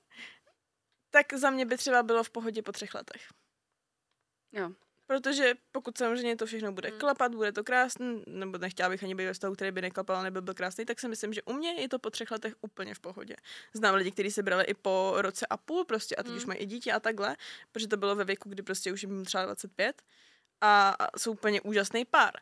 tak 1.11 1.33
za 1.33 1.51
mě 1.51 1.67
by 1.67 1.77
třeba 1.77 2.03
bylo 2.03 2.25
v 2.25 2.31
pohodě 2.31 2.63
po 2.63 2.73
třech 2.73 2.95
letech. 2.95 3.29
Jo. 4.53 4.71
Protože 5.07 5.55
pokud 5.73 5.99
samozřejmě 5.99 6.37
to 6.37 6.47
všechno 6.47 6.73
bude 6.73 6.91
Mm. 6.91 6.99
klapat, 6.99 7.35
bude 7.35 7.53
to 7.53 7.65
krásný, 7.65 8.23
nebo 8.27 8.59
nechtěla 8.59 8.89
bych 8.89 9.03
ani 9.05 9.15
být 9.15 9.25
ve 9.27 9.33
vztahu, 9.33 9.55
který 9.55 9.71
by 9.71 9.83
neklapal, 9.83 10.23
nebo 10.23 10.41
byl 10.41 10.55
krásný, 10.55 10.85
tak 10.85 11.01
si 11.01 11.09
myslím, 11.09 11.33
že 11.33 11.43
u 11.43 11.53
mě 11.53 11.73
je 11.73 11.89
to 11.89 11.99
po 11.99 12.11
třech 12.11 12.31
letech 12.31 12.55
úplně 12.61 12.95
v 12.95 13.01
pohodě. 13.01 13.37
Znám 13.75 13.95
lidi, 13.95 14.11
kteří 14.11 14.31
se 14.31 14.43
brali 14.43 14.65
i 14.65 14.75
po 14.75 15.15
roce 15.17 15.47
a 15.47 15.57
půl 15.57 15.85
prostě 15.85 16.17
a 16.17 16.23
teď 16.23 16.33
Mm. 16.33 16.39
už 16.39 16.45
mají 16.47 16.61
i 16.61 16.67
dítě 16.67 16.93
a 16.93 17.01
takhle, 17.01 17.37
protože 17.73 17.89
to 17.89 17.97
bylo 17.97 18.17
ve 18.17 18.25
věku, 18.25 18.49
kdy 18.49 18.63
prostě 18.63 18.93
už 18.93 19.03
jim 19.03 19.25
třeba 19.25 19.45
25 19.45 20.03
a, 20.61 20.97
jsou 21.19 21.33
úplně 21.33 21.61
úžasný 21.61 22.05
pár. 22.05 22.33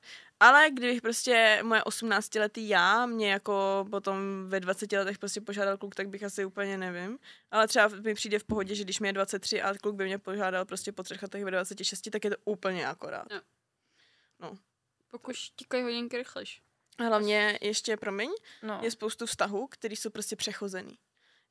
Ale 0.40 0.70
kdybych 0.70 1.02
prostě 1.02 1.60
moje 1.62 1.80
18-letý 1.80 2.68
já 2.68 3.06
mě 3.06 3.32
jako 3.32 3.86
potom 3.90 4.44
ve 4.48 4.60
20 4.60 4.92
letech 4.92 5.18
prostě 5.18 5.40
požádal 5.40 5.76
kluk, 5.76 5.94
tak 5.94 6.08
bych 6.08 6.22
asi 6.22 6.44
úplně 6.44 6.78
nevím. 6.78 7.18
Ale 7.50 7.68
třeba 7.68 7.88
mi 7.88 8.14
přijde 8.14 8.38
v 8.38 8.44
pohodě, 8.44 8.74
že 8.74 8.84
když 8.84 9.00
mi 9.00 9.08
je 9.08 9.12
23 9.12 9.62
a 9.62 9.74
kluk 9.74 9.94
by 9.96 10.04
mě 10.04 10.18
požádal 10.18 10.64
prostě 10.64 10.92
po 10.92 11.02
třech 11.02 11.22
letech 11.22 11.44
ve 11.44 11.50
26, 11.50 12.10
tak 12.10 12.24
je 12.24 12.30
to 12.30 12.36
úplně 12.44 12.86
akorát. 12.88 13.26
Pokud 15.10 15.36
tíkají 15.56 15.82
hodinky 15.82 16.16
rychlejš. 16.16 16.62
Hlavně 16.98 17.58
ještě, 17.62 17.96
promiň, 17.96 18.30
No. 18.62 18.80
je 18.82 18.90
spoustu 18.90 19.26
vztahů, 19.26 19.66
který 19.66 19.96
jsou 19.96 20.10
prostě 20.10 20.36
přechozený. 20.36 20.98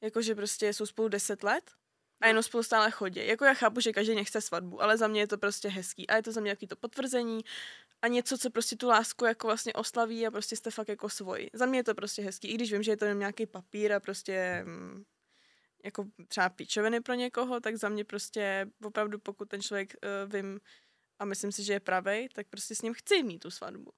Jakože 0.01 0.36
prostě 0.36 0.74
jsou 0.74 0.86
spolu 0.86 1.07
10 1.07 1.43
let 1.43 1.72
a 2.24 2.28
No. 2.28 2.30
jenom 2.30 2.43
spolu 2.43 2.63
stále 2.63 2.91
chodí. 2.91 3.28
Jako 3.28 3.45
já 3.45 3.53
chápu, 3.53 3.80
že 3.80 3.93
každý 3.93 4.15
nechce 4.15 4.41
svatbu, 4.41 4.82
ale 4.84 4.97
za 4.97 5.07
mě 5.07 5.21
je 5.21 5.28
to 5.28 5.38
prostě 5.38 5.69
hezký. 5.69 6.07
A 6.09 6.15
je 6.15 6.24
to 6.24 6.32
za 6.32 6.41
mě 6.41 6.51
takový 6.51 6.67
to 6.67 6.76
potvrzení 6.76 7.41
a 8.01 8.07
něco, 8.07 8.38
co 8.38 8.49
prostě 8.49 8.76
tu 8.76 8.88
lásku 8.88 9.26
jako 9.26 9.47
vlastně 9.47 9.74
oslaví 9.74 10.28
a 10.28 10.32
prostě 10.32 10.55
jste 10.55 10.71
fakt 10.71 10.89
jako 10.89 11.09
svoji. 11.09 11.49
Za 11.53 11.65
mě 11.65 11.80
je 11.80 11.84
to 11.84 11.95
prostě 11.95 12.21
hezký, 12.21 12.47
i 12.47 12.53
když 12.55 12.74
vím, 12.74 12.84
že 12.84 12.91
je 12.91 12.97
to 12.97 13.05
jenom 13.05 13.19
nějaký 13.19 13.45
papír 13.45 13.93
a 13.93 13.99
prostě 13.99 14.63
mm, 14.65 15.03
jako 15.84 16.05
třeba 16.28 16.49
píčoviny 16.49 17.01
pro 17.01 17.13
někoho, 17.13 17.59
tak 17.59 17.76
za 17.76 17.89
mě 17.89 18.05
prostě 18.05 18.67
opravdu 18.84 19.19
pokud 19.19 19.49
ten 19.49 19.61
člověk 19.61 19.93
uh, 20.03 20.34
vím 20.34 20.59
a 21.19 21.26
myslím 21.26 21.51
si, 21.51 21.63
že 21.63 21.74
je 21.74 21.80
pravej, 21.80 22.30
tak 22.34 22.47
prostě 22.49 22.76
s 22.76 22.82
ním 22.82 22.93
chci 22.93 23.24
mít 23.24 23.39
tu 23.39 23.51
svatbu. 23.51 23.91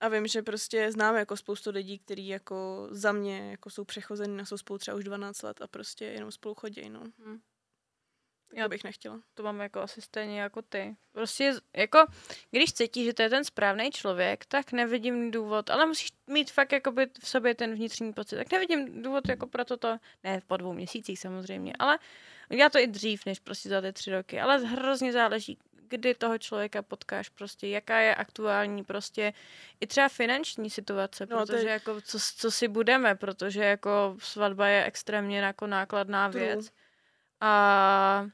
A 0.00 0.08
vím, 0.08 0.26
že 0.26 0.42
prostě 0.42 0.92
známe 0.92 1.18
jako 1.18 1.36
spoustu 1.36 1.70
lidí, 1.70 1.98
kteří 1.98 2.28
jako 2.28 2.88
za 2.90 3.12
mě 3.12 3.50
jako 3.50 3.70
jsou 3.70 3.84
přechozený 3.84 4.40
a 4.40 4.44
jsou 4.44 4.58
spolu 4.58 4.78
třeba 4.78 4.96
už 4.96 5.04
12 5.04 5.42
let 5.42 5.62
a 5.62 5.68
prostě 5.68 6.04
jenom 6.04 6.32
spolu 6.32 6.54
chodí, 6.54 6.90
no. 6.90 7.04
Hm. 7.18 7.38
Tak 8.48 8.58
Já- 8.58 8.68
bych 8.68 8.84
nechtěla. 8.84 9.20
to 9.34 9.42
mám 9.42 9.60
jako 9.60 9.80
asi 9.80 10.02
stejně 10.02 10.40
jako 10.40 10.62
ty. 10.62 10.96
Prostě 11.12 11.54
jako, 11.76 12.06
když 12.50 12.72
cítíš, 12.72 13.04
že 13.06 13.14
to 13.14 13.22
je 13.22 13.30
ten 13.30 13.44
správný 13.44 13.90
člověk, 13.90 14.46
tak 14.46 14.72
nevidím 14.72 15.30
důvod, 15.30 15.70
ale 15.70 15.86
musíš 15.86 16.08
mít 16.26 16.50
fakt 16.50 16.72
jakoby 16.72 17.06
v 17.20 17.28
sobě 17.28 17.54
ten 17.54 17.74
vnitřní 17.74 18.12
pocit. 18.12 18.36
Tak 18.36 18.52
nevidím 18.52 19.02
důvod 19.02 19.28
jako 19.28 19.46
pro 19.46 19.64
toto, 19.64 19.98
ne 20.24 20.40
po 20.46 20.56
dvou 20.56 20.72
měsících 20.72 21.18
samozřejmě, 21.20 21.72
ale 21.78 21.98
já 22.50 22.68
to 22.68 22.78
i 22.78 22.86
dřív, 22.86 23.26
než 23.26 23.38
prostě 23.38 23.68
za 23.68 23.80
ty 23.80 23.92
tři 23.92 24.10
roky, 24.10 24.40
ale 24.40 24.58
hrozně 24.58 25.12
záleží, 25.12 25.58
kdy 25.72 26.14
toho 26.14 26.38
člověka 26.38 26.82
potkáš 26.82 27.28
prostě, 27.28 27.68
jaká 27.68 27.98
je 27.98 28.14
aktuální 28.14 28.84
prostě 28.84 29.32
i 29.80 29.86
třeba 29.86 30.08
finanční 30.08 30.70
situace, 30.70 31.26
No, 31.30 31.38
to 31.38 31.46
protože 31.46 31.66
je- 31.66 31.72
jako 31.72 32.00
co, 32.00 32.18
co 32.36 32.50
si 32.50 32.68
budeme, 32.68 33.14
protože 33.14 33.64
jako 33.64 34.16
svatba 34.18 34.66
je 34.68 34.84
extrémně 34.84 35.38
jako 35.38 35.66
nákladná 35.66 36.30
True. 36.30 36.44
věc. 36.44 36.70
A 37.40 38.26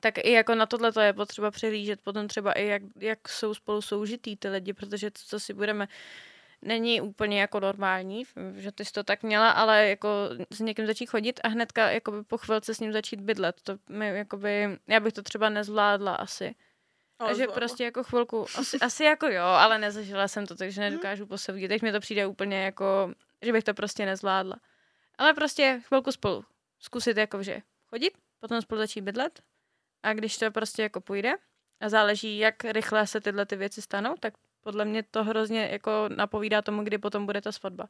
tak 0.00 0.18
i 0.18 0.32
jako 0.32 0.54
na 0.54 0.66
tohle 0.66 0.92
to 0.92 1.00
je 1.00 1.12
potřeba 1.12 1.50
přehlížet 1.50 2.00
potom 2.00 2.28
třeba 2.28 2.52
i 2.52 2.66
jak, 2.66 2.82
jak 2.96 3.28
jsou 3.28 3.54
spolu 3.54 3.82
soužitý 3.82 4.36
ty 4.36 4.48
lidi, 4.48 4.72
protože 4.72 5.10
to, 5.10 5.20
co 5.26 5.40
si 5.40 5.54
budeme, 5.54 5.88
není 6.62 7.00
úplně 7.00 7.40
jako 7.40 7.60
normální, 7.60 8.24
že 8.54 8.72
ty 8.72 8.84
jsi 8.84 8.92
to 8.92 9.04
tak 9.04 9.22
měla, 9.22 9.50
ale 9.50 9.88
jako 9.88 10.08
s 10.50 10.60
někým 10.60 10.86
začít 10.86 11.06
chodit 11.06 11.40
a 11.44 11.48
hnedka 11.48 11.90
jakoby 11.90 12.24
po 12.24 12.38
chvilce 12.38 12.74
s 12.74 12.80
ním 12.80 12.92
začít 12.92 13.20
bydlet. 13.20 13.62
To 13.62 13.78
mi, 13.88 14.08
jakoby, 14.08 14.78
já 14.86 15.00
bych 15.00 15.12
to 15.12 15.22
třeba 15.22 15.48
nezvládla 15.48 16.14
asi. 16.14 16.54
Ale 17.18 17.30
A 17.30 17.32
že 17.32 17.36
zvládla. 17.36 17.54
prostě 17.54 17.84
jako 17.84 18.04
chvilku, 18.04 18.46
asi, 18.58 18.78
asi 18.78 19.04
jako 19.04 19.26
jo, 19.26 19.44
ale 19.44 19.78
nezažila 19.78 20.28
jsem 20.28 20.46
to, 20.46 20.54
takže 20.54 20.80
nedokážu 20.80 21.26
posoudit. 21.26 21.68
Teď 21.68 21.82
mi 21.82 21.92
to 21.92 22.00
přijde 22.00 22.26
úplně 22.26 22.64
jako, 22.64 23.12
že 23.42 23.52
bych 23.52 23.64
to 23.64 23.74
prostě 23.74 24.06
nezvládla. 24.06 24.56
Ale 25.18 25.34
prostě 25.34 25.80
chvilku 25.86 26.12
spolu 26.12 26.44
zkusit 26.78 27.16
jako, 27.16 27.42
že 27.42 27.62
chodit, 27.86 28.12
potom 28.40 28.62
spolu 28.62 28.80
začít 28.80 29.00
bydlet 29.00 29.42
a 30.06 30.12
když 30.12 30.38
to 30.38 30.50
prostě 30.50 30.82
jako 30.82 31.00
půjde 31.00 31.34
a 31.80 31.88
záleží, 31.88 32.38
jak 32.38 32.64
rychle 32.64 33.06
se 33.06 33.20
tyhle 33.20 33.46
ty 33.46 33.56
věci 33.56 33.82
stanou, 33.82 34.14
tak 34.20 34.34
podle 34.60 34.84
mě 34.84 35.02
to 35.02 35.24
hrozně 35.24 35.68
jako 35.72 36.08
napovídá 36.16 36.62
tomu, 36.62 36.82
kdy 36.82 36.98
potom 36.98 37.26
bude 37.26 37.40
ta 37.40 37.52
svatba. 37.52 37.88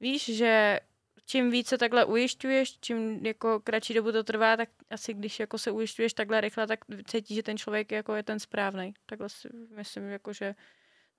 Víš, 0.00 0.36
že 0.36 0.80
čím 1.26 1.50
více 1.50 1.78
takhle 1.78 2.04
ujišťuješ, 2.04 2.78
čím 2.80 3.26
jako 3.26 3.60
kratší 3.60 3.94
dobu 3.94 4.12
to 4.12 4.24
trvá, 4.24 4.56
tak 4.56 4.68
asi 4.90 5.14
když 5.14 5.40
jako 5.40 5.58
se 5.58 5.70
ujišťuješ 5.70 6.14
takhle 6.14 6.40
rychle, 6.40 6.66
tak 6.66 6.80
cítíš, 7.06 7.36
že 7.36 7.42
ten 7.42 7.58
člověk 7.58 7.92
jako 7.92 8.14
je 8.14 8.22
ten 8.22 8.38
správný. 8.40 8.94
Takhle 9.06 9.28
si 9.28 9.48
myslím, 9.76 10.08
jako, 10.08 10.32
že 10.32 10.54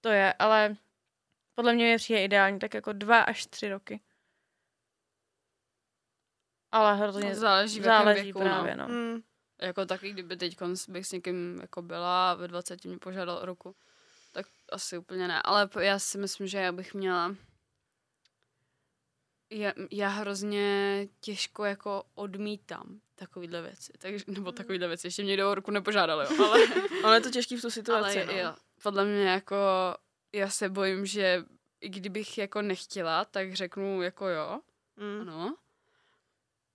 to 0.02 0.10
je, 0.10 0.34
ale 0.34 0.76
podle 1.56 1.74
mě 1.74 1.92
je 1.92 1.98
přijde 1.98 2.24
ideální, 2.24 2.60
tak 2.60 2.74
jako 2.74 2.94
dva 2.94 3.20
až 3.22 3.46
tři 3.46 3.70
roky. 3.70 4.02
Ale 6.72 6.96
hrozně 6.96 7.36
Záleží 7.36 7.80
v 7.80 7.86
jakém 7.86 7.98
záleží 7.98 8.24
věku, 8.24 8.40
právě, 8.40 8.76
no. 8.76 8.88
no. 8.88 8.94
Mm, 8.94 9.22
Jako 9.62 9.86
taky, 9.86 10.12
kdyby 10.12 10.38
teď 10.38 10.58
bych 10.88 11.08
s 11.08 11.12
někým 11.12 11.58
jako 11.62 11.82
byla 11.82 12.32
a 12.32 12.34
ve 12.36 12.48
20 12.48 12.86
mě 12.86 12.98
požádal 12.98 13.38
o 13.38 13.46
ruku, 13.46 13.76
tak 14.32 14.46
asi 14.72 14.98
úplně 14.98 15.28
ne. 15.28 15.42
Ale 15.42 15.70
já 15.80 16.00
si 16.00 16.18
myslím, 16.18 16.48
že 16.48 16.58
já 16.58 16.72
bych 16.72 16.94
měla 16.94 17.36
já, 19.50 19.74
já 19.92 20.08
hrozně 20.08 21.08
těžko 21.20 21.66
jako 21.66 22.04
odmítám 22.16 23.02
takovýhle 23.16 23.62
věci. 23.62 23.94
Takže, 23.98 24.26
nebo 24.28 24.52
takovýhle 24.52 24.88
věci. 24.88 25.08
Ještě 25.08 25.24
mě 25.24 25.38
do 25.38 25.56
ruku 25.56 25.72
nepožádali, 25.72 26.26
jo. 26.26 26.46
Ale, 26.46 26.60
ale 27.04 27.18
je 27.18 27.22
to 27.22 27.30
těžký 27.30 27.58
v 27.58 27.62
tu 27.62 27.70
situaci, 27.70 28.24
ale 28.24 28.34
no. 28.34 28.40
jo, 28.40 28.56
podle 28.84 29.06
mě 29.06 29.26
jako 29.30 29.56
já 30.34 30.50
se 30.50 30.70
bojím, 30.70 31.06
že 31.06 31.44
i 31.82 31.90
kdybych 31.90 32.38
jako 32.38 32.62
nechtěla, 32.62 33.26
tak 33.26 33.54
řeknu 33.54 34.02
jako 34.02 34.28
jo, 34.28 34.60
Mm. 34.98 35.22
ano. 35.22 35.56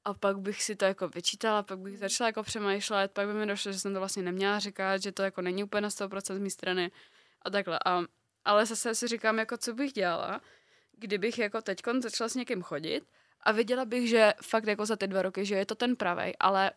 A 0.07 0.15
pak 0.15 0.39
bych 0.39 0.63
si 0.63 0.77
to 0.77 0.85
jako 0.85 1.09
vyčítala, 1.09 1.63
pak 1.63 1.79
bych 1.79 1.99
začala 1.99 2.29
jako 2.29 2.43
přemýšlet, 2.43 3.13
pak 3.13 3.27
by 3.27 3.35
mi 3.35 3.47
došlo, 3.47 3.73
že 3.73 3.79
jsem 3.79 3.95
to 3.95 3.99
vlastně 4.01 4.23
neměla 4.23 4.59
říkat, 4.59 5.03
že 5.03 5.13
to 5.13 5.23
jako 5.23 5.43
není 5.43 5.65
úplně 5.65 5.81
na 5.81 5.89
100% 5.89 6.35
z 6.35 6.39
mé 6.39 6.51
strany 6.51 6.91
a 7.43 7.51
takhle. 7.51 7.79
A, 7.87 8.03
ale 8.45 8.67
zase 8.67 8.95
si 8.95 9.09
říkám, 9.09 9.39
jako 9.39 9.57
co 9.57 9.75
bych 9.75 9.93
dělala, 9.93 10.41
kdybych 10.93 11.39
jako 11.39 11.63
teď 11.63 11.81
začala 12.01 12.29
s 12.29 12.35
někým 12.35 12.63
chodit 12.63 13.05
a 13.41 13.53
viděla 13.53 13.85
bych, 13.85 14.09
že 14.09 14.35
fakt 14.43 14.67
jako 14.67 14.87
za 14.87 14.97
ty 14.97 15.07
dva 15.07 15.23
roky, 15.23 15.45
že 15.47 15.55
je 15.55 15.67
to 15.67 15.75
ten 15.75 15.97
pravej, 15.97 16.35
ale 16.41 16.71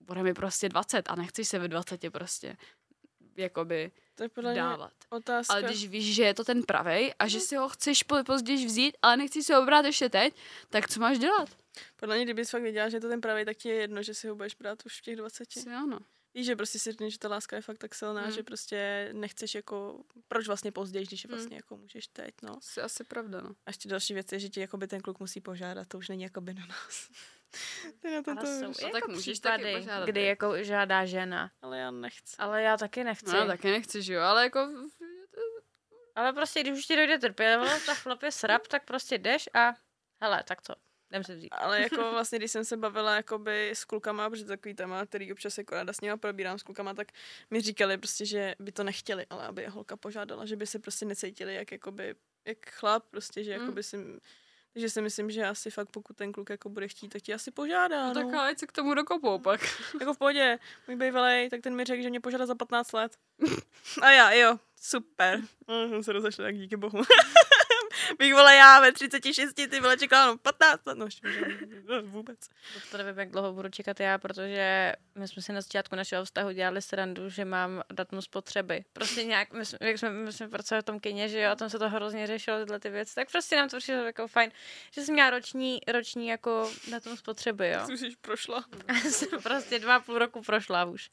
bude 0.00 0.22
mi 0.22 0.34
prostě 0.34 0.68
20 0.68 1.10
a 1.10 1.14
nechci 1.14 1.44
se 1.44 1.58
ve 1.58 1.68
20 1.68 2.10
prostě 2.12 2.56
jakoby 3.36 3.92
To 4.14 4.22
je 4.22 4.28
podle 4.28 4.54
dávat. 4.54 4.92
otázka. 5.10 5.52
Ale 5.54 5.62
když 5.62 5.86
víš, 5.88 6.14
že 6.14 6.22
je 6.22 6.34
to 6.34 6.44
ten 6.44 6.62
pravej 6.62 7.14
a 7.18 7.28
že 7.28 7.40
si 7.40 7.56
ho 7.56 7.68
chceš 7.68 8.02
po- 8.02 8.24
později 8.24 8.66
vzít, 8.66 8.96
ale 9.02 9.16
nechci 9.16 9.42
si 9.42 9.52
ho 9.54 9.64
brát 9.66 9.84
ještě 9.84 10.08
teď, 10.08 10.34
tak 10.70 10.88
co 10.88 11.00
máš 11.00 11.18
dělat? 11.18 11.48
Podle 11.96 12.16
mě, 12.16 12.24
kdybys 12.24 12.50
fakt 12.50 12.62
věděla, 12.62 12.88
že 12.88 12.96
je 12.96 13.00
to 13.00 13.08
ten 13.08 13.20
pravý, 13.20 13.44
tak 13.44 13.56
ti 13.56 13.68
je 13.68 13.74
jedno, 13.74 14.02
že 14.02 14.14
si 14.14 14.28
ho 14.28 14.34
budeš 14.34 14.54
brát 14.54 14.86
už 14.86 14.98
v 14.98 15.02
těch 15.02 15.16
20. 15.16 15.52
Si 15.52 15.70
ano. 15.70 15.98
Víš, 16.34 16.46
že 16.46 16.56
prostě 16.56 16.78
si 16.78 16.90
řekneš, 16.92 17.12
že 17.12 17.18
ta 17.18 17.28
láska 17.28 17.56
je 17.56 17.62
fakt 17.62 17.78
tak 17.78 17.94
silná, 17.94 18.22
Hmm. 18.22 18.32
že 18.32 18.42
prostě 18.42 19.08
nechceš 19.12 19.54
jako, 19.54 20.04
proč 20.28 20.46
vlastně 20.46 20.72
později, 20.72 21.06
když 21.06 21.24
je 21.24 21.28
Hmm. 21.28 21.36
vlastně 21.38 21.56
jako 21.56 21.76
můžeš 21.76 22.06
teď, 22.08 22.34
no. 22.42 22.56
Asi 22.56 22.80
asi 22.80 23.04
pravda, 23.04 23.40
no. 23.40 23.50
A 23.50 23.70
ještě 23.70 23.88
další 23.88 24.14
věc 24.14 24.32
je, 24.32 24.38
že 24.38 24.48
ti 24.48 24.60
jakoby 24.60 24.86
ten 24.86 25.00
kluk 25.00 25.20
musí 25.20 25.40
požádat, 25.40 25.88
to 25.88 25.98
už 25.98 26.08
není 26.08 26.22
jakoby 26.22 26.54
na 26.54 26.66
nás. 26.66 27.08
Ty 28.00 28.10
na 28.10 28.22
to 28.22 28.30
Ale 28.30 28.40
to 28.40 28.46
jsou 28.46 28.70
i 28.88 28.92
tak 28.92 28.94
jako 28.94 29.10
můžeš 29.10 29.38
taky 29.38 29.62
případy, 29.62 29.78
požádat, 29.80 30.08
kdy 30.08 30.22
jako 30.24 30.64
žádá 30.64 31.04
žena. 31.06 31.50
Ale 31.62 31.78
já 31.78 31.90
nechci. 31.90 32.36
Ale 32.38 32.62
já 32.62 32.76
taky 32.76 33.04
nechci. 33.04 33.32
No, 33.34 33.46
taky 33.46 33.70
nechci, 33.70 34.02
že 34.02 34.14
jo, 34.14 34.22
ale 34.22 34.42
jako 34.44 34.68
Ale 36.14 36.32
prostě, 36.32 36.60
když 36.60 36.78
už 36.78 36.86
ti 36.86 36.96
dojde 36.96 37.18
trpělivost 37.18 37.88
a 37.88 37.94
chlap 37.94 38.22
je 38.22 38.32
srap, 38.32 38.66
tak 38.66 38.84
prostě 38.84 39.18
jdeš 39.18 39.48
a 39.54 39.72
hele, 40.20 40.44
tak 40.48 40.62
co, 40.62 40.74
se 41.20 41.36
vzít. 41.36 41.48
Ale 41.52 41.80
jako 41.82 41.96
vlastně, 42.12 42.38
když 42.38 42.50
jsem 42.50 42.64
se 42.64 42.76
bavila 42.76 43.14
jakoby 43.16 43.70
s 43.70 43.84
klukama, 43.84 44.30
protože 44.30 44.44
takový 44.44 44.74
téma, 44.74 45.06
který 45.06 45.32
občas 45.32 45.58
jako 45.58 45.74
ráda 45.74 45.92
s 45.92 46.00
nimi 46.00 46.18
probírám 46.18 46.58
s 46.58 46.62
klukama, 46.62 46.94
tak 46.94 47.08
mi 47.50 47.60
říkali 47.60 47.98
prostě, 47.98 48.26
že 48.26 48.54
by 48.58 48.72
to 48.72 48.84
nechtěli, 48.84 49.26
ale 49.30 49.46
aby 49.46 49.62
je 49.62 49.68
holka 49.68 49.96
požádala, 49.96 50.46
že 50.46 50.56
by 50.56 50.66
se 50.66 50.78
prostě 50.78 51.04
necítili 51.04 51.54
jak 51.54 51.72
jakoby, 51.72 52.14
jak 52.44 52.70
chlap, 52.70 53.04
prostě, 53.10 53.44
že 53.44 53.54
Mm. 53.56 53.60
jakoby 53.60 53.82
si, 53.82 53.96
takže 54.72 54.90
si 54.90 55.02
myslím, 55.02 55.30
že 55.30 55.46
asi 55.46 55.70
fakt 55.70 55.88
pokud 55.90 56.16
ten 56.16 56.32
kluk 56.32 56.50
jako 56.50 56.68
bude 56.68 56.88
chtít, 56.88 57.08
tak 57.08 57.22
ti 57.22 57.34
asi 57.34 57.50
požádá, 57.50 58.12
no, 58.12 58.14
no. 58.22 58.30
tak 58.30 58.40
ať 58.40 58.58
se 58.58 58.66
k 58.66 58.72
tomu 58.72 58.94
dokopou 58.94 59.38
pak. 59.38 59.60
Jako 60.00 60.14
v 60.14 60.18
pohodě, 60.18 60.58
můj 60.86 60.96
bývalej, 60.96 61.50
tak 61.50 61.60
ten 61.60 61.76
mi 61.76 61.84
řekl, 61.84 62.02
že 62.02 62.10
mě 62.10 62.20
požádá 62.20 62.46
za 62.46 62.54
15 62.54 62.92
let. 62.92 63.16
A 64.02 64.10
já, 64.10 64.32
jo, 64.32 64.58
super. 64.80 65.40
No, 65.68 65.88
jsem 65.88 66.02
se 66.02 66.12
rozešla, 66.12 66.44
tak 66.44 66.56
díky 66.56 66.76
bohu. 66.76 67.02
Bych 68.18 68.34
vole 68.34 68.54
já 68.54 68.80
ve 68.80 68.92
36, 68.92 69.54
ty 69.54 69.80
vole 69.80 69.96
čekala 69.96 70.26
no 70.26 70.38
15 70.38 70.86
let, 70.86 70.98
no 70.98 71.06
vůbec. 72.02 72.38
To 72.90 72.98
nevím, 72.98 73.18
jak 73.18 73.30
dlouho 73.30 73.52
budu 73.52 73.68
čekat 73.68 74.00
já, 74.00 74.18
protože 74.18 74.92
my 75.14 75.28
jsme 75.28 75.42
si 75.42 75.52
na 75.52 75.60
začátku 75.60 75.96
našeho 75.96 76.24
vztahu 76.24 76.52
dělali 76.52 76.82
srandu, 76.82 77.28
že 77.28 77.44
mám 77.44 77.82
datum 77.92 78.22
spotřeby. 78.22 78.84
Prostě 78.92 79.24
nějak, 79.24 79.52
my 79.52 79.66
jsme, 79.66 79.78
jak 79.80 79.98
jsme, 79.98 80.10
my 80.10 80.32
jsme 80.32 80.48
pracovali 80.48 80.82
v 80.82 80.84
tom 80.84 81.00
kyně, 81.00 81.28
že 81.28 81.40
jo, 81.40 81.50
a 81.50 81.56
tam 81.56 81.70
se 81.70 81.78
to 81.78 81.88
hrozně 81.88 82.26
řešilo, 82.26 82.58
tyhle 82.58 82.80
ty 82.80 82.90
věci, 82.90 83.14
tak 83.14 83.30
prostě 83.30 83.56
nám 83.56 83.68
to 83.68 83.78
přišlo 83.78 83.94
jako 83.94 84.28
fajn, 84.28 84.50
že 84.90 85.02
jsem 85.02 85.14
měla 85.14 85.30
roční, 85.30 85.80
roční 85.88 86.28
jako 86.28 86.70
datum 86.90 87.16
spotřeby, 87.16 87.68
jo. 87.68 87.86
Už 87.92 88.00
jsi 88.00 88.16
prošla. 88.20 88.64
jsem 89.02 89.42
prostě 89.42 89.78
dva 89.78 90.00
půl 90.00 90.18
roku 90.18 90.42
prošla 90.42 90.84
už. 90.84 91.10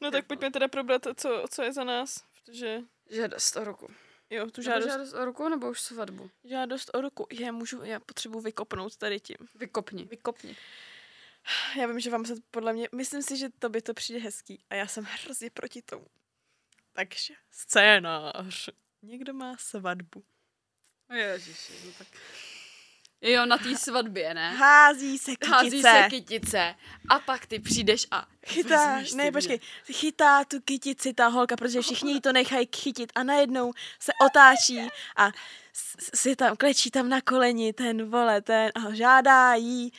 No 0.00 0.10
tak 0.10 0.26
pojďme 0.26 0.50
teda 0.50 0.68
probrat, 0.68 1.06
co, 1.16 1.44
co 1.50 1.62
je 1.62 1.72
za 1.72 1.84
nás, 1.84 2.24
protože 2.32 2.80
Žádost 3.10 3.56
o 3.56 3.64
ruku. 3.64 3.90
Jo, 4.30 4.50
tu 4.50 4.62
Žádost. 4.62 4.84
žádost, 4.88 5.08
žádost 5.08 5.22
o 5.22 5.24
ruku 5.24 5.48
nebo 5.48 5.70
už 5.70 5.80
svatbu? 5.80 6.30
žádost 6.44 6.90
o 6.94 7.00
ruku, 7.00 7.26
je, 7.30 7.52
můžu, 7.52 7.82
já 7.84 8.00
potřebuji 8.00 8.40
vykopnout 8.40 8.96
tady 8.96 9.20
tím. 9.20 9.36
Vykopni. 9.54 10.04
Vykopni. 10.04 10.56
Já 11.78 11.86
vím, 11.86 12.00
že 12.00 12.10
vám 12.10 12.24
se 12.24 12.34
podle 12.50 12.72
mě, 12.72 12.88
myslím 12.94 13.22
si, 13.22 13.36
že 13.36 13.48
to 13.58 13.68
by 13.68 13.82
to 13.82 13.94
přijde 13.94 14.20
hezký 14.20 14.64
a 14.70 14.74
já 14.74 14.86
jsem 14.86 15.04
hrozně 15.04 15.50
proti 15.50 15.82
tomu. 15.82 16.06
Takže 16.92 17.34
scénář. 17.50 18.68
Někdo 19.02 19.34
má 19.34 19.56
svatbu. 19.56 20.24
Ježiši, 21.14 21.72
no 21.86 21.92
tak. 21.98 22.06
Jo, 23.22 23.46
na 23.46 23.58
té 23.58 23.76
svatbě, 23.76 24.34
ne? 24.34 24.50
Hází 24.56 25.18
se 25.18 25.30
kytice. 25.30 25.50
Hází 25.50 25.82
se 25.82 26.06
kytice 26.10 26.74
a 27.08 27.18
pak 27.18 27.46
ty 27.46 27.58
přijdeš 27.58 28.06
a 28.10 28.26
Chytá, 28.46 29.02
ne, 29.14 29.32
počkej, 29.32 29.60
chytá 29.92 30.44
tu 30.44 30.60
kytici 30.60 31.14
ta 31.14 31.26
holka, 31.26 31.56
protože 31.56 31.80
všichni 31.82 32.12
jí 32.12 32.20
to 32.20 32.32
nechají 32.32 32.68
chytit 32.76 33.12
a 33.14 33.22
najednou 33.22 33.72
se 34.00 34.12
otáčí 34.26 34.88
a 35.16 35.30
si 36.14 36.36
tam, 36.36 36.56
klečí 36.56 36.90
tam 36.90 37.08
na 37.08 37.20
koleni 37.20 37.72
ten 37.72 38.10
vole, 38.10 38.40
ten 38.40 38.70
a 38.74 38.94
žádá 38.94 39.54
jí 39.54 39.92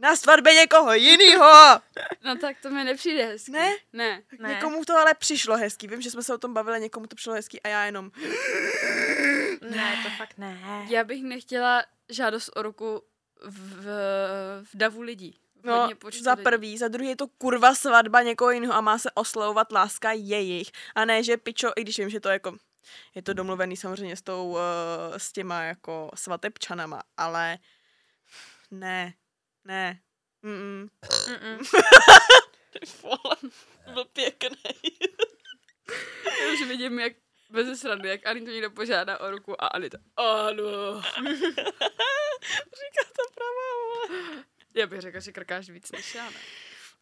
na 0.00 0.16
svatbě 0.16 0.54
někoho 0.54 0.94
jinýho. 0.94 1.80
No 2.24 2.36
tak 2.40 2.56
to 2.62 2.70
mi 2.70 2.84
nepřijde 2.84 3.24
hezky. 3.24 3.50
Ne? 3.50 3.70
Ne. 3.92 4.22
Ne. 4.38 4.48
Někomu 4.48 4.84
to 4.84 4.96
ale 4.96 5.14
přišlo 5.14 5.56
hezký, 5.56 5.86
vím, 5.86 6.02
že 6.02 6.10
jsme 6.10 6.22
se 6.22 6.34
o 6.34 6.38
tom 6.38 6.54
bavili, 6.54 6.80
někomu 6.80 7.06
to 7.06 7.16
přišlo 7.16 7.34
hezký 7.34 7.62
a 7.62 7.68
já 7.68 7.84
jenom, 7.84 8.10
Ne, 9.70 10.00
to 10.02 10.08
fakt 10.16 10.38
ne. 10.38 10.58
Já 10.88 11.04
bych 11.04 11.22
nechtěla 11.22 11.84
žádost 12.08 12.50
o 12.56 12.62
ruku 12.62 13.02
v, 13.46 13.86
v 14.64 14.70
davu 14.74 15.02
lidí. 15.02 15.38
No, 15.64 15.88
za 16.22 16.32
lidí. 16.32 16.42
prvý, 16.42 16.78
za 16.78 16.88
druhý 16.88 17.08
je 17.08 17.16
to 17.16 17.26
kurva 17.26 17.74
svatba 17.74 18.22
někoho 18.22 18.50
jiného 18.50 18.74
a 18.74 18.80
má 18.80 18.98
se 18.98 19.10
oslovovat 19.10 19.72
láska 19.72 20.12
jejich. 20.12 20.70
A 20.94 21.04
ne, 21.04 21.22
že 21.22 21.36
pičo, 21.36 21.72
i 21.76 21.82
když 21.82 21.98
vím, 21.98 22.10
že 22.10 22.20
to 22.20 22.28
jako, 22.28 22.56
je 23.14 23.22
to 23.22 23.32
domluvený 23.32 23.76
samozřejmě 23.76 24.16
s 24.16 24.22
tou, 24.22 24.50
uh, 24.50 24.58
s 25.16 25.32
těma 25.32 25.62
jako 25.62 26.10
svatebčanama, 26.14 27.02
ale 27.16 27.58
ne, 28.70 29.14
ne. 29.64 30.00
Mm-mm. 30.44 30.88
Mm-mm. 31.28 31.80
Vole, 33.02 33.36
byl 33.94 34.04
pěkný. 34.04 34.58
Já 36.40 36.52
už 36.52 36.62
vidím, 36.68 36.98
jak 36.98 37.12
bez 37.50 37.80
srandy, 37.80 38.08
jak 38.08 38.26
Ani 38.26 38.40
to 38.40 38.50
někdo 38.50 38.70
požádá 38.70 39.20
o 39.20 39.30
ruku 39.30 39.62
a 39.64 39.66
Anita. 39.66 39.98
Ano. 40.16 41.02
Říká 42.52 43.04
to 43.16 43.22
pravá. 43.34 44.24
Já 44.74 44.86
bych 44.86 45.00
řekla, 45.00 45.20
že 45.20 45.32
krkáš 45.32 45.70
víc 45.70 45.92
než 45.92 46.14
já, 46.14 46.30
ne? 46.30 46.36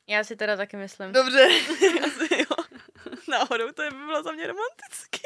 Já 0.06 0.24
si 0.24 0.36
teda 0.36 0.56
taky 0.56 0.76
myslím. 0.76 1.12
Dobře, 1.12 1.44
asi 2.06 2.34
jo. 2.34 2.56
Náhodou 3.28 3.72
to 3.72 3.82
by 3.82 3.90
bylo 3.90 4.22
za 4.22 4.32
mě 4.32 4.46
romantický. 4.46 5.22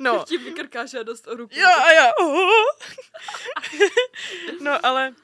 No, 0.00 0.24
Ti 0.28 0.38
vykrkáš 0.38 0.90
žádost 0.90 1.26
o 1.26 1.34
ruku. 1.34 1.54
Jo, 1.58 1.68
a 1.68 1.92
jo. 1.92 2.10
No, 4.60 4.86
ale... 4.86 5.14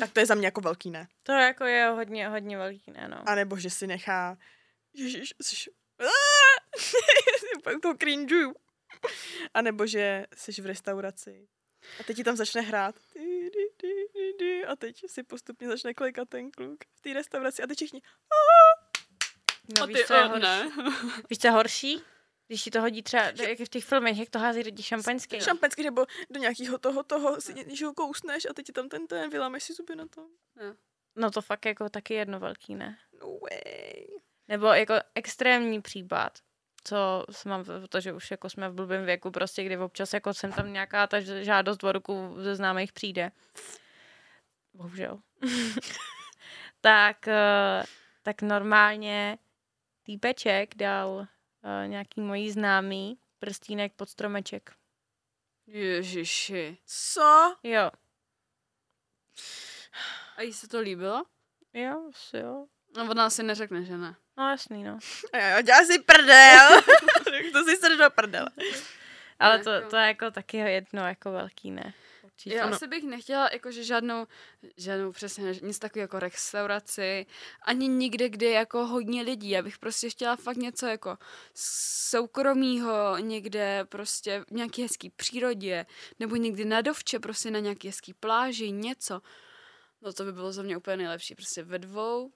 Tak 0.00 0.12
to 0.12 0.20
je 0.20 0.26
za 0.26 0.34
mě 0.34 0.46
jako 0.46 0.60
velký 0.60 0.90
ne. 0.90 1.08
To 1.22 1.32
jako 1.32 1.64
je 1.64 1.86
hodně, 1.88 2.28
hodně 2.28 2.58
velký, 2.58 2.92
ne, 2.92 3.08
no. 3.08 3.28
A 3.28 3.34
nebo 3.34 3.56
že 3.56 3.70
si 3.70 3.86
nechá... 3.86 4.38
Ježiš, 4.94 5.34
jsi... 5.42 5.70
Pak 7.64 7.74
to 7.82 7.94
cringeuju. 7.94 8.54
A 9.54 9.62
nebo 9.62 9.86
že 9.86 10.26
jsi 10.34 10.62
v 10.62 10.66
restauraci 10.66 11.48
a 12.00 12.02
teď 12.02 12.16
ti 12.16 12.24
tam 12.24 12.36
začne 12.36 12.60
hrát. 12.60 12.94
A 14.68 14.76
teď 14.76 15.00
si 15.06 15.22
postupně 15.22 15.68
začne 15.68 15.94
klikat 15.94 16.28
ten 16.28 16.50
kluk 16.50 16.84
v 16.94 17.00
té 17.00 17.12
restauraci 17.12 17.62
a 17.62 17.66
teď 17.66 17.78
všichni... 17.78 18.00
no 19.76 19.82
a 19.82 19.86
víš, 19.86 20.06
co 20.06 20.14
je 20.14 20.24
horší? 20.24 20.70
Víš, 21.30 21.38
co 21.38 21.46
je 21.46 21.50
horší? 21.50 22.02
Když 22.46 22.62
ti 22.62 22.70
to 22.70 22.80
hodí 22.80 23.02
třeba, 23.02 23.22
jak 23.24 23.60
je 23.60 23.66
v 23.66 23.68
těch 23.68 23.84
filmech, 23.84 24.18
jak 24.18 24.30
to 24.30 24.38
hází 24.38 24.62
do 24.62 24.70
těch 24.70 24.86
šampaňských. 24.86 25.42
Šampaňský 25.42 25.82
nebo 25.82 26.06
do 26.30 26.40
nějakého 26.40 26.78
toho, 26.78 27.02
toho 27.02 27.40
si 27.40 27.54
ně- 27.54 27.86
ho 27.86 27.94
kousneš 27.94 28.46
a 28.50 28.52
teď 28.52 28.66
ti 28.66 28.72
tam 28.72 28.88
ten 28.88 29.06
ten, 29.06 29.30
vylámeš 29.30 29.64
si 29.64 29.72
zuby 29.72 29.96
na 29.96 30.06
tom. 30.06 30.26
No 31.16 31.30
to 31.30 31.42
fakt 31.42 31.66
jako 31.66 31.88
taky 31.88 32.14
jedno 32.14 32.40
velký, 32.40 32.74
ne? 32.74 32.98
No 33.20 33.38
way. 33.38 34.06
Nebo 34.48 34.66
jako 34.66 34.94
extrémní 35.14 35.82
případ, 35.82 36.38
co 36.84 37.24
mám, 37.46 37.64
protože 37.64 38.12
už 38.12 38.30
jako 38.30 38.50
jsme 38.50 38.68
v 38.68 38.74
blbém 38.74 39.04
věku, 39.04 39.30
prostě 39.30 39.64
kdy 39.64 39.78
občas 39.78 40.12
jako 40.12 40.34
sem 40.34 40.52
tam 40.52 40.72
nějaká 40.72 41.06
ta 41.06 41.20
žádost 41.20 41.84
o 41.84 41.92
ruku 41.92 42.34
ze 42.38 42.56
známých 42.56 42.92
přijde. 42.92 43.32
Bohužel. 44.74 45.20
tak, 46.80 47.28
eh, 47.28 47.84
tak 48.22 48.42
normálně 48.42 49.38
týpeček 50.02 50.74
dal 50.74 51.26
eh, 51.64 51.88
nějaký 51.88 52.20
mojí 52.20 52.50
známý 52.50 53.18
prstínek 53.38 53.92
pod 53.92 54.08
stromeček. 54.08 54.72
Ježiši. 55.66 56.78
Co? 56.86 57.56
Jo. 57.62 57.90
A 60.36 60.42
jí 60.42 60.52
se 60.52 60.68
to 60.68 60.80
líbilo? 60.80 61.24
Jo, 61.72 62.10
asi 62.10 62.36
jo. 62.36 62.66
No 62.96 63.10
ona 63.10 63.26
asi 63.26 63.42
neřekne, 63.42 63.84
že 63.84 63.96
ne. 63.98 64.14
No 64.36 64.50
jasný, 64.50 64.84
no. 64.84 64.98
A 65.32 65.36
já, 65.36 65.60
dělá 65.60 65.84
si 65.84 65.98
prdel. 65.98 66.82
to 67.52 67.64
si 67.64 67.76
se 67.76 67.96
do 67.96 68.10
prdele. 68.10 68.48
Ale 69.38 69.58
to, 69.58 69.70
jako- 69.70 69.88
to 69.90 69.96
je 69.96 70.06
jako 70.06 70.30
taky 70.30 70.56
jedno, 70.56 71.06
jako 71.06 71.32
velký 71.32 71.70
ne. 71.70 71.94
Určitě. 72.34 72.54
Já 72.56 72.64
Ano. 72.64 72.74
asi 72.74 72.86
bych 72.86 73.04
nechtěla 73.04 73.48
jakože 73.52 73.84
žádnou, 73.84 74.26
žádnou 74.76 75.12
přesně 75.12 75.54
nic 75.62 75.78
takového 75.78 76.04
jako 76.04 76.18
restauraci, 76.18 77.26
ani 77.62 77.88
nikde, 77.88 78.28
kde 78.28 78.46
je 78.46 78.52
jako 78.52 78.86
hodně 78.86 79.22
lidí. 79.22 79.50
Já 79.50 79.62
bych 79.62 79.78
prostě 79.78 80.10
chtěla 80.10 80.36
fakt 80.36 80.56
něco 80.56 80.86
jako 80.86 81.18
soukromýho, 81.54 83.18
někde 83.18 83.84
prostě 83.88 84.44
v 84.48 84.50
nějaký 84.50 84.82
hezký 84.82 85.10
přírodě, 85.10 85.86
nebo 86.20 86.36
někdy 86.36 86.64
na 86.64 86.80
dovče, 86.80 87.18
prostě 87.18 87.50
na 87.50 87.58
nějaký 87.58 87.88
hezký 87.88 88.14
pláži, 88.14 88.70
něco. 88.70 89.20
No 90.02 90.12
to 90.12 90.24
by 90.24 90.32
bylo 90.32 90.52
za 90.52 90.62
mě 90.62 90.76
úplně 90.76 90.96
nejlepší, 90.96 91.34
prostě 91.34 91.62
ve 91.62 91.78
dvou, 91.78 92.32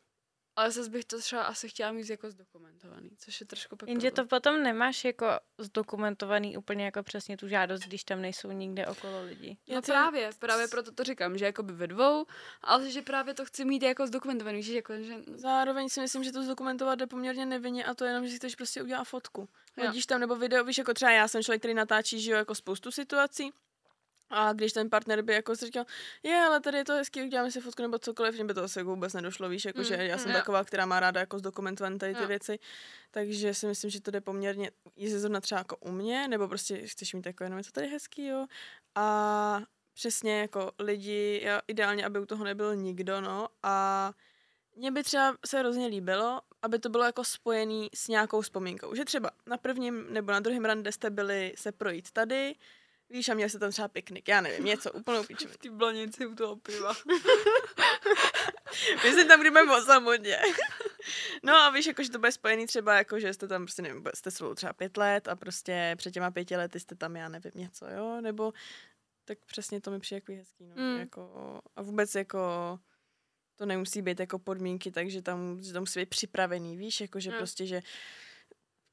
ale 0.59 0.71
zase 0.71 0.91
bych 0.91 1.05
to 1.05 1.19
třeba 1.21 1.43
asi 1.43 1.69
chtěla 1.69 1.93
mít 1.93 2.11
jako 2.11 2.31
zdokumentovaný, 2.31 3.11
což 3.19 3.41
je 3.41 3.47
trošku 3.47 3.77
pak 3.77 3.89
Jenže 3.89 4.11
to 4.11 4.15
problém. 4.15 4.29
potom 4.29 4.63
nemáš 4.63 5.05
jako 5.05 5.27
zdokumentovaný 5.59 6.57
úplně 6.57 6.85
jako 6.85 7.03
přesně 7.03 7.37
tu 7.37 7.49
žádost, 7.49 7.81
když 7.81 8.05
tam 8.05 8.23
nejsou 8.23 8.51
nikde 8.53 8.87
okolo 8.87 9.23
lidí. 9.25 9.59
No 9.69 9.75
Já 9.75 9.81
to- 9.81 9.93
právě, 9.93 10.31
právě 10.39 10.69
proto 10.69 10.93
to 10.93 11.05
říkám, 11.05 11.39
že 11.39 11.45
jakoby 11.45 11.73
ve 11.73 11.87
dvou, 11.87 12.27
ale 12.63 12.91
že 12.91 13.03
právě 13.03 13.35
to 13.35 13.45
chci 13.45 13.65
mít 13.65 13.83
jako 13.83 14.07
zdokumentovaný, 14.07 14.63
že 14.63 14.75
jako, 14.75 14.93
že 15.03 15.15
Zároveň 15.35 15.89
si 15.89 16.01
myslím, 16.01 16.25
že 16.25 16.33
to 16.33 16.43
zdokumentovat 16.43 16.99
jde 16.99 17.07
poměrně 17.07 17.47
nevinně 17.47 17.85
a 17.85 17.95
to 17.95 18.05
jenom, 18.05 18.25
že 18.25 18.31
si 18.31 18.37
chceš 18.37 18.55
prostě 18.55 18.83
udělat 18.83 19.05
fotku. 19.05 19.49
Hodíš 19.87 20.07
tam 20.07 20.21
nebo 20.21 20.37
video, 20.37 20.65
víš, 20.65 20.79
jako 20.79 20.95
třeba 20.95 21.11
já 21.13 21.29
jsem 21.29 21.43
člověk, 21.43 21.61
který 21.61 21.75
natáčí, 21.75 22.21
že 22.21 22.31
jo, 22.33 22.37
jako 22.39 22.55
spoustu 22.55 22.91
situací. 22.91 23.53
A 24.31 24.53
když 24.53 24.73
ten 24.73 24.91
partner 24.91 25.23
by 25.23 25.33
jako 25.33 25.57
si 25.57 25.67
říkal, 25.67 25.85
je, 26.23 26.37
ale 26.37 26.61
tady 26.61 26.79
je 26.79 26.85
to 26.85 26.93
hezký, 26.93 27.23
uděláme 27.23 27.51
si 27.51 27.61
fotku 27.61 27.83
nebo 27.83 27.99
cokoliv, 27.99 28.35
mě 28.35 28.45
by 28.45 28.55
to 28.55 28.63
asi 28.65 28.79
jako 28.79 28.91
vůbec 28.91 29.13
nedošlo, 29.13 29.49
víš, 29.49 29.65
jako, 29.65 29.79
Mm, 29.79 29.85
že 29.85 29.95
já 29.95 30.19
jsem 30.19 30.29
mm, 30.31 30.35
jo. 30.35 30.41
taková, 30.41 30.65
která 30.65 30.87
má 30.87 31.01
ráda 31.01 31.21
jako 31.21 31.39
zdokumentovat 31.39 31.99
tady 31.99 32.15
ty 32.15 32.23
Jo. 32.23 32.29
věci, 32.29 32.59
takže 33.11 33.55
si 33.55 33.67
myslím, 33.67 33.91
že 33.91 34.01
to 34.01 34.11
jde 34.11 34.21
poměrně, 34.21 34.71
jestli 34.97 35.19
zrovna 35.19 35.41
třeba 35.41 35.59
jako 35.59 35.77
u 35.77 35.93
mě, 35.93 36.29
nebo 36.29 36.49
prostě 36.49 36.87
chceš 36.87 37.15
mít 37.15 37.27
jako 37.27 37.45
jenom 37.45 37.59
je 37.59 37.65
to 37.65 37.71
tady 37.73 37.87
hezký, 37.89 38.27
jo, 38.27 38.47
a 38.95 39.61
přesně 39.95 40.41
jako 40.41 40.73
lidi, 40.79 41.41
já, 41.45 41.61
ideálně, 41.69 42.05
aby 42.07 42.19
u 42.21 42.27
toho 42.27 42.45
nebyl 42.45 42.77
nikdo, 42.77 43.21
no, 43.21 43.49
a 43.63 44.13
mně 44.77 44.91
by 44.91 45.03
třeba 45.03 45.37
se 45.47 45.59
hrozně 45.59 45.87
líbilo, 45.87 46.41
aby 46.63 46.79
to 46.79 46.89
bylo 46.89 47.05
jako 47.05 47.25
spojený 47.25 47.89
s 47.95 48.09
nějakou 48.09 48.41
vzpomínkou. 48.41 48.95
Že 48.95 49.05
třeba 49.05 49.31
na 49.47 49.57
prvním 49.57 50.07
nebo 50.13 50.33
na 50.33 50.41
druhém 50.41 50.65
rande 50.65 50.93
jste 50.93 51.11
byli 51.11 51.53
se 51.57 51.73
projít 51.73 52.11
tady, 52.11 52.55
víš, 53.11 53.29
a 53.29 53.35
měli 53.35 53.51
jste 53.51 53.59
tam 53.59 53.71
třeba 53.71 53.89
piknik, 53.89 54.29
já 54.29 54.41
nevím, 54.41 54.65
něco 54.65 54.93
úplnou 54.93 55.23
píčovi. 55.25 55.55
ty 55.59 55.71
blanici 55.71 56.27
u 56.27 56.35
toho 56.35 56.57
piva. 56.57 56.95
Myslím 59.05 59.29
tam, 59.29 59.41
kdy 59.41 59.51
budeme 59.51 59.79
o 59.79 59.83
samotě. 59.83 60.39
No 61.43 61.57
a 61.57 61.71
víš, 61.71 61.87
jako, 61.87 62.03
že 62.03 62.11
to 62.11 62.19
bude 62.19 62.33
spojený 62.33 62.67
třeba, 62.67 62.97
jako, 62.97 63.21
že 63.21 63.35
jste 63.35 63.49
tam, 63.49 63.67
prostě 63.67 63.83
nevím, 63.83 64.05
jste 64.15 64.31
spolu 64.31 64.55
třeba 64.55 64.73
pět 64.73 64.97
let 64.97 65.29
a 65.29 65.37
prostě 65.37 65.95
před 65.99 66.11
těma 66.11 66.31
pěti 66.31 66.57
lety 66.57 66.81
jste 66.81 66.95
tam, 66.95 67.17
já 67.17 67.29
nevím, 67.29 67.53
něco, 67.55 67.87
jo, 67.91 68.21
nebo 68.21 68.53
tak 69.25 69.39
přesně 69.47 69.81
to 69.81 69.91
mi 69.91 70.01
přijde 70.01 70.17
jako 70.17 70.33
hezký, 70.33 70.67
no, 70.67 70.75
Mm. 70.77 70.99
jako, 70.99 71.61
a 71.77 71.83
vůbec 71.83 72.15
jako 72.15 72.39
to 73.57 73.67
nemusí 73.67 74.03
být 74.03 74.21
jako 74.21 74.39
podmínky, 74.39 74.91
takže 74.91 75.23
tam, 75.23 75.63
že 75.63 75.73
to 75.73 75.81
musí 75.81 76.01
být 76.01 76.09
připravený, 76.09 76.77
víš, 76.77 77.01
jako, 77.01 77.21
že 77.21 77.31
Mm. 77.31 77.37
prostě, 77.37 77.67
že 77.67 77.81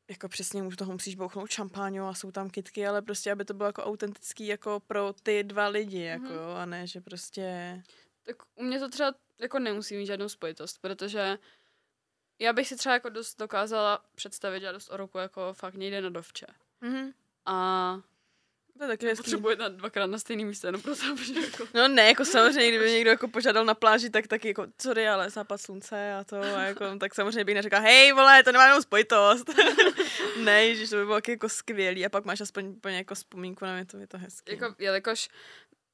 jako 0.10 0.30
přesně 0.30 0.64
u 0.64 0.72
toho 0.72 0.92
musíš 0.92 1.16
bouchnout 1.16 1.50
šampáňo 1.50 2.08
a 2.08 2.14
jsou 2.14 2.32
tam 2.32 2.50
kitky, 2.50 2.88
ale 2.88 3.02
prostě, 3.02 3.32
aby 3.32 3.46
to 3.46 3.54
bylo 3.54 3.70
jako 3.70 3.84
autentický 3.84 4.48
jako 4.48 4.80
pro 4.80 5.14
ty 5.24 5.44
dva 5.44 5.68
lidi, 5.68 6.02
jako 6.02 6.24
Mhm. 6.26 6.34
jo, 6.34 6.50
a 6.58 6.66
ne, 6.66 6.88
že 6.88 7.02
prostě... 7.02 7.82
Tak 8.24 8.36
u 8.56 8.64
mě 8.64 8.80
to 8.80 8.90
třeba 8.90 9.14
jako 9.40 9.60
nemusí 9.60 9.98
mít 9.98 10.06
žádnou 10.06 10.30
spojitost, 10.30 10.82
protože 10.82 11.38
já 12.40 12.54
bych 12.54 12.68
si 12.68 12.76
třeba 12.76 12.94
jako 12.94 13.10
dost 13.10 13.40
dokázala 13.40 14.06
představit 14.16 14.60
žádost 14.62 14.90
o 14.90 14.98
ruku 14.98 15.18
jako 15.18 15.54
fakt 15.54 15.76
někde 15.76 16.02
na 16.02 16.10
dovče. 16.10 16.46
Mhm. 16.82 17.12
A 17.46 17.98
To 18.78 18.84
je 18.84 18.88
taky 18.88 19.06
hezký. 19.06 19.24
potřebuje 19.24 19.56
na 19.56 19.70
dvakrát 19.70 20.06
na 20.06 20.18
stejný 20.18 20.46
místo, 20.46 20.68
jenom 20.68 20.82
proto, 20.82 21.02
aby 21.12 21.42
jako... 21.42 21.68
No 21.74 21.88
ne, 21.88 22.08
jako 22.08 22.26
samozřejmě, 22.26 22.70
kdyby 22.70 22.92
někdo 22.92 23.10
jako 23.10 23.28
požádal 23.28 23.66
na 23.66 23.74
pláži, 23.74 24.10
tak 24.10 24.28
taky 24.28 24.48
jako, 24.48 24.68
sorry, 24.82 25.08
ale 25.08 25.30
západ 25.30 25.62
slunce 25.62 26.14
a 26.14 26.24
to, 26.24 26.42
a 26.42 26.62
jako, 26.62 26.98
tak 27.00 27.16
samozřejmě 27.16 27.44
bych 27.44 27.56
neřekla, 27.56 27.80
hej, 27.80 28.12
vole, 28.12 28.44
to 28.44 28.52
nemá 28.52 28.66
jenom 28.66 28.82
spojitost. 28.82 29.50
ne, 30.44 30.76
že 30.76 30.90
to 30.90 30.96
by 30.96 31.06
bylo 31.06 31.22
jako 31.28 31.50
skvělý 31.50 32.06
a 32.06 32.10
pak 32.10 32.26
máš 32.26 32.42
aspoň 32.42 32.68
úplně 32.68 32.98
jako 32.98 33.16
vzpomínku 33.16 33.66
na 33.66 33.74
mě, 33.74 33.86
to 33.86 33.98
je 33.98 34.08
to 34.08 34.18
hezký. 34.18 34.52
Jako, 34.52 34.76
jelikož 34.80 35.30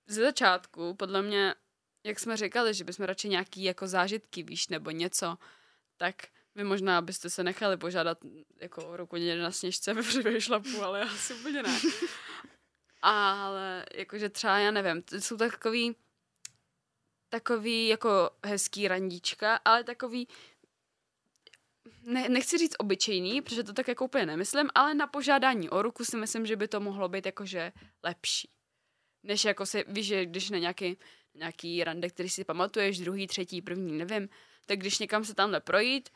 ze 0.08 0.22
začátku, 0.22 0.94
podle 0.94 1.22
mě, 1.22 1.56
jak 2.04 2.20
jsme 2.20 2.38
říkali, 2.38 2.74
že 2.74 2.84
bychom 2.84 3.06
radši 3.06 3.30
nějaký 3.30 3.64
jako 3.64 3.88
zážitky, 3.88 4.44
víš, 4.44 4.68
nebo 4.68 4.92
něco, 4.92 5.38
tak 5.98 6.16
vy 6.56 6.64
možná 6.64 7.02
byste 7.02 7.30
se 7.30 7.44
nechali 7.44 7.78
požádat 7.78 8.18
jako 8.62 8.86
o 8.86 8.98
ruku 8.98 9.16
někde 9.16 9.44
na 9.44 9.52
sněžce 9.52 9.94
ve 9.94 10.42
šlapu, 10.42 10.84
ale 10.84 11.00
já 11.00 11.06
asi 11.06 11.34
úplně 11.34 11.64
ne. 11.64 11.80
Ale 13.02 13.86
jakože 13.94 14.30
třeba, 14.30 14.60
já 14.60 14.72
nevím, 14.72 15.04
jsou 15.20 15.38
takový 15.38 15.96
takový 17.32 17.88
jako 17.88 18.30
hezký 18.46 18.88
randíčka, 18.88 19.60
ale 19.66 19.84
takový 19.84 20.28
ne, 22.04 22.30
nechci 22.30 22.58
říct 22.58 22.76
obyčejný, 22.80 23.42
protože 23.42 23.64
to 23.64 23.74
tak 23.74 23.88
jako 23.88 24.06
úplně 24.06 24.26
nemyslím, 24.26 24.70
ale 24.76 24.94
na 24.94 25.08
požádání 25.08 25.70
o 25.70 25.82
ruku 25.82 26.06
si 26.06 26.18
myslím, 26.18 26.46
že 26.46 26.56
by 26.56 26.68
to 26.68 26.80
mohlo 26.80 27.10
být 27.10 27.26
jakože 27.26 27.72
lepší. 28.04 28.50
Než 29.24 29.46
jako 29.46 29.66
se, 29.66 29.84
víš, 29.88 30.06
že 30.06 30.26
když 30.26 30.50
na 30.50 30.58
nějaký, 30.58 30.98
nějaký 31.34 31.84
rande, 31.84 32.10
který 32.10 32.30
si 32.30 32.44
pamatuješ, 32.44 33.00
druhý, 33.00 33.28
třetí, 33.28 33.62
první, 33.62 33.98
nevím, 33.98 34.30
tak 34.66 34.80
když 34.80 35.00
někam 35.00 35.26
se 35.26 35.36
tamhle 35.36 35.60
projít, 35.60 36.10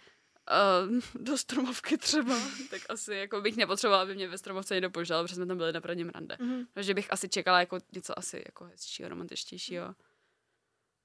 uh, 0.51 1.23
do 1.23 1.37
stromovky 1.37 1.97
třeba, 1.97 2.39
tak 2.69 2.81
asi 2.89 3.13
jako 3.13 3.41
bych 3.41 3.57
nepotřebovala, 3.57 4.03
aby 4.03 4.15
mě 4.15 4.27
ve 4.27 4.37
stromovce 4.37 4.73
někdo 4.73 4.89
požádal, 4.89 5.23
protože 5.23 5.35
jsme 5.35 5.45
tam 5.45 5.57
byli 5.57 5.73
na 5.73 5.81
prvním 5.81 6.09
rande. 6.09 6.37
Mhm. 6.39 6.67
Takže 6.73 6.93
bych 6.93 7.13
asi 7.13 7.29
čekala 7.29 7.59
jako 7.59 7.77
něco 7.91 8.19
asi 8.19 8.43
jako 8.45 8.65
hezčího, 8.65 9.09
romantičtějšího. 9.09 9.95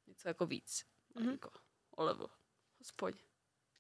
Něco 0.07 0.29
jako 0.29 0.47
víc. 0.47 0.85
Mhm. 1.15 1.31
Jako 1.31 1.51
olevo. 1.97 2.27
Aspoň. 2.81 3.13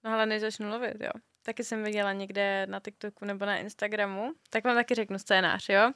No 0.04 0.12
ale 0.12 0.26
než 0.26 0.40
začnu 0.40 0.70
lovit, 0.70 1.00
jo. 1.00 1.10
Taky 1.42 1.64
jsem 1.64 1.84
viděla 1.84 2.12
někde 2.12 2.66
na 2.66 2.80
TikToku 2.80 3.24
nebo 3.24 3.46
na 3.46 3.56
Instagramu, 3.56 4.34
tak 4.50 4.64
vám 4.64 4.76
taky 4.76 4.94
řeknu 4.94 5.18
scénář, 5.18 5.68
jo. 5.68 5.92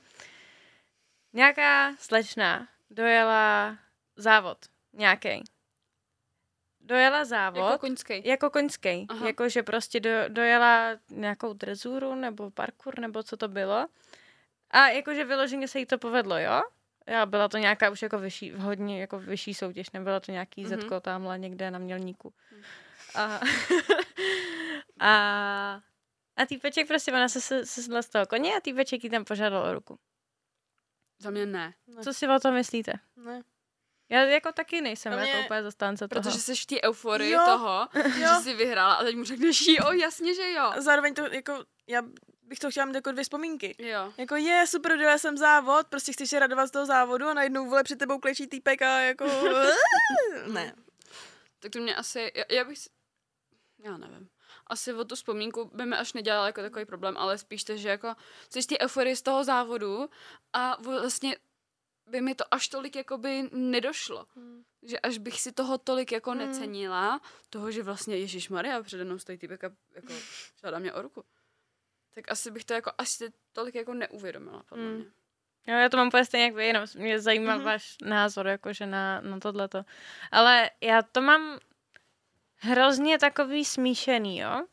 Nějaká 1.32 1.96
slečna 1.96 2.68
dojela 2.90 3.78
závod, 4.16 4.58
nějaký. 4.92 5.44
Dojela 6.86 7.24
závod, 7.24 7.64
Jako 7.70 7.78
koňský. 7.78 8.22
jako 8.28 8.50
koňský. 8.50 9.06
Jako, 9.26 9.48
že 9.48 9.62
prostě 9.62 10.00
do, 10.00 10.10
dojela 10.28 10.90
nějakou 11.10 11.52
drezuru 11.52 12.14
nebo 12.14 12.50
parkour, 12.50 12.98
nebo 12.98 13.22
co 13.22 13.36
to 13.36 13.48
bylo. 13.48 13.86
A 14.70 14.88
jakože 14.88 15.24
vyloženě 15.24 15.68
se 15.68 15.78
jí 15.78 15.86
to 15.86 15.98
povedlo, 15.98 16.38
jo? 16.38 16.62
Já 17.06 17.26
byla 17.26 17.48
to 17.48 17.58
nějaká 17.58 17.90
už 17.90 18.02
jako 18.02 18.18
vyšší, 18.18 18.52
hodně 18.52 19.00
jako 19.00 19.18
vyšší 19.18 19.54
soutěž, 19.54 19.90
nebylo 19.90 20.20
to 20.20 20.32
nějaký 20.32 20.62
Mhm. 20.62 20.72
mm-hmm. 20.72 20.80
zetko 20.80 21.00
tamhle 21.00 21.38
někde 21.38 21.70
na 21.70 21.78
mělníku. 21.78 22.32
Mhm. 22.52 22.62
A, 23.14 23.40
a, 25.00 25.80
a 26.36 26.46
týpeček 26.46 26.88
prostě, 26.88 27.12
ona 27.12 27.28
se, 27.28 27.40
se, 27.40 27.66
se 27.66 28.02
z 28.02 28.08
toho 28.08 28.26
koně 28.26 28.56
a 28.56 28.60
týpeček 28.60 29.04
jí 29.04 29.10
tam 29.10 29.24
požádal 29.24 29.62
o 29.62 29.74
ruku. 29.74 29.98
Za 31.18 31.30
mě 31.30 31.46
ne. 31.46 31.74
Ne. 31.86 32.02
Co 32.02 32.14
si 32.14 32.28
o 32.28 32.38
tom 32.40 32.54
myslíte? 32.54 32.92
Ne. 33.16 33.42
Já 34.14 34.20
jako 34.24 34.52
taky 34.52 34.80
nejsem 34.80 35.12
A 35.12 35.16
mě- 35.16 35.30
jako 35.30 35.44
úplně 35.44 35.62
zastánce 35.62 36.08
toho. 36.08 36.22
Protože 36.22 36.38
jsi 36.38 36.54
v 36.56 36.66
té 36.66 36.82
euforii 36.82 37.30
Jo. 37.32 37.42
toho, 37.46 37.88
že 38.16 38.22
Jo. 38.22 38.40
jsi 38.42 38.54
vyhrála 38.54 38.94
a 38.94 39.04
teď 39.04 39.16
mu 39.16 39.24
řekneš 39.24 39.66
jo, 39.66 39.92
jasně, 39.92 40.34
že 40.34 40.50
jo. 40.52 40.62
A 40.62 40.80
zároveň 40.80 41.14
to 41.14 41.22
jako, 41.32 41.64
já 41.86 42.02
bych 42.42 42.58
to 42.58 42.70
chtěla 42.70 42.86
mít 42.86 42.94
jako 42.94 43.12
dvě 43.12 43.24
vzpomínky. 43.24 43.74
Jo. 43.78 44.12
Jako 44.16 44.36
je, 44.36 44.66
super, 44.66 44.96
dojela 44.96 45.18
jsem 45.18 45.36
závod, 45.36 45.86
prostě 45.88 46.12
chceš 46.12 46.30
se 46.30 46.38
radovat 46.38 46.66
z 46.68 46.70
toho 46.70 46.86
závodu 46.86 47.28
a 47.28 47.34
najednou 47.34 47.68
vole 47.68 47.82
před 47.84 47.98
tebou 47.98 48.18
klečí 48.18 48.46
týpek 48.46 48.82
a 48.82 49.00
jako... 49.00 49.24
ne. 50.46 50.74
Tak 51.60 51.72
to 51.72 51.78
mě 51.78 51.96
asi, 51.96 52.32
já, 52.34 52.44
já 52.50 52.64
bych 52.64 52.78
si, 52.78 52.88
já 53.84 53.96
nevím. 53.96 54.28
Asi 54.66 54.92
o 54.92 55.04
tu 55.04 55.14
vzpomínku 55.14 55.70
by 55.74 55.86
mi 55.86 55.96
až 55.96 56.12
nedělala 56.12 56.46
jako 56.46 56.60
takový 56.62 56.84
problém, 56.84 57.16
ale 57.16 57.38
spíš 57.38 57.64
to, 57.64 57.76
že 57.76 57.88
jako 57.88 58.14
jsi 58.50 58.62
z 58.62 58.66
té 58.66 58.78
euforie 58.78 59.16
z 59.16 59.22
toho 59.22 59.44
závodu 59.44 60.10
a 60.52 60.76
vlastně 60.82 61.36
by 62.06 62.20
mi 62.20 62.34
to 62.34 62.44
až 62.54 62.68
tolik 62.68 62.96
jakoby 62.96 63.48
nedošlo. 63.52 64.26
Že 64.82 64.98
až 65.00 65.18
bych 65.18 65.40
si 65.40 65.52
toho 65.52 65.78
tolik 65.78 66.12
jako 66.12 66.30
Hmm. 66.30 66.38
necenila, 66.38 67.20
toho, 67.50 67.70
že 67.70 67.82
vlastně 67.82 68.16
Ježíš 68.16 68.48
Maria 68.48 68.82
přede 68.82 69.04
mnou 69.04 69.18
stojí 69.18 69.38
týpek 69.38 69.64
a 69.64 69.70
jako 69.94 70.12
žádá 70.62 70.78
mě 70.78 70.92
o 70.92 71.02
ruku. 71.02 71.24
Tak 72.14 72.30
asi 72.32 72.50
bych 72.50 72.64
to 72.64 72.74
jako 72.74 72.92
asi 72.98 73.32
tolik 73.52 73.74
jako 73.74 73.94
neuvědomila, 73.94 74.62
podle 74.68 74.84
Hmm. 74.84 74.94
mě. 74.96 75.04
Jo, 75.66 75.74
já 75.78 75.88
to 75.88 75.96
mám 75.96 76.08
úplně 76.08 76.24
stejně 76.24 76.44
jak 76.44 76.54
vy, 76.54 76.66
jenom 76.66 76.84
mě 76.94 77.20
zajímá 77.20 77.52
Mhm. 77.52 77.60
mm-hmm. 77.60 77.64
váš 77.64 77.96
názor 78.04 78.46
jakože 78.46 78.86
na, 78.86 79.20
na 79.20 79.38
tohleto. 79.40 79.84
Ale 80.30 80.70
já 80.80 81.02
to 81.02 81.20
mám 81.20 81.58
hrozně 82.56 83.18
takový 83.18 83.64
smíšený, 83.64 84.38
jo. 84.38 84.66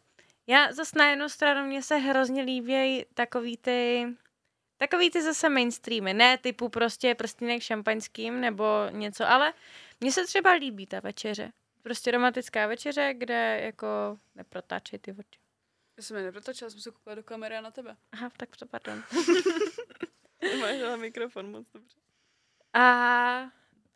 Já 0.47 0.71
zase 0.73 0.99
na 0.99 1.09
jednu 1.09 1.29
stranu 1.29 1.67
mně 1.67 1.83
se 1.83 1.95
hrozně 1.97 2.43
líbí 2.43 3.05
takový 3.13 3.57
ty, 3.57 4.07
takový 4.81 5.09
ty 5.09 5.21
zase 5.21 5.49
mainstreamy, 5.49 6.13
ne 6.13 6.37
typu 6.37 6.69
prostě 6.69 7.15
prstínek 7.15 7.61
šampaňským 7.61 8.41
nebo 8.41 8.65
něco, 8.89 9.27
ale 9.27 9.53
mně 9.99 10.11
se 10.11 10.25
třeba 10.25 10.51
líbí 10.51 10.87
ta 10.87 10.99
večeře. 10.99 11.51
Prostě 11.81 12.11
romantická 12.11 12.67
večeře, 12.67 13.13
kde 13.17 13.59
jako 13.63 13.87
neprotáčej 14.35 14.99
ty 14.99 15.11
oči. 15.11 15.39
Já 15.97 16.03
jsem 16.03 16.17
je 16.17 16.23
neprotočila, 16.23 16.69
jsem 16.69 16.79
se 16.79 16.91
koukala 16.91 17.15
do 17.15 17.23
kamery 17.23 17.57
a 17.57 17.61
na 17.61 17.71
tebe. 17.71 17.97
Aha, 18.11 18.29
tak 18.37 18.57
to 18.57 18.65
pardon. 18.65 19.03
Máš 20.59 20.81
na 20.81 20.95
mikrofon 20.95 21.51
moc 21.51 21.71
dobře. 21.71 21.97
A, 22.73 22.81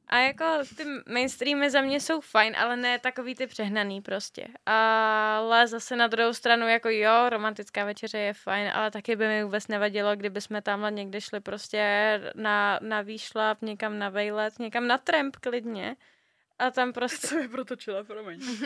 a 0.07 0.17
jako 0.17 0.45
ty 0.77 0.85
mainstreamy 1.13 1.69
za 1.69 1.81
mě 1.81 1.99
jsou 1.99 2.21
fajn, 2.21 2.55
ale 2.57 2.77
ne 2.77 2.99
takový 2.99 3.35
ty 3.35 3.47
přehnaný 3.47 4.01
prostě. 4.01 4.47
Ale 4.65 5.67
zase 5.67 5.95
na 5.95 6.07
druhou 6.07 6.33
stranu 6.33 6.67
jako 6.67 6.89
jo, 6.89 7.29
romantická 7.29 7.85
večeře 7.85 8.17
je 8.17 8.33
fajn, 8.33 8.71
ale 8.73 8.91
taky 8.91 9.15
by 9.15 9.27
mi 9.27 9.43
vůbec 9.43 9.67
nevadilo, 9.67 10.15
kdyby 10.15 10.41
jsme 10.41 10.61
tamhle 10.61 10.91
někde 10.91 11.21
šli 11.21 11.39
prostě 11.39 12.21
na, 12.35 12.79
na 12.81 13.01
výšlap, 13.01 13.61
někam 13.61 13.99
na 13.99 14.09
vejlet, 14.09 14.59
někam 14.59 14.87
na 14.87 14.97
tramp 14.97 15.35
klidně. 15.35 15.95
A 16.59 16.71
tam 16.71 16.93
prostě... 16.93 17.27
Co 17.27 17.37
je 17.37 17.47
protočila, 17.47 18.03
promiň. 18.03 18.41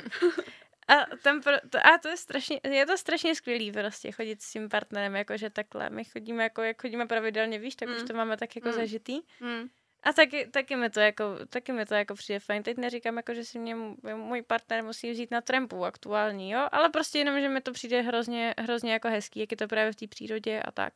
A, 0.90 1.06
tam 1.24 1.42
pro, 1.42 1.54
to, 1.70 1.78
a 1.78 1.98
to 1.98 2.08
je 2.08 2.18
strašně, 2.18 2.60
je 2.64 2.86
to 2.86 2.98
strašně 2.98 3.36
skvělý 3.36 3.72
prostě 3.72 4.12
chodit 4.12 4.42
s 4.42 4.52
tím 4.52 4.70
partnerem, 4.70 5.16
jakože 5.16 5.50
takhle. 5.50 5.90
My 5.90 6.06
chodíme 6.06 6.44
jako, 6.44 6.62
jak 6.62 6.82
chodíme 6.82 7.06
pravidelně, 7.06 7.60
víš, 7.60 7.76
tak 7.76 7.90
mm. 7.90 7.96
už 7.96 8.02
Mm. 8.02 8.08
to 8.08 8.14
máme 8.14 8.38
tak 8.38 8.56
jako 8.56 8.68
Mm. 8.68 8.74
mm. 8.74 8.80
zažitý. 8.82 9.22
Hmm. 9.40 9.70
A 10.04 10.14
taky, 10.14 10.48
taky, 10.48 10.76
mi 10.76 10.90
to 10.90 11.00
jako, 11.00 11.24
taky 11.50 11.72
mi 11.72 11.86
to 11.86 11.96
jako 11.96 12.16
přijde 12.16 12.40
fajn. 12.40 12.64
Teď 12.64 12.78
neříkám, 12.78 13.18
jako, 13.18 13.34
že 13.34 13.46
si 13.46 13.60
mě 13.60 13.76
můj 14.16 14.42
partner 14.42 14.84
musí 14.84 15.12
vzít 15.12 15.32
na 15.32 15.42
trampu 15.42 15.86
aktuální, 15.86 16.52
jo, 16.52 16.68
ale 16.72 16.90
prostě 16.90 17.20
jenom, 17.20 17.40
že 17.40 17.50
mi 17.50 17.62
to 17.62 17.72
přijde 17.72 18.02
hrozně, 18.02 18.54
hrozně 18.58 18.94
jako 18.94 19.08
hezký, 19.08 19.40
jak 19.40 19.52
je 19.52 19.58
to 19.58 19.68
právě 19.68 19.92
v 19.92 19.96
té 19.96 20.08
přírodě 20.08 20.62
a 20.62 20.72
tak. 20.72 20.94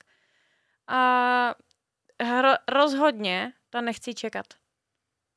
A 0.87 1.55
hro, 2.21 2.49
rozhodně 2.67 3.53
to 3.69 3.81
nechci 3.81 4.13
čekat. 4.13 4.45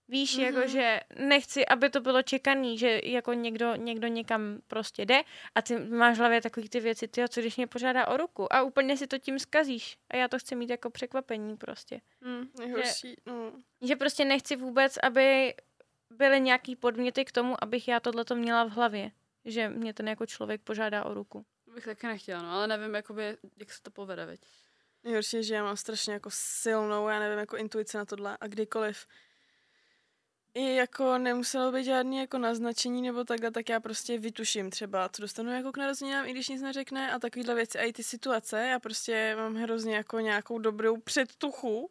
Víš, 0.09 0.39
mm-hmm. 0.39 0.47
Mhm. 0.47 0.55
jako, 0.55 0.69
že 0.69 1.01
nechci, 1.19 1.67
aby 1.67 1.91
to 1.91 2.01
bylo 2.01 2.23
čekaný, 2.23 2.79
že 2.79 3.01
jako 3.05 3.33
někdo, 3.33 3.75
někdo 3.75 4.09
někam 4.09 4.59
prostě 4.67 5.07
jde 5.07 5.23
a 5.55 5.63
ty 5.63 5.79
máš 5.79 6.17
v 6.17 6.19
hlavě 6.19 6.41
takový 6.41 6.69
ty 6.69 6.81
věci, 6.81 7.09
ty 7.09 7.29
co 7.29 7.41
když 7.41 7.57
mě 7.57 7.67
požádá 7.67 8.09
o 8.09 8.17
ruku 8.17 8.53
a 8.53 8.63
úplně 8.63 8.97
si 8.97 9.07
to 9.07 9.19
tím 9.19 9.39
skazíš 9.39 9.99
a 10.11 10.17
já 10.17 10.29
to 10.29 10.39
chci 10.39 10.57
mít 10.57 10.71
jako 10.71 10.91
překvapení 10.91 11.57
prostě. 11.57 12.01
Hmm. 12.23 12.49
Nejhorší, 12.59 13.17
no. 13.27 13.53
Že 13.81 13.97
prostě 13.97 14.25
nechci 14.25 14.57
vůbec, 14.57 14.97
aby 15.03 15.55
byly 16.11 16.41
nějaký 16.41 16.77
podměty 16.77 17.25
k 17.25 17.33
tomu, 17.33 17.65
abych 17.65 17.89
já 17.89 18.01
tohleto 18.01 18.37
měla 18.37 18.65
v 18.65 18.71
hlavě. 18.71 19.11
Že 19.45 19.69
mě 19.69 19.95
ten 19.95 20.09
jako 20.09 20.27
člověk 20.27 20.63
požádá 20.63 21.05
o 21.05 21.15
ruku. 21.15 21.47
To 21.65 21.71
bych 21.71 21.85
taky 21.85 22.07
nechtěla, 22.07 22.43
no, 22.43 22.51
ale 22.51 22.67
nevím, 22.67 22.95
jakoby, 22.95 23.37
jak 23.57 23.73
se 23.73 23.83
to 23.83 23.91
povede, 23.91 24.27
veď. 24.27 24.41
Nejhorší 25.05 25.37
je, 25.37 25.43
že 25.43 25.55
já 25.55 25.63
mám 25.63 25.77
strašně 25.77 26.13
jako 26.13 26.31
silnou, 26.33 27.09
já 27.09 27.19
nevím, 27.19 27.39
jako 27.39 27.57
intuici 27.57 27.97
na 27.97 28.05
tohle 28.05 28.37
a 28.41 28.47
kdykoliv 28.47 29.07
i 30.57 30.75
jako 30.75 31.19
nemuselo 31.19 31.73
být 31.73 31.85
žádný 31.85 32.19
jako 32.19 32.39
naznačení 32.39 33.03
nebo 33.03 33.25
takhle, 33.25 33.51
tak 33.51 33.69
já 33.69 33.81
prostě 33.81 34.19
vytuším 34.19 34.71
třeba, 34.71 35.09
co 35.09 35.23
dostanu 35.23 35.53
jako 35.53 35.73
k 35.73 35.77
narozeninám, 35.77 36.27
i 36.27 36.33
když 36.33 36.49
nic 36.49 36.63
neřekne 36.63 37.13
a 37.13 37.19
takovýhle 37.19 37.55
věci 37.55 37.79
a 37.79 37.83
i 37.83 37.93
ty 37.93 38.03
situace, 38.03 38.67
já 38.67 38.79
prostě 38.81 39.37
mám 39.37 39.55
hrozně 39.55 39.97
jako 39.97 40.21
nějakou 40.21 40.59
dobrou 40.59 40.97
předtuchu, 41.01 41.91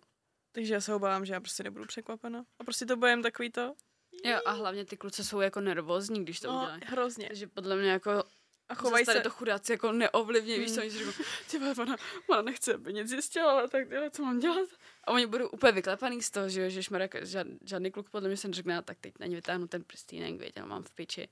takže 0.51 0.73
já 0.73 0.81
se 0.81 0.93
obávám, 0.93 1.25
že 1.25 1.33
já 1.33 1.39
prostě 1.39 1.63
nebudu 1.63 1.85
překvapena. 1.85 2.45
A 2.59 2.63
prostě 2.63 2.85
to 2.85 2.97
budem 2.97 3.23
takový 3.23 3.51
to, 3.51 3.75
Jo, 4.23 4.39
a 4.45 4.51
hlavně 4.51 4.85
ty 4.85 4.97
kluci 4.97 5.23
jsou 5.23 5.39
jako 5.39 5.61
nervózní, 5.61 6.23
když 6.23 6.39
to 6.39 6.47
no, 6.51 6.57
udělají. 6.57 6.81
hrozně. 6.85 7.27
Takže 7.27 7.47
podle 7.47 7.75
mě 7.75 7.89
jako 7.89 8.23
A 8.69 8.75
chovají 8.75 8.89
chovají 8.89 9.05
tady 9.05 9.19
se, 9.19 9.23
to 9.23 9.29
chudáci 9.29 9.71
jako 9.71 9.91
neovlivně, 9.91 10.59
víš 10.59 10.73
co, 10.75 10.81
oni 10.81 10.91
si 10.91 10.97
řeknou, 10.97 11.13
ty 11.51 11.59
vole, 11.59 11.73
ona, 11.79 11.95
ona 12.27 12.41
nechce, 12.41 12.73
aby 12.73 12.93
nic 12.93 13.09
zjistila, 13.09 13.51
ale 13.51 13.67
tak 13.67 13.87
tyhle, 13.89 14.09
co 14.11 14.23
mám 14.23 14.39
dělat? 14.39 14.69
A 15.03 15.11
oni 15.11 15.25
budou 15.25 15.47
úplně 15.49 15.71
vyklepaný 15.71 16.21
z 16.21 16.31
toho, 16.31 16.49
že 16.49 16.61
jo, 16.63 16.69
že 16.69 16.83
šmarek, 16.83 17.25
žád, 17.25 17.47
žádný 17.65 17.91
kluk 17.91 18.09
podle 18.09 18.29
mě 18.29 18.37
se 18.37 18.47
neřekne, 18.47 18.77
"A 18.77 18.81
tak 18.81 18.97
teď 19.01 19.13
na 19.19 19.25
ně 19.25 19.35
vytáhnu 19.35 19.67
ten 19.67 19.83
prstýnek, 19.83 20.35
věděl, 20.39 20.65
mám 20.65 20.83
v 20.83 20.91
piči. 20.91 21.29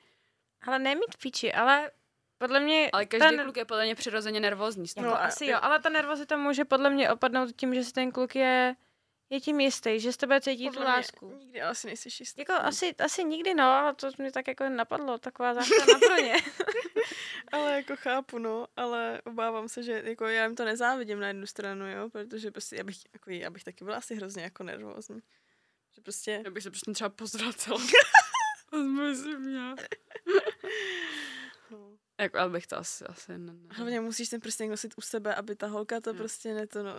Ale 0.67 0.79
nemít 0.79 1.15
v 1.15 1.17
píči, 1.17 1.53
ale 1.53 1.91
podle 2.37 2.59
mě... 2.59 2.89
Ale 2.93 3.05
každý 3.05 3.27
ten, 3.29 3.43
kluk 3.43 3.57
je 3.57 3.65
podle 3.65 3.83
mě 3.85 3.95
přirozeně 3.95 4.39
nervózní. 4.39 4.87
z 4.87 4.93
toho. 4.93 5.07
jako 5.07 5.17
No 5.17 5.23
asi 5.23 5.45
jo, 5.45 5.59
ale 5.61 5.79
ta 5.79 5.89
nervozita 5.89 6.37
může 6.37 6.65
podle 6.65 6.89
mě 6.89 7.11
opadnout 7.11 7.49
tím, 7.55 7.75
že 7.75 7.83
si 7.83 7.93
ten 7.93 8.11
kluk 8.11 8.35
je, 8.35 8.75
je 9.29 9.41
tím 9.41 9.59
jistý, 9.59 9.99
že 9.99 10.13
z 10.13 10.17
tebe 10.17 10.41
cítí 10.41 10.67
tu 10.67 10.73
podle 10.73 10.85
mě 10.85 10.95
lásku. 10.95 11.37
Nikdy 11.39 11.61
asi 11.61 11.87
nejsi 11.87 12.09
jistý. 12.19 12.41
Jako 12.41 12.53
asi, 12.53 12.95
asi 12.95 13.23
nikdy, 13.23 13.53
no, 13.53 13.63
ale 13.63 13.95
to 13.95 14.09
mě 14.17 14.31
tak 14.31 14.47
jako 14.47 14.69
napadlo, 14.69 15.17
taková 15.17 15.53
záchrana 15.53 15.99
pro 16.07 16.15
ně. 16.17 16.33
Ale 17.51 17.75
jako 17.75 17.95
chápu, 17.95 18.37
no, 18.37 18.67
ale 18.75 19.21
obávám 19.25 19.69
se, 19.69 19.83
že 19.83 20.01
jako 20.05 20.25
já 20.25 20.43
jim 20.43 20.55
to 20.55 20.65
nezávidím 20.65 21.19
na 21.19 21.27
jednu 21.27 21.45
stranu, 21.45 21.87
jo, 21.91 22.09
protože 22.09 22.51
prostě 22.51 22.75
já 22.75 22.83
bych, 22.83 22.97
jako, 23.13 23.31
já 23.31 23.49
bych 23.49 23.63
taky 23.63 23.83
byla 23.83 23.97
asi 23.97 24.15
hrozně 24.15 24.43
jako 24.43 24.63
nervózní. 24.63 25.21
Že 25.95 26.01
prostě, 26.01 26.41
Já 26.45 26.51
bych 26.51 26.63
se 26.63 26.69
prostě 26.69 26.91
třeba 26.91 27.09
pozvracela. 27.15 27.79
Myslím 28.75 29.39
mě. 29.39 29.59
no. 31.71 31.97
Jako, 32.19 32.37
ale 32.39 32.49
bych 32.49 32.67
to 32.67 32.77
asi, 32.77 33.05
asi 33.05 33.31
ne, 33.31 33.53
ne. 33.53 33.53
Hlavně 33.71 33.99
musíš 34.01 34.29
ten 34.29 34.41
prstěnk 34.41 34.69
nosit 34.71 34.93
u 34.97 35.01
sebe, 35.01 35.35
aby 35.35 35.55
ta 35.55 35.67
holka 35.67 35.99
to 36.01 36.09
Jo. 36.09 36.15
prostě 36.15 36.53
ne 36.53 36.67
to, 36.67 36.83
no. 36.83 36.91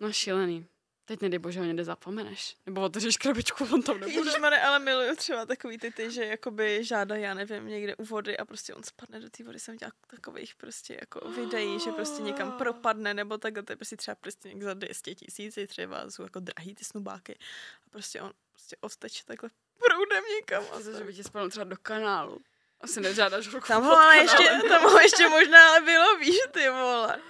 No 0.00 0.12
šílený. 0.12 0.66
Teď 1.06 1.20
nedej 1.20 1.38
bože, 1.38 1.60
ho 1.60 1.66
někde 1.66 1.84
zapomeneš. 1.84 2.56
Nebo 2.66 2.80
otevřeš 2.80 3.16
krabičku, 3.16 3.64
on 3.72 3.82
tam 3.82 4.00
nebude. 4.00 4.18
Ježišmane, 4.18 4.62
ale 4.62 4.78
miluju 4.78 5.16
třeba 5.16 5.46
takový 5.46 5.78
ty, 5.78 5.90
ty, 5.90 6.10
že 6.10 6.24
jakoby 6.24 6.84
žádá, 6.84 7.16
já 7.16 7.34
nevím, 7.34 7.66
někde 7.66 7.96
u 7.96 8.04
vody 8.04 8.38
a 8.38 8.44
prostě 8.44 8.74
on 8.74 8.82
spadne 8.82 9.20
do 9.20 9.30
té 9.30 9.44
vody. 9.44 9.58
Jsem 9.58 9.76
dělala 9.76 9.92
takových 10.06 10.54
prostě 10.54 10.98
jako 11.00 11.30
videí, 11.30 11.80
že 11.80 11.92
prostě 11.92 12.22
někam 12.22 12.52
propadne, 12.52 13.14
nebo 13.14 13.38
takhle, 13.38 13.62
to 13.62 13.72
je 13.72 13.76
prostě 13.76 13.96
třeba 13.96 14.14
prstěnk 14.14 14.62
za 14.62 14.74
200 14.74 15.14
tisíc, 15.14 15.58
třeba 15.66 16.10
jsou 16.10 16.22
jako 16.22 16.40
drahý 16.40 16.74
ty 16.74 16.84
snubáky. 16.84 17.38
A 17.86 17.90
prostě 17.90 18.20
on 18.20 18.32
prostě 18.52 18.76
odteče 18.80 19.24
takhle 19.24 19.50
proudem 19.86 20.24
někam. 20.36 20.64
A 20.72 20.76
Myslím, 20.76 20.96
že 20.96 21.04
by 21.04 21.14
tě 21.14 21.24
spadl 21.24 21.50
třeba 21.50 21.64
do 21.64 21.76
kanálu. 21.82 22.40
Asi 22.80 23.00
nežádáš 23.00 23.48
ruku 23.48 23.66
Tam 23.66 23.84
ho 23.84 23.92
ale 23.92 24.16
ještě, 24.16 24.50
tam 24.68 24.82
ho 24.82 24.98
ještě 24.98 25.28
možná 25.28 25.68
ale 25.68 25.80
bylo, 25.80 26.18
víš, 26.18 26.36
ty 26.50 26.68
vole. 26.68 27.20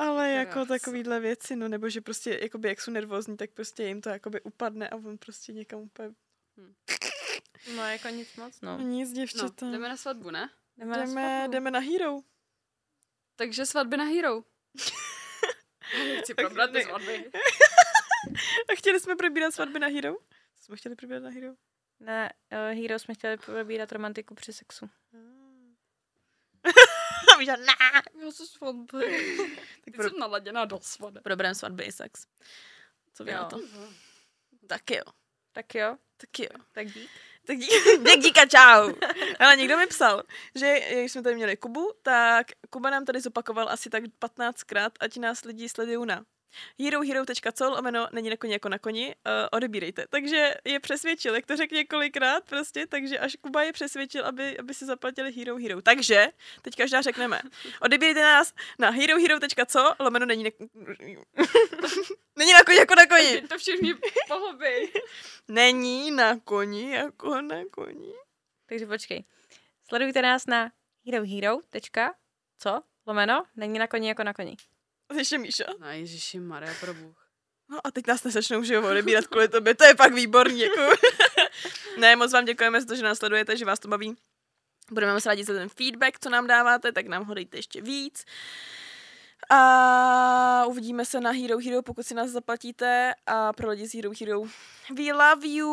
Ale 0.00 0.28
Krása. 0.32 0.38
jako 0.58 0.66
takovýhle 0.66 1.20
věci, 1.20 1.56
no, 1.56 1.68
nebo 1.68 1.88
že 1.88 2.00
prostě, 2.00 2.38
jakoby, 2.42 2.68
jak 2.68 2.80
jsou 2.80 2.90
nervózní, 2.90 3.36
tak 3.36 3.50
prostě 3.50 3.82
jim 3.84 4.00
to 4.00 4.08
jakoby 4.08 4.40
upadne 4.40 4.88
a 4.88 4.96
on 4.96 5.18
prostě 5.18 5.52
někam 5.52 5.80
úplně, 5.80 6.14
No, 7.76 7.82
jako 7.84 8.08
nic 8.08 8.36
moc, 8.36 8.60
no. 8.60 8.78
no. 8.78 8.84
nic, 8.84 9.08
No, 9.08 9.14
děvčata. 9.14 9.70
jdeme 9.70 9.88
na 9.88 9.96
svatbu, 9.96 10.30
ne? 10.30 10.50
Jdeme, 10.76 10.90
na 10.90 10.96
jdeme, 11.04 11.12
svatbu. 11.38 11.52
jdeme 11.52 11.70
na 11.70 11.78
Hero. 11.80 12.16
Takže 13.36 13.66
svatby 13.66 13.96
na 13.96 14.04
Hero. 14.04 14.42
Chci 16.20 16.34
Tak 16.34 16.46
probrat 16.46 16.70
ty 16.70 16.76
ne- 16.78 16.84
svatby. 16.84 17.30
A 18.72 18.74
chtěli 18.76 19.00
jsme 19.00 19.16
probírat 19.16 19.54
svatby 19.54 19.78
na 19.78 19.86
Hero? 19.86 20.14
Co 20.56 20.64
jsme 20.64 20.76
chtěli 20.76 20.94
probírat 20.96 21.22
na 21.22 21.30
Hero? 21.30 21.54
Na 22.00 22.30
uh, 22.52 22.78
Hero 22.82 22.98
jsme 22.98 23.14
chtěli 23.14 23.36
probírat 23.36 23.92
romantiku 23.92 24.34
při 24.34 24.52
sexu. 24.52 24.90
A 25.14 25.39
že 27.44 27.56
ne. 27.56 27.72
Já 28.24 28.30
se 28.30 28.46
svatby. 28.46 29.36
Tak 29.84 29.94
pro, 29.94 30.08
jsem 30.10 30.18
naladěná 30.18 30.64
do 30.64 30.78
svatby. 30.82 31.20
probereme 31.20 31.54
svatby 31.54 31.84
i 31.84 31.92
sex. 31.92 32.26
Co 33.14 33.24
vy 33.24 33.32
na 33.32 33.38
Jo. 33.40 33.46
to? 33.50 33.60
Tak 34.66 34.90
jo. 34.90 35.02
Tak 35.52 35.74
jo, 35.74 35.96
Tak 36.16 36.38
jo. 36.38 36.48
tak 36.72 36.86
dík. 36.86 37.10
Tak 37.46 37.56
dík, 37.58 37.70
dík 38.04 38.20
díka, 38.22 38.46
čau. 38.46 38.92
Ale 39.38 39.56
někdo 39.56 39.76
mi 39.76 39.86
psal, 39.86 40.22
že 40.54 40.80
když 40.92 41.12
jsme 41.12 41.22
tady 41.22 41.34
měli 41.34 41.56
Kubu, 41.56 41.92
tak 42.02 42.46
Kuba 42.70 42.90
nám 42.90 43.04
tady 43.04 43.20
zopakoval 43.20 43.68
asi 43.68 43.90
tak 43.90 44.04
15krát, 44.04 44.90
ať 45.00 45.16
nás 45.16 45.44
lidi 45.44 45.68
sledují 45.68 46.06
na 46.06 46.24
herohero.co, 46.78 47.70
lomeno 47.70 48.08
není 48.12 48.30
na 48.30 48.36
koni 48.36 48.52
jako 48.52 48.68
na 48.68 48.78
koni, 48.78 49.06
uh, 49.06 49.32
odebírejte. 49.52 50.06
Takže 50.10 50.54
je 50.64 50.80
přesvědčil, 50.80 51.34
jak 51.34 51.46
to 51.46 51.56
řekl 51.56 51.74
několikrát 51.74 52.44
prostě, 52.44 52.86
takže 52.86 53.18
až 53.18 53.36
Kuba 53.40 53.62
je 53.62 53.72
přesvědčil, 53.72 54.26
aby, 54.26 54.58
aby 54.58 54.74
si 54.74 54.84
zaplatili 54.84 55.32
Hero 55.32 55.56
Hero. 55.56 55.82
Takže, 55.82 56.28
teď 56.62 56.76
každá 56.76 57.02
řekneme, 57.02 57.40
odebírejte 57.80 58.22
nás 58.22 58.54
na 58.78 58.90
herohero.co, 58.90 59.94
lomeno 60.00 60.26
není 60.26 60.44
na, 60.44 60.50
není 62.38 62.52
na 62.52 62.64
koni 62.64 62.78
jako 62.78 62.94
na 62.94 63.06
koni. 63.06 63.42
To 63.42 63.58
všichni 63.58 63.94
pohobí. 64.28 64.92
Není 65.48 66.10
na 66.10 66.38
koni 66.38 66.92
jako 66.92 67.40
na 67.40 67.56
koni. 67.70 68.12
Takže 68.66 68.86
počkej. 68.86 69.24
Sledujte 69.88 70.22
nás 70.22 70.46
na 70.46 70.70
herohero. 71.06 71.58
Co? 72.58 72.82
Lomeno? 73.06 73.44
Není 73.56 73.78
na 73.78 73.86
koni 73.86 74.08
jako 74.08 74.24
na 74.24 74.34
koni. 74.34 74.56
Ještě 75.16 75.38
Míša. 75.38 75.64
No 75.78 75.90
ježiši 75.90 76.40
Maria, 76.40 76.74
pro 76.80 76.94
Bůh. 76.94 77.30
No 77.68 77.78
a 77.84 77.90
teď 77.90 78.06
nás 78.06 78.24
nezačnou 78.24 78.62
že 78.62 78.74
jo, 78.74 78.90
odebírat 78.90 79.26
kvůli 79.26 79.48
tobě, 79.48 79.74
to 79.74 79.84
je 79.84 79.94
pak 79.94 80.14
výborný, 80.14 80.58
děkuji. 80.58 80.90
ne, 81.98 82.16
moc 82.16 82.32
vám 82.32 82.44
děkujeme 82.44 82.80
za 82.80 82.86
to, 82.86 82.96
že 82.96 83.02
nás 83.02 83.18
sledujete, 83.18 83.56
že 83.56 83.64
vás 83.64 83.78
to 83.78 83.88
baví. 83.88 84.16
Budeme 84.90 85.14
moc 85.14 85.26
rádi 85.26 85.44
za 85.44 85.52
ten 85.52 85.68
feedback, 85.68 86.18
co 86.20 86.30
nám 86.30 86.46
dáváte, 86.46 86.92
tak 86.92 87.06
nám 87.06 87.24
ho 87.24 87.34
dejte 87.34 87.58
ještě 87.58 87.82
víc. 87.82 88.24
A 89.50 90.64
uvidíme 90.68 91.04
se 91.04 91.20
na 91.20 91.30
Hero 91.30 91.58
Hero, 91.58 91.82
pokud 91.82 92.06
si 92.06 92.14
nás 92.14 92.30
zaplatíte. 92.30 93.14
A 93.26 93.52
pro 93.52 93.70
lidi 93.70 93.86
z 93.86 93.94
Hero 93.94 94.10
Hero, 94.20 94.42
we 94.96 95.12
love 95.12 95.46
you. 95.46 95.70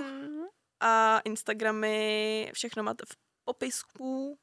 Mhm. 0.00 0.44
A 0.80 1.20
Instagramy, 1.24 2.50
všechno 2.54 2.82
máte 2.82 3.04
v 3.06 3.16
popisku. 3.44 4.38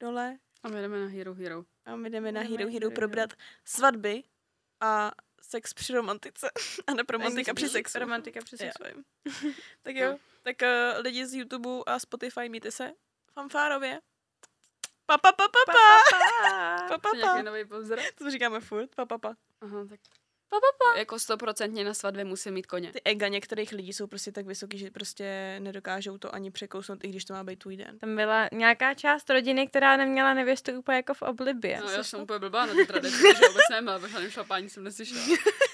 Dole. 0.00 0.36
A 0.62 0.68
my 0.68 0.82
jdeme 0.82 1.00
na 1.00 1.06
Hero 1.06 1.34
Hero. 1.34 1.64
A 1.84 1.96
my 1.96 2.10
jdeme 2.10 2.32
na 2.32 2.40
Hero 2.40 2.70
Hero 2.70 2.90
probrat 2.90 3.32
svatby 3.64 4.22
a 4.80 5.12
sex 5.42 5.74
při 5.74 5.92
romantice. 5.92 6.50
A 6.86 6.94
ne 6.94 7.02
romantika 7.10 7.54
při 7.54 7.68
sexu. 7.68 7.98
Romantika 7.98 8.40
při 8.44 8.56
sexu. 8.56 8.82
tak 9.82 9.96
jo, 9.96 10.18
tak 10.42 10.56
uh, 10.62 11.02
lidi 11.02 11.26
z 11.26 11.34
YouTube 11.34 11.68
a 11.86 11.98
Spotify, 11.98 12.48
mějte 12.48 12.70
se 12.70 12.92
fanfárově. 13.32 14.00
Pa, 15.06 15.18
pa, 15.18 15.32
pa, 15.32 15.48
pa, 15.48 15.72
pa. 15.72 15.72
Pa, 16.88 16.98
pa, 16.98 17.10
To 17.10 17.16
nějaký 17.16 17.38
pa. 17.38 17.42
nový 17.42 17.64
pozdrav? 17.64 18.04
To 18.14 18.30
říkáme 18.30 18.60
furt, 18.60 18.94
pa, 18.94 19.06
pa, 19.06 19.18
pa. 19.18 19.34
Aha, 19.60 19.86
tak. 19.88 20.00
Pa, 20.52 20.60
pa, 20.60 20.92
pa. 20.92 20.98
Jako 20.98 21.18
stoprocentně 21.18 21.84
na 21.84 21.94
svatbě 21.94 22.24
musím 22.24 22.54
mít 22.54 22.66
koně. 22.66 22.92
Ty 22.92 23.00
ega 23.04 23.28
některých 23.28 23.72
lidí 23.72 23.92
jsou 23.92 24.06
prostě 24.06 24.32
tak 24.32 24.46
vysoký, 24.46 24.78
že 24.78 24.90
prostě 24.90 25.56
nedokážou 25.58 26.18
to 26.18 26.34
ani 26.34 26.50
překousnout, 26.50 27.04
i 27.04 27.08
když 27.08 27.24
to 27.24 27.34
má 27.34 27.44
být 27.44 27.58
tvůj 27.58 27.76
den. 27.76 27.98
Tam 27.98 28.16
byla 28.16 28.48
nějaká 28.52 28.94
část 28.94 29.30
rodiny, 29.30 29.68
která 29.68 29.96
neměla 29.96 30.34
nevěstu 30.34 30.72
úplně 30.72 30.96
jako 30.96 31.14
v 31.14 31.22
oblibě. 31.22 31.80
No, 31.84 31.90
já 31.90 32.04
jsem 32.04 32.20
úplně 32.20 32.38
blbá 32.38 32.66
na 32.66 32.74
ty 32.74 32.86
tradice, 32.86 33.16
že 33.40 33.48
vůbec 33.48 33.64
nemá, 33.70 33.98
protože 33.98 34.30
šlapání 34.30 34.68
jsem 34.68 34.84
neslyšela. 34.84 35.20